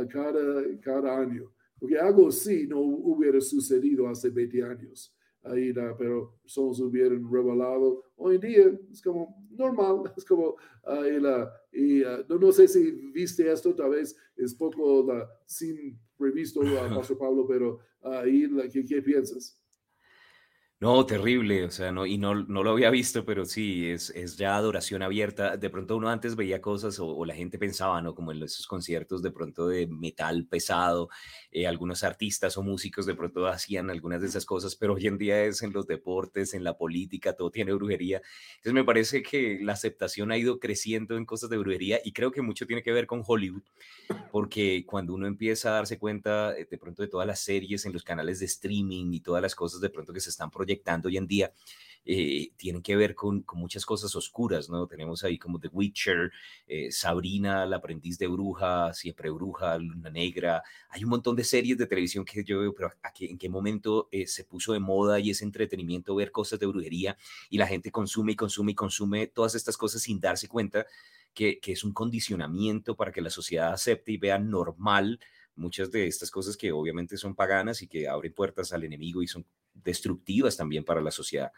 cada, 0.09 0.79
cada 0.81 1.19
año. 1.19 1.51
Porque 1.83 1.97
algo 1.97 2.29
así 2.29 2.65
no 2.65 2.79
hubiera 2.79 3.41
sucedido 3.41 4.07
hace 4.07 4.29
20 4.29 4.63
años. 4.63 5.13
Ahí, 5.43 5.73
pero 5.97 6.33
personas 6.41 6.79
hubieran 6.79 7.29
revelado. 7.29 8.05
Hoy 8.15 8.35
en 8.35 8.41
día 8.41 8.79
es 8.89 9.01
como 9.01 9.35
normal, 9.49 10.03
es 10.15 10.23
como, 10.23 10.55
la, 10.85 11.53
y, 11.73 12.01
uh, 12.01 12.23
no, 12.29 12.37
no, 12.37 12.53
sé 12.53 12.69
si 12.69 12.89
viste 13.11 13.51
esto, 13.51 13.75
tal 13.75 13.89
vez 13.89 14.15
es 14.37 14.55
poco 14.55 15.05
la, 15.05 15.29
sin 15.45 15.99
previsto, 16.15 16.61
uh, 16.61 16.63
Pastor 16.95 17.17
Pablo, 17.17 17.45
pero 17.45 17.79
ahí, 18.01 18.49
¿qué, 18.71 18.85
¿qué 18.85 19.01
piensas? 19.01 19.61
No, 20.83 21.05
terrible, 21.05 21.63
o 21.63 21.71
sea, 21.71 21.93
no, 21.93 22.05
y 22.05 22.17
no, 22.17 22.35
no 22.35 22.61
lo 22.61 22.71
había 22.71 22.89
visto, 22.89 23.23
pero 23.23 23.45
sí, 23.45 23.89
es, 23.89 24.09
es 24.09 24.35
ya 24.35 24.57
adoración 24.57 25.01
abierta. 25.01 25.55
De 25.55 25.69
pronto 25.69 25.95
uno 25.95 26.09
antes 26.09 26.35
veía 26.35 26.59
cosas 26.59 26.99
o, 26.99 27.23
la 27.23 27.33
gente 27.33 27.57
pensaba, 27.57 28.01
¿no? 28.01 28.13
Como 28.13 28.33
en 28.33 28.43
esos 28.43 28.67
conciertos 28.67 29.23
de 29.23 29.31
pronto 29.31 29.69
de 29.69 29.87
metal 29.87 30.45
pesado, 30.45 31.07
eh, 31.53 31.67
algunos 31.67 32.03
artistas 32.03 32.57
o 32.57 32.63
músicos 32.63 33.05
de 33.05 33.15
pronto 33.15 33.47
hacían 33.47 33.89
algunas 33.89 34.19
de 34.19 34.27
esas 34.27 34.45
cosas, 34.45 34.75
pero 34.75 34.95
hoy 34.95 35.07
en 35.07 35.17
día 35.17 35.45
es 35.45 35.61
en 35.61 35.71
los 35.71 35.87
deportes, 35.87 36.53
en 36.53 36.65
la 36.65 36.75
política, 36.75 37.31
todo 37.31 37.49
tiene 37.49 37.71
brujería. 37.71 38.21
Entonces 38.55 38.73
me 38.73 38.83
parece 38.83 39.23
que 39.23 39.59
la 39.61 39.71
aceptación 39.71 40.33
ha 40.33 40.37
ido 40.37 40.59
creciendo 40.59 41.15
en 41.15 41.25
cosas 41.25 41.49
de 41.49 41.59
brujería 41.59 42.01
y 42.03 42.11
creo 42.11 42.33
que 42.33 42.41
mucho 42.41 42.67
tiene 42.67 42.83
que 42.83 42.91
ver 42.91 43.07
con 43.07 43.23
Hollywood, 43.25 43.63
porque 44.33 44.83
cuando 44.85 45.13
uno 45.13 45.27
empieza 45.27 45.69
a 45.69 45.75
darse 45.75 45.97
cuenta 45.97 46.53
eh, 46.57 46.67
de 46.69 46.77
pronto 46.77 47.03
de 47.03 47.07
todas 47.07 47.25
las 47.25 47.39
series 47.39 47.85
en 47.85 47.93
los 47.93 48.03
canales 48.03 48.39
de 48.39 48.47
streaming 48.47 49.13
y 49.13 49.21
todas 49.21 49.41
las 49.41 49.55
cosas 49.55 49.79
de 49.79 49.89
pronto 49.89 50.11
que 50.11 50.19
se 50.19 50.29
están 50.29 50.51
proyectando, 50.51 50.72
hoy 51.07 51.17
en 51.17 51.27
día, 51.27 51.51
eh, 52.05 52.51
tienen 52.57 52.81
que 52.81 52.97
ver 52.97 53.15
con, 53.15 53.45
muchas 53.53 53.85
cosas 53.85 54.13
oscuras, 54.15 54.69
¿no? 54.69 54.87
Tenemos 54.87 55.23
ahí 55.23 55.37
como 55.37 55.59
The 55.59 55.69
Witcher, 55.69 56.31
eh, 56.67 56.91
Sabrina, 56.91 57.65
la 57.65 57.77
aprendiz 57.77 58.17
de 58.17 58.27
bruja, 58.27 58.93
Siempre 58.93 59.29
Bruja, 59.29 59.77
Luna 59.77 60.09
Negra. 60.09 60.63
Hay 60.89 61.03
un 61.05 61.09
montón 61.11 61.35
de 61.35 61.45
series 61.45 61.77
de 61.77 61.87
televisión 61.87 62.25
que 62.25 62.43
yo 62.43 62.59
veo, 62.59 62.73
pero 62.73 62.91
¿en 63.19 63.37
qué 63.37 63.47
momento 63.47 64.09
eh, 64.11 64.27
se 64.27 64.43
puso 64.43 64.73
de 64.73 64.79
moda 64.79 65.19
y 65.19 65.29
ese 65.29 65.45
entretenimiento 65.45 66.15
ver 66.15 66.31
cosas 66.31 66.59
de 66.59 66.65
brujería 66.65 67.17
y 67.49 67.57
la 67.57 67.67
gente 67.67 67.89
consume 67.91 68.33
y 68.33 68.35
consume 68.35 68.73
y 68.73 68.75
consume 68.75 69.27
todas 69.27 69.55
estas 69.55 69.77
cosas 69.77 70.01
sin 70.01 70.19
darse 70.19 70.47
cuenta 70.47 70.85
que 71.33 71.59
es 71.65 71.83
un 71.83 71.93
condicionamiento 71.93 72.95
para 72.95 73.11
que 73.11 73.21
la 73.21 73.31
sociedad 73.31 73.73
acepte 73.73 74.11
y 74.11 74.17
vea 74.17 74.37
normal 74.37 75.19
muchas 75.55 75.91
de 75.91 76.07
estas 76.07 76.31
cosas 76.31 76.57
que 76.57 76.71
obviamente 76.71 77.17
son 77.17 77.35
paganas 77.35 77.81
y 77.81 77.87
que 77.87 78.07
abren 78.07 78.33
puertas 78.33 78.73
al 78.73 78.83
enemigo 78.83 79.21
y 79.21 79.27
son 79.27 79.45
destructivas 79.73 80.57
también 80.57 80.83
para 80.83 81.01
la 81.01 81.11
sociedad. 81.11 81.51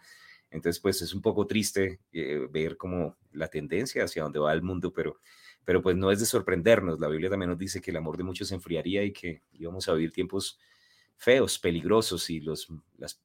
Entonces, 0.51 0.81
pues 0.81 1.01
es 1.01 1.13
un 1.13 1.21
poco 1.21 1.47
triste 1.47 1.99
eh, 2.13 2.47
ver 2.51 2.77
como 2.77 3.17
la 3.31 3.47
tendencia 3.47 4.03
hacia 4.03 4.23
dónde 4.23 4.39
va 4.39 4.53
el 4.53 4.61
mundo, 4.61 4.93
pero, 4.93 5.19
pero 5.63 5.81
pues 5.81 5.95
no 5.95 6.11
es 6.11 6.19
de 6.19 6.25
sorprendernos. 6.25 6.99
La 6.99 7.07
Biblia 7.07 7.29
también 7.29 7.49
nos 7.49 7.59
dice 7.59 7.81
que 7.81 7.91
el 7.91 7.97
amor 7.97 8.17
de 8.17 8.23
muchos 8.23 8.47
se 8.49 8.55
enfriaría 8.55 9.03
y 9.03 9.11
que 9.11 9.41
íbamos 9.53 9.89
a 9.89 9.93
vivir 9.93 10.11
tiempos 10.11 10.59
feos, 11.17 11.57
peligrosos 11.59 12.29
y 12.29 12.41
los, 12.41 12.67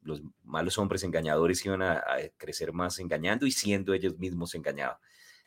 los 0.02 0.22
malos 0.44 0.78
hombres 0.78 1.02
engañadores 1.02 1.64
iban 1.64 1.82
a, 1.82 2.02
crecer 2.36 2.72
más 2.72 2.98
engañando 2.98 3.46
y 3.46 3.50
siendo 3.50 3.94
ellos 3.94 4.18
mismos 4.18 4.54
engañados. 4.54 4.98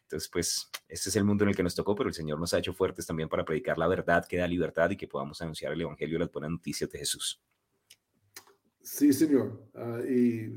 Entonces, 0.03 0.29
pues, 0.31 0.69
este 0.87 1.09
es 1.09 1.15
el 1.15 1.23
mundo 1.23 1.43
en 1.43 1.49
el 1.49 1.55
que 1.55 1.63
nos 1.63 1.75
tocó, 1.75 1.95
pero 1.95 2.09
el 2.09 2.13
Señor 2.13 2.39
nos 2.39 2.53
ha 2.53 2.59
hecho 2.59 2.73
fuertes 2.73 3.05
también 3.05 3.29
para 3.29 3.43
predicar 3.43 3.77
la 3.77 3.87
verdad 3.87 4.25
que 4.27 4.37
da 4.37 4.47
libertad 4.47 4.89
y 4.91 4.97
que 4.97 5.07
podamos 5.07 5.41
anunciar 5.41 5.73
el 5.73 5.81
Evangelio 5.81 6.17
y 6.17 6.19
las 6.19 6.31
buenas 6.31 6.51
noticias 6.51 6.89
de 6.89 6.99
Jesús. 6.99 7.41
Sí, 8.81 9.13
señor, 9.13 9.69
ah, 9.75 10.01
y 10.07 10.47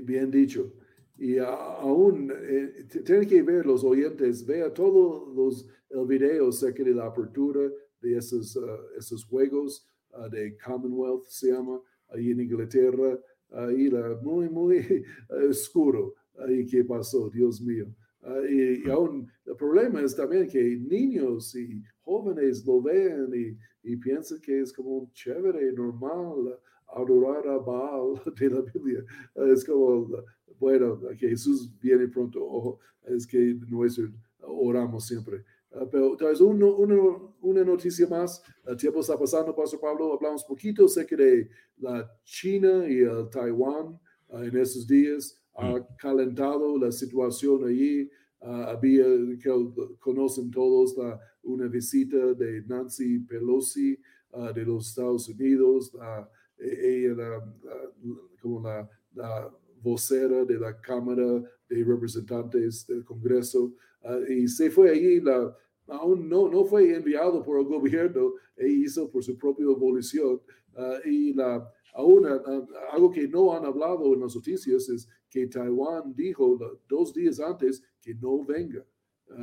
bien 0.00 0.30
dicho. 0.30 0.72
Y 1.18 1.38
aún 1.38 2.32
eh, 2.34 2.86
tienen 3.04 3.28
que 3.28 3.42
ver 3.42 3.66
los 3.66 3.84
oyentes, 3.84 4.44
vea 4.44 4.72
todos 4.72 5.32
los 5.34 5.68
el 5.90 6.06
video 6.06 6.48
acerca 6.48 6.82
de 6.82 6.94
la 6.94 7.06
apertura 7.06 7.70
de 8.00 8.16
esos, 8.16 8.56
ah, 8.56 8.78
esos 8.98 9.24
juegos 9.24 9.86
ah, 10.12 10.28
de 10.28 10.56
Commonwealth, 10.56 11.26
se 11.26 11.52
llama, 11.52 11.80
ahí 12.08 12.30
en 12.30 12.40
Inglaterra, 12.40 13.18
ahí 13.50 13.90
muy, 14.22 14.48
muy 14.48 15.04
oscuro, 15.50 16.14
ahí 16.38 16.66
que 16.66 16.84
pasó, 16.84 17.30
Dios 17.30 17.60
mío. 17.60 17.86
Y, 18.48 18.88
aún 18.90 19.30
el 19.44 19.56
problema 19.56 20.00
es 20.00 20.14
también 20.16 20.48
que 20.48 20.76
niños 20.76 21.54
y 21.54 21.82
jóvenes 22.02 22.64
lo 22.66 22.80
ven 22.80 23.30
y, 23.34 23.92
y 23.92 23.96
piensan 23.96 24.40
que 24.40 24.60
es 24.60 24.72
como 24.72 25.10
chévere, 25.12 25.72
normal 25.72 26.58
adorar 26.88 27.46
a 27.48 27.58
Baal 27.58 28.20
de 28.38 28.50
la 28.50 28.60
Biblia. 28.60 29.04
Es 29.34 29.64
como, 29.64 30.08
bueno, 30.58 31.00
que 31.18 31.28
Jesús 31.28 31.70
viene 31.80 32.08
pronto, 32.08 32.78
es 33.04 33.26
que 33.26 33.56
nosotros 33.68 34.10
oramos 34.40 35.06
siempre. 35.06 35.44
Ah, 35.72 35.86
pero 35.90 36.16
tal 36.16 36.28
vez 36.28 36.40
una 36.40 37.64
noticia 37.64 38.06
más, 38.06 38.42
el 38.64 38.76
tiempo 38.76 39.00
está 39.00 39.18
pasando, 39.18 39.54
Pastor 39.54 39.80
Pablo, 39.80 40.14
hablamos 40.14 40.44
poquito 40.44 40.86
sé 40.86 41.04
de 41.04 41.48
la 41.78 42.08
China 42.22 42.88
y 42.88 43.00
el 43.00 43.28
Taiwán 43.28 43.98
ah, 44.30 44.44
en 44.44 44.56
esos 44.56 44.86
días, 44.86 45.40
ha 45.54 45.78
mm. 45.78 45.86
calentado 45.98 46.78
la 46.78 46.90
situación 46.92 47.64
allí. 47.66 48.10
Ah, 48.40 48.72
había, 48.72 49.04
que 49.40 49.50
conocen 49.98 50.50
todos, 50.50 50.96
la, 50.96 51.18
una 51.42 51.66
visita 51.66 52.34
de 52.34 52.62
Nancy 52.66 53.20
Pelosi 53.20 53.98
de 54.54 54.64
los 54.64 54.88
Estados 54.88 55.28
Unidos, 55.28 55.92
ella 56.58 57.12
era 57.12 57.54
como 58.40 58.60
la, 58.60 59.50
vocera 59.82 60.44
de 60.44 60.58
la 60.58 60.80
Cámara 60.80 61.42
de 61.68 61.84
Representantes 61.84 62.86
del 62.86 63.04
Congreso 63.04 63.74
ah, 64.02 64.18
y 64.28 64.48
se 64.48 64.70
fue 64.70 64.90
allí, 64.90 65.20
la, 65.20 65.54
aún 65.88 66.28
no, 66.28 66.48
no 66.48 66.64
fue 66.64 66.96
enviado 66.96 67.42
por 67.42 67.60
el 67.60 67.66
gobierno, 67.66 68.32
e 68.56 68.68
hizo 68.68 69.10
por 69.10 69.22
su 69.22 69.36
propia 69.36 69.64
evolución 69.64 70.40
ah, 70.76 70.98
y 71.04 71.34
la, 71.34 71.70
aún 71.94 72.26
ah, 72.26 72.66
algo 72.92 73.10
que 73.10 73.28
no 73.28 73.54
han 73.54 73.64
hablado 73.66 74.14
en 74.14 74.20
las 74.20 74.34
noticias 74.34 74.88
es 74.88 75.08
que 75.34 75.48
Taiwán 75.48 76.14
dijo 76.14 76.56
dos 76.88 77.12
días 77.12 77.40
antes 77.40 77.82
que 78.00 78.14
no 78.14 78.44
venga. 78.44 78.86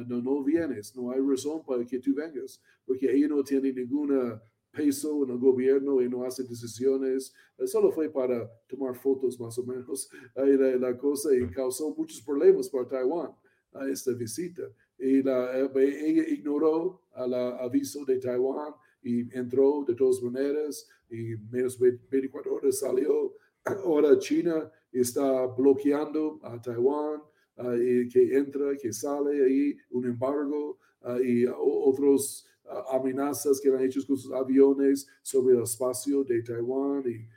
no, 0.08 0.22
no 0.22 0.42
vienes, 0.42 0.96
no 0.96 1.12
hay 1.12 1.20
razón 1.20 1.66
para 1.66 1.84
que 1.86 2.00
tú 2.00 2.14
vengas, 2.16 2.62
porque 2.86 3.12
ella 3.12 3.28
no 3.28 3.44
tiene 3.44 3.74
ninguna 3.74 4.42
peso 4.72 5.26
en 5.26 5.32
el 5.32 5.38
gobierno 5.38 6.02
y 6.02 6.08
no 6.08 6.24
hace 6.24 6.44
decisiones. 6.44 7.34
Eh, 7.58 7.68
solo 7.68 7.92
fue 7.92 8.10
para 8.10 8.50
tomar 8.70 8.96
fotos 8.96 9.38
más 9.38 9.58
o 9.58 9.66
menos 9.66 10.10
la, 10.36 10.78
la, 10.78 10.98
cosa 10.98 11.36
y 11.36 11.46
causó 11.50 11.94
muchos 11.94 12.22
problemas 12.22 12.70
para 12.70 12.88
Taiwán 12.88 13.32
a 13.74 13.90
esta 13.90 14.14
visita. 14.14 14.64
Y 14.98 15.18
eh, 15.28 15.70
ella 15.76 16.24
ignoró 16.30 17.02
el 17.18 17.34
aviso 17.34 18.06
de 18.06 18.18
Taiwán 18.18 18.74
y 19.04 19.36
entró 19.38 19.84
de 19.86 19.96
todas 19.96 20.22
maneras 20.24 20.88
y 21.10 21.36
menos 21.52 21.78
24 21.78 22.54
horas 22.54 22.80
salió. 22.80 23.36
Ahora 23.66 24.18
China 24.18 24.72
está 25.00 25.46
bloqueando 25.48 26.40
a 26.44 26.62
Taiwán 26.62 27.22
ah, 27.58 27.76
y 27.76 28.08
que 28.08 28.38
entra, 28.38 28.76
que 28.78 28.92
sale 28.92 29.44
ahí, 29.46 29.78
un 29.92 30.06
embargo 30.06 30.78
ah, 31.04 31.18
y 31.22 31.46
otros 31.46 32.48
amenazas 32.92 33.60
que 33.60 33.70
han 33.70 33.82
hecho 33.82 34.00
con 34.08 34.18
sus 34.18 34.32
aviones 34.32 35.08
sobre 35.22 35.56
el 35.56 35.64
espacio 35.64 36.24
de 36.24 36.42
Taiwán 36.42 37.04
y, 37.06 37.28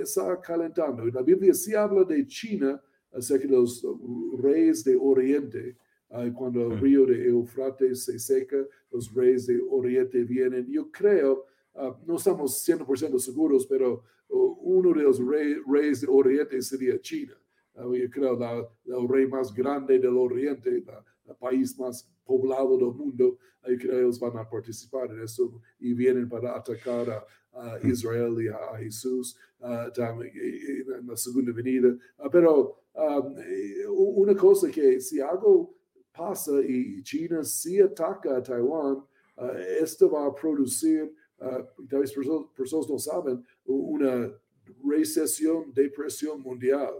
está 0.00 0.40
calentando. 0.40 1.04
la 1.06 1.22
Biblia 1.22 1.52
sí 1.52 1.74
habla 1.74 2.02
de 2.04 2.26
China 2.26 2.80
acerca 3.12 3.46
de 3.46 3.52
los 3.52 3.86
reyes 4.38 4.84
de 4.84 4.96
Oriente. 4.96 5.76
Uh, 6.10 6.32
cuando 6.32 6.62
el 6.62 6.78
mm. 6.78 6.80
río 6.80 7.06
de 7.06 7.28
Eufrates 7.28 8.04
se 8.04 8.18
seca, 8.18 8.56
los 8.90 9.12
reyes 9.12 9.46
de 9.46 9.60
Oriente 9.68 10.24
vienen. 10.24 10.66
Yo 10.70 10.90
creo, 10.90 11.44
uh, 11.78 11.96
no 12.06 12.16
estamos 12.16 12.66
100% 12.66 13.18
seguros, 13.18 13.66
pero 13.66 14.02
uh, 14.28 14.58
uno 14.60 14.92
de 14.92 15.02
los 15.02 15.20
reyes 15.66 16.00
de 16.00 16.08
Oriente 16.08 16.60
sería 16.62 17.00
China. 17.00 17.34
yo 17.74 18.10
creo 18.10 18.38
la, 18.38 18.68
el 18.84 19.08
rey 19.08 19.26
más 19.26 19.54
grande 19.54 19.98
del 19.98 20.16
Oriente, 20.16 20.68
el 20.70 21.36
país 21.36 21.78
más 21.78 22.08
poblado 22.24 22.76
del 22.76 22.92
mundo, 22.92 23.38
ellos 23.64 24.18
van 24.18 24.36
a 24.38 24.48
participar 24.48 25.10
en 25.10 25.22
eso 25.22 25.60
y 25.78 25.92
vienen 25.94 26.28
para 26.28 26.56
atacar 26.56 27.10
a, 27.10 27.78
Israel 27.82 28.36
y 28.40 28.48
a, 28.48 28.78
Jesús 28.78 29.36
uh, 29.60 29.90
en 30.00 31.06
la 31.06 31.16
segunda 31.16 31.52
venida. 31.52 31.88
Uh, 32.18 32.30
pero 32.30 32.82
um, 32.94 33.34
una 34.22 34.36
cosa 34.36 34.70
que 34.70 35.00
si 35.00 35.20
algo 35.20 35.74
pasa 36.12 36.52
y 36.62 37.02
China 37.02 37.42
sí 37.42 37.80
ataca 37.80 38.36
a 38.36 38.42
Taiwán, 38.42 39.02
uh, 39.38 39.56
esto 39.80 40.08
va 40.08 40.26
a 40.26 40.34
producir, 40.34 41.12
tal 41.38 42.00
vez 42.00 42.12
personas 42.12 42.88
no 42.88 42.98
saben, 42.98 43.44
una 43.64 44.32
recesión, 44.84 45.72
depresión 45.72 46.40
mundial 46.42 46.94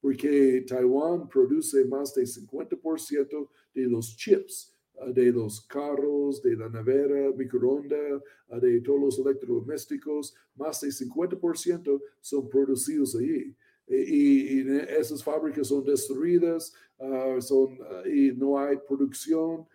porque 0.00 0.64
Taiwán 0.66 1.28
produce 1.28 1.84
más 1.84 2.14
del 2.14 2.26
50% 2.26 3.48
de 3.74 3.82
los 3.82 4.16
chips 4.16 4.74
ah, 4.98 5.10
de 5.10 5.30
los 5.30 5.60
carros, 5.66 6.42
de 6.42 6.56
la 6.56 6.68
nevera, 6.68 7.30
microondas, 7.36 8.22
ah, 8.48 8.58
de 8.58 8.80
todos 8.80 9.00
los 9.00 9.18
electrodomésticos, 9.18 10.34
más 10.56 10.80
del 10.80 10.92
50% 10.92 12.00
son 12.20 12.48
producidos 12.48 13.14
allí. 13.16 13.54
Y, 13.86 14.60
esas 14.88 15.22
fábricas 15.22 15.66
son 15.66 15.84
destruidas, 15.84 16.72
ah, 16.98 17.36
son, 17.40 17.78
y 18.06 18.32
no 18.32 18.58
hay 18.58 18.78
producción. 18.78 19.66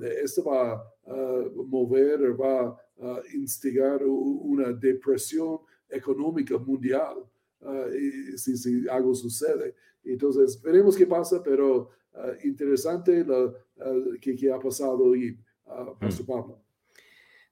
esto 0.00 0.44
va 0.44 0.72
a 0.72 1.50
mover, 1.54 2.40
va 2.40 2.76
instigar 3.34 4.02
una 4.04 4.72
depresión 4.72 5.60
económica 5.88 6.58
mundial. 6.58 7.24
Uh, 7.60 8.36
si, 8.36 8.56
si, 8.56 8.88
algo 8.88 9.14
sucede. 9.14 9.74
Entonces, 10.04 10.62
veremos 10.62 10.96
qué 10.96 11.06
pasa, 11.06 11.42
pero 11.42 11.90
uh, 12.14 12.46
interesante 12.46 13.24
lo 13.24 13.48
uh, 13.48 14.18
que, 14.20 14.36
que, 14.36 14.52
ha 14.52 14.60
pasado 14.60 15.14
y 15.16 15.36
Pastor 15.98 16.26
Pablo. 16.26 16.62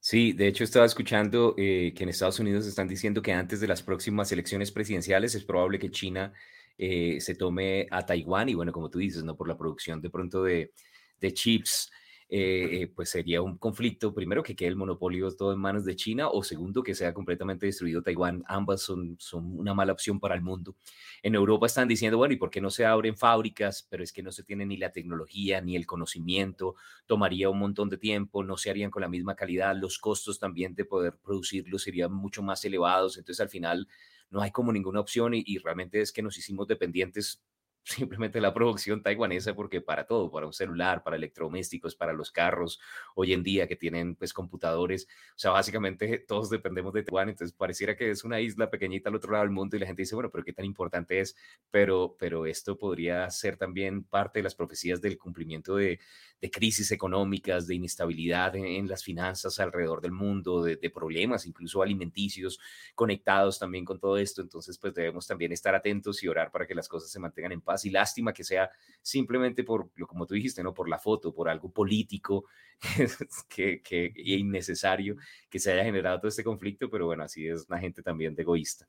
Sí, 0.00 0.32
de 0.32 0.46
hecho 0.46 0.62
estaba 0.62 0.86
escuchando 0.86 1.54
eh, 1.58 1.92
que 1.96 2.04
en 2.04 2.10
Estados 2.10 2.38
Unidos 2.38 2.66
están 2.66 2.86
diciendo 2.86 3.20
que 3.22 3.32
antes 3.32 3.60
de 3.60 3.66
las 3.66 3.82
próximas 3.82 4.30
elecciones 4.30 4.70
presidenciales 4.70 5.34
es 5.34 5.44
probable 5.44 5.80
que 5.80 5.90
China 5.90 6.32
eh, 6.78 7.16
se 7.20 7.34
tome 7.34 7.88
a 7.90 8.06
Taiwán 8.06 8.48
y 8.48 8.54
bueno, 8.54 8.70
como 8.70 8.88
tú 8.88 9.00
dices, 9.00 9.24
¿no? 9.24 9.36
Por 9.36 9.48
la 9.48 9.58
producción 9.58 10.00
de 10.00 10.10
pronto 10.10 10.44
de, 10.44 10.72
de 11.20 11.34
chips 11.34 11.90
eh, 12.28 12.82
eh, 12.82 12.86
pues 12.88 13.10
sería 13.10 13.40
un 13.40 13.56
conflicto, 13.56 14.12
primero 14.12 14.42
que 14.42 14.56
quede 14.56 14.70
el 14.70 14.76
monopolio 14.76 15.30
todo 15.30 15.52
en 15.52 15.60
manos 15.60 15.84
de 15.84 15.94
China 15.94 16.28
o 16.28 16.42
segundo 16.42 16.82
que 16.82 16.96
sea 16.96 17.14
completamente 17.14 17.66
destruido 17.66 18.02
Taiwán. 18.02 18.42
Ambas 18.48 18.82
son, 18.82 19.16
son 19.20 19.56
una 19.56 19.74
mala 19.74 19.92
opción 19.92 20.18
para 20.18 20.34
el 20.34 20.42
mundo. 20.42 20.74
En 21.22 21.36
Europa 21.36 21.66
están 21.66 21.86
diciendo, 21.86 22.18
bueno, 22.18 22.34
¿y 22.34 22.36
por 22.36 22.50
qué 22.50 22.60
no 22.60 22.70
se 22.70 22.84
abren 22.84 23.16
fábricas? 23.16 23.86
Pero 23.88 24.02
es 24.02 24.12
que 24.12 24.24
no 24.24 24.32
se 24.32 24.42
tiene 24.42 24.66
ni 24.66 24.76
la 24.76 24.90
tecnología 24.90 25.60
ni 25.60 25.76
el 25.76 25.86
conocimiento, 25.86 26.74
tomaría 27.06 27.48
un 27.48 27.60
montón 27.60 27.88
de 27.90 27.98
tiempo, 27.98 28.42
no 28.42 28.56
se 28.56 28.70
harían 28.70 28.90
con 28.90 29.02
la 29.02 29.08
misma 29.08 29.36
calidad, 29.36 29.76
los 29.76 29.98
costos 30.00 30.40
también 30.40 30.74
de 30.74 30.84
poder 30.84 31.16
producirlos 31.22 31.82
serían 31.82 32.12
mucho 32.12 32.42
más 32.42 32.64
elevados, 32.64 33.18
entonces 33.18 33.40
al 33.40 33.50
final 33.50 33.86
no 34.30 34.42
hay 34.42 34.50
como 34.50 34.72
ninguna 34.72 34.98
opción 34.98 35.34
y, 35.34 35.44
y 35.46 35.58
realmente 35.58 36.00
es 36.00 36.12
que 36.12 36.22
nos 36.22 36.36
hicimos 36.36 36.66
dependientes 36.66 37.44
simplemente 37.86 38.40
la 38.40 38.52
producción 38.52 39.02
taiwanesa, 39.02 39.54
porque 39.54 39.80
para 39.80 40.06
todo, 40.06 40.30
para 40.30 40.46
un 40.46 40.52
celular, 40.52 41.04
para 41.04 41.16
electrodomésticos, 41.16 41.94
para 41.94 42.12
los 42.12 42.32
carros, 42.32 42.80
hoy 43.14 43.32
en 43.32 43.42
día 43.44 43.68
que 43.68 43.76
tienen 43.76 44.16
pues 44.16 44.32
computadores, 44.32 45.06
o 45.30 45.38
sea, 45.38 45.52
básicamente 45.52 46.18
todos 46.26 46.50
dependemos 46.50 46.92
de 46.92 47.04
Taiwán, 47.04 47.28
entonces 47.28 47.56
pareciera 47.56 47.96
que 47.96 48.10
es 48.10 48.24
una 48.24 48.40
isla 48.40 48.70
pequeñita 48.70 49.08
al 49.08 49.14
otro 49.14 49.32
lado 49.32 49.44
del 49.44 49.52
mundo 49.52 49.76
y 49.76 49.78
la 49.78 49.86
gente 49.86 50.02
dice, 50.02 50.16
bueno, 50.16 50.30
pero 50.30 50.44
qué 50.44 50.52
tan 50.52 50.64
importante 50.64 51.20
es, 51.20 51.36
pero, 51.70 52.16
pero 52.18 52.46
esto 52.46 52.76
podría 52.76 53.30
ser 53.30 53.56
también 53.56 54.02
parte 54.02 54.40
de 54.40 54.42
las 54.42 54.56
profecías 54.56 55.00
del 55.00 55.16
cumplimiento 55.16 55.76
de, 55.76 56.00
de 56.40 56.50
crisis 56.50 56.90
económicas, 56.92 57.66
de 57.66 57.76
inestabilidad 57.76 58.54
en, 58.56 58.86
las 58.88 59.02
finanzas 59.02 59.58
alrededor 59.58 60.00
del 60.00 60.12
mundo, 60.12 60.62
de, 60.62 60.76
problemas 60.90 61.46
incluso 61.46 61.82
alimenticios 61.82 62.58
conectados 62.94 63.58
también 63.58 63.84
con 63.84 63.98
todo 63.98 64.16
esto. 64.16 64.40
Entonces, 64.42 64.78
pues 64.78 64.94
debemos 64.94 65.26
también 65.26 65.52
estar 65.52 65.74
atentos 65.74 66.22
y 66.22 66.28
orar 66.28 66.50
para 66.50 66.66
que 66.66 66.74
las 66.74 66.88
cosas 66.88 67.10
se 67.10 67.18
mantengan 67.18 67.52
en 67.52 67.60
paz. 67.60 67.75
Y 67.84 67.90
lástima 67.90 68.32
que 68.32 68.44
sea 68.44 68.70
simplemente 69.02 69.64
por, 69.64 69.90
lo 69.94 70.06
como 70.06 70.26
tú 70.26 70.34
dijiste, 70.34 70.62
¿no? 70.62 70.74
Por 70.74 70.88
la 70.88 70.98
foto, 70.98 71.32
por 71.32 71.48
algo 71.48 71.70
político 71.70 72.46
que, 73.48 73.82
que 73.82 74.12
innecesario 74.16 75.16
que 75.48 75.58
se 75.58 75.72
haya 75.72 75.84
generado 75.84 76.18
todo 76.18 76.28
este 76.28 76.44
conflicto, 76.44 76.90
pero 76.90 77.06
bueno, 77.06 77.22
así 77.24 77.46
es 77.46 77.66
una 77.68 77.78
gente 77.78 78.02
también 78.02 78.34
de 78.34 78.42
egoísta. 78.42 78.86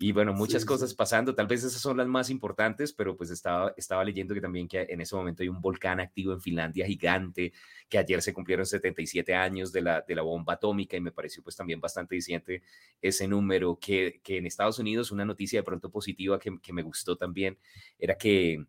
Y 0.00 0.12
bueno, 0.12 0.32
muchas 0.32 0.64
cosas 0.64 0.94
pasando, 0.94 1.34
tal 1.34 1.48
vez 1.48 1.64
esas 1.64 1.82
son 1.82 1.96
las 1.96 2.06
más 2.06 2.30
importantes, 2.30 2.92
pero 2.92 3.16
pues 3.16 3.30
estaba, 3.30 3.74
estaba 3.76 4.04
leyendo 4.04 4.32
que 4.32 4.40
también 4.40 4.68
que 4.68 4.86
en 4.88 5.00
ese 5.00 5.16
momento 5.16 5.42
hay 5.42 5.48
un 5.48 5.60
volcán 5.60 5.98
activo 5.98 6.32
en 6.32 6.40
Finlandia 6.40 6.86
gigante, 6.86 7.52
que 7.88 7.98
ayer 7.98 8.22
se 8.22 8.32
cumplieron 8.32 8.64
77 8.64 9.34
años 9.34 9.72
de 9.72 9.82
la, 9.82 10.02
de 10.02 10.14
la 10.14 10.22
bomba 10.22 10.52
atómica 10.52 10.96
y 10.96 11.00
me 11.00 11.10
pareció 11.10 11.42
pues 11.42 11.56
también 11.56 11.80
bastante 11.80 12.14
diciente 12.14 12.62
ese 13.02 13.26
número, 13.26 13.76
que, 13.80 14.20
que 14.22 14.36
en 14.36 14.46
Estados 14.46 14.78
Unidos 14.78 15.10
una 15.10 15.24
noticia 15.24 15.58
de 15.58 15.64
pronto 15.64 15.90
positiva 15.90 16.38
que, 16.38 16.60
que 16.62 16.72
me 16.72 16.82
gustó 16.82 17.16
también 17.16 17.58
era 17.98 18.16
que, 18.16 18.64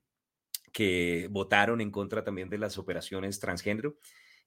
que 0.71 1.27
votaron 1.29 1.79
en 1.79 1.91
contra 1.91 2.23
también 2.23 2.49
de 2.49 2.57
las 2.57 2.79
operaciones 2.79 3.39
transgénero 3.39 3.97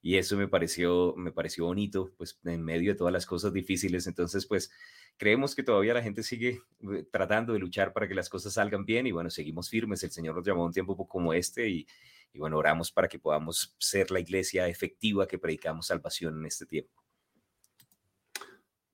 y 0.02 0.16
eso 0.16 0.36
me 0.36 0.48
pareció, 0.48 1.14
me 1.16 1.30
pareció 1.30 1.66
bonito, 1.66 2.12
pues 2.16 2.38
en 2.44 2.62
medio 2.64 2.90
de 2.90 2.98
todas 2.98 3.12
las 3.12 3.24
cosas 3.24 3.52
difíciles. 3.52 4.08
Entonces, 4.08 4.46
pues 4.46 4.72
creemos 5.16 5.54
que 5.54 5.62
todavía 5.62 5.94
la 5.94 6.02
gente 6.02 6.24
sigue 6.24 6.60
eh, 6.92 7.06
tratando 7.10 7.52
de 7.52 7.60
luchar 7.60 7.92
para 7.92 8.08
que 8.08 8.14
las 8.14 8.28
cosas 8.28 8.54
salgan 8.54 8.84
bien 8.84 9.06
y 9.06 9.12
bueno, 9.12 9.30
seguimos 9.30 9.70
firmes. 9.70 10.02
El 10.02 10.10
Señor 10.10 10.34
nos 10.34 10.44
llamó 10.44 10.64
a 10.64 10.66
un 10.66 10.72
tiempo 10.72 11.06
como 11.06 11.32
este 11.32 11.68
y, 11.68 11.86
y 12.32 12.38
bueno, 12.40 12.58
oramos 12.58 12.90
para 12.90 13.06
que 13.06 13.20
podamos 13.20 13.76
ser 13.78 14.10
la 14.10 14.18
iglesia 14.18 14.66
efectiva 14.66 15.28
que 15.28 15.38
predicamos 15.38 15.86
salvación 15.86 16.36
en 16.40 16.46
este 16.46 16.66
tiempo. 16.66 17.00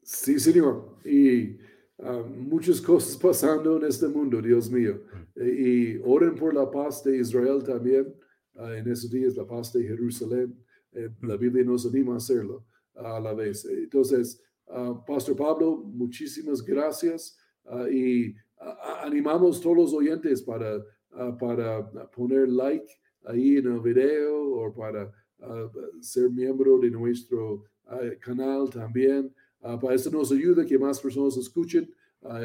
Sí, 0.03 0.39
Señor. 0.39 0.99
Y 1.07 1.57
ah, 2.01 2.23
muchas 2.27 2.83
cosas 2.83 3.17
pasando 3.17 3.79
en 3.79 3.85
este 3.85 4.09
mundo, 4.09 4.43
Dios 4.43 4.71
mío. 4.71 5.01
Mm. 5.37 5.43
Y 5.43 6.01
oren 6.05 6.35
por 6.35 6.53
la 6.53 6.71
paz 6.71 7.03
de 7.03 7.19
Israel 7.19 7.63
también. 7.65 8.15
Uh, 8.55 8.73
en 8.73 8.91
esos 8.91 9.11
días, 9.11 9.37
la 9.37 9.47
paz 9.47 9.73
de 9.73 9.83
Jerusalén. 9.85 10.59
Eh, 10.93 11.11
la 11.23 11.37
Biblia 11.37 11.65
nos 11.65 11.87
anima 11.87 12.15
a 12.15 12.17
hacerlo 12.17 12.65
a 12.95 13.21
la 13.21 13.35
vez. 13.35 13.65
Entonces, 13.65 14.43
uh, 14.67 15.05
Pastor 15.07 15.37
Pablo, 15.37 15.77
muchísimas 15.77 16.63
gracias 16.63 17.39
uh, 17.65 17.87
y 17.87 18.35
animamos 19.03 19.61
todos 19.61 19.77
los 19.77 19.93
oyentes 19.95 20.43
para, 20.43 20.85
para 21.39 21.89
poner 22.11 22.49
like 22.49 22.93
ahí 23.25 23.59
en 23.59 23.67
el 23.69 23.81
video 23.81 24.37
o 24.37 24.75
para 24.75 25.13
ser 26.01 26.29
miembro 26.31 26.77
de 26.79 26.91
nuestro 26.91 27.63
canal 28.21 28.69
también. 28.69 29.33
para 29.61 29.95
eso 29.95 30.11
nos 30.11 30.33
ayuda 30.33 30.67
que 30.67 30.77
más 30.77 31.01
personas 31.01 31.37
escuchen 31.37 31.89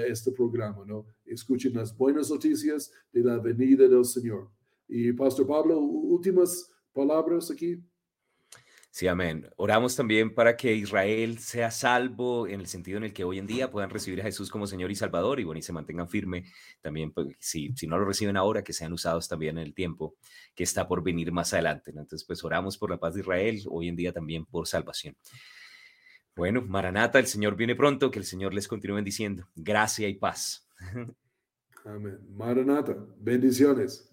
este 0.06 0.32
programa, 0.32 0.86
¿no? 0.86 1.04
Escuchen 1.26 1.74
las 1.74 1.98
buenas 1.98 2.30
noticias 2.30 2.92
de 3.12 3.24
la 3.24 3.40
venida 3.40 3.88
del 3.88 4.06
Señor. 4.06 4.52
Y 4.88 5.12
Pastor 5.14 5.48
Pablo, 5.48 5.80
últimas 5.80 6.72
palabras 6.94 7.50
aquí. 7.50 7.82
Sí, 8.96 9.08
amén. 9.08 9.50
Oramos 9.56 9.96
también 9.96 10.36
para 10.36 10.56
que 10.56 10.76
Israel 10.76 11.40
sea 11.40 11.72
salvo 11.72 12.48
en 12.48 12.60
el 12.60 12.68
sentido 12.68 13.00
en 13.00 13.06
el 13.06 13.12
que 13.12 13.24
hoy 13.24 13.40
en 13.40 13.48
día 13.48 13.72
puedan 13.72 13.90
recibir 13.90 14.22
a 14.22 14.24
Jesús 14.24 14.52
como 14.52 14.68
Señor 14.68 14.92
y 14.92 14.96
Salvador 14.96 15.40
y 15.40 15.44
bueno, 15.44 15.58
y 15.58 15.64
se 15.64 15.74
mantengan 15.74 16.08
firme 16.08 16.46
también, 16.80 17.12
pues, 17.12 17.36
si, 17.40 17.74
si 17.76 17.88
no 17.88 17.98
lo 17.98 18.06
reciben 18.06 18.38
ahora, 18.38 18.64
que 18.64 18.72
sean 18.72 18.94
usados 18.94 19.28
también 19.28 19.58
en 19.58 19.64
el 19.64 19.74
tiempo 19.74 20.14
que 20.54 20.64
está 20.64 20.88
por 20.88 21.02
venir 21.02 21.32
más 21.32 21.54
adelante. 21.54 21.90
Entonces, 21.90 22.24
pues 22.24 22.44
oramos 22.44 22.78
por 22.78 22.92
la 22.92 23.00
paz 23.00 23.16
de 23.16 23.22
Israel, 23.22 23.64
hoy 23.72 23.88
en 23.88 23.96
día 23.96 24.14
también 24.14 24.46
por 24.46 24.68
salvación. 24.68 25.18
Bueno, 26.36 26.62
Maranata, 26.62 27.18
el 27.18 27.26
Señor 27.26 27.56
viene 27.56 27.76
pronto, 27.76 28.12
que 28.12 28.20
el 28.20 28.26
Señor 28.26 28.54
les 28.54 28.68
continúe 28.68 29.02
diciendo 29.02 29.50
gracia 29.56 30.08
y 30.08 30.14
paz. 30.14 30.70
Amén. 31.84 32.20
Maranata, 32.30 32.96
bendiciones. 33.18 34.13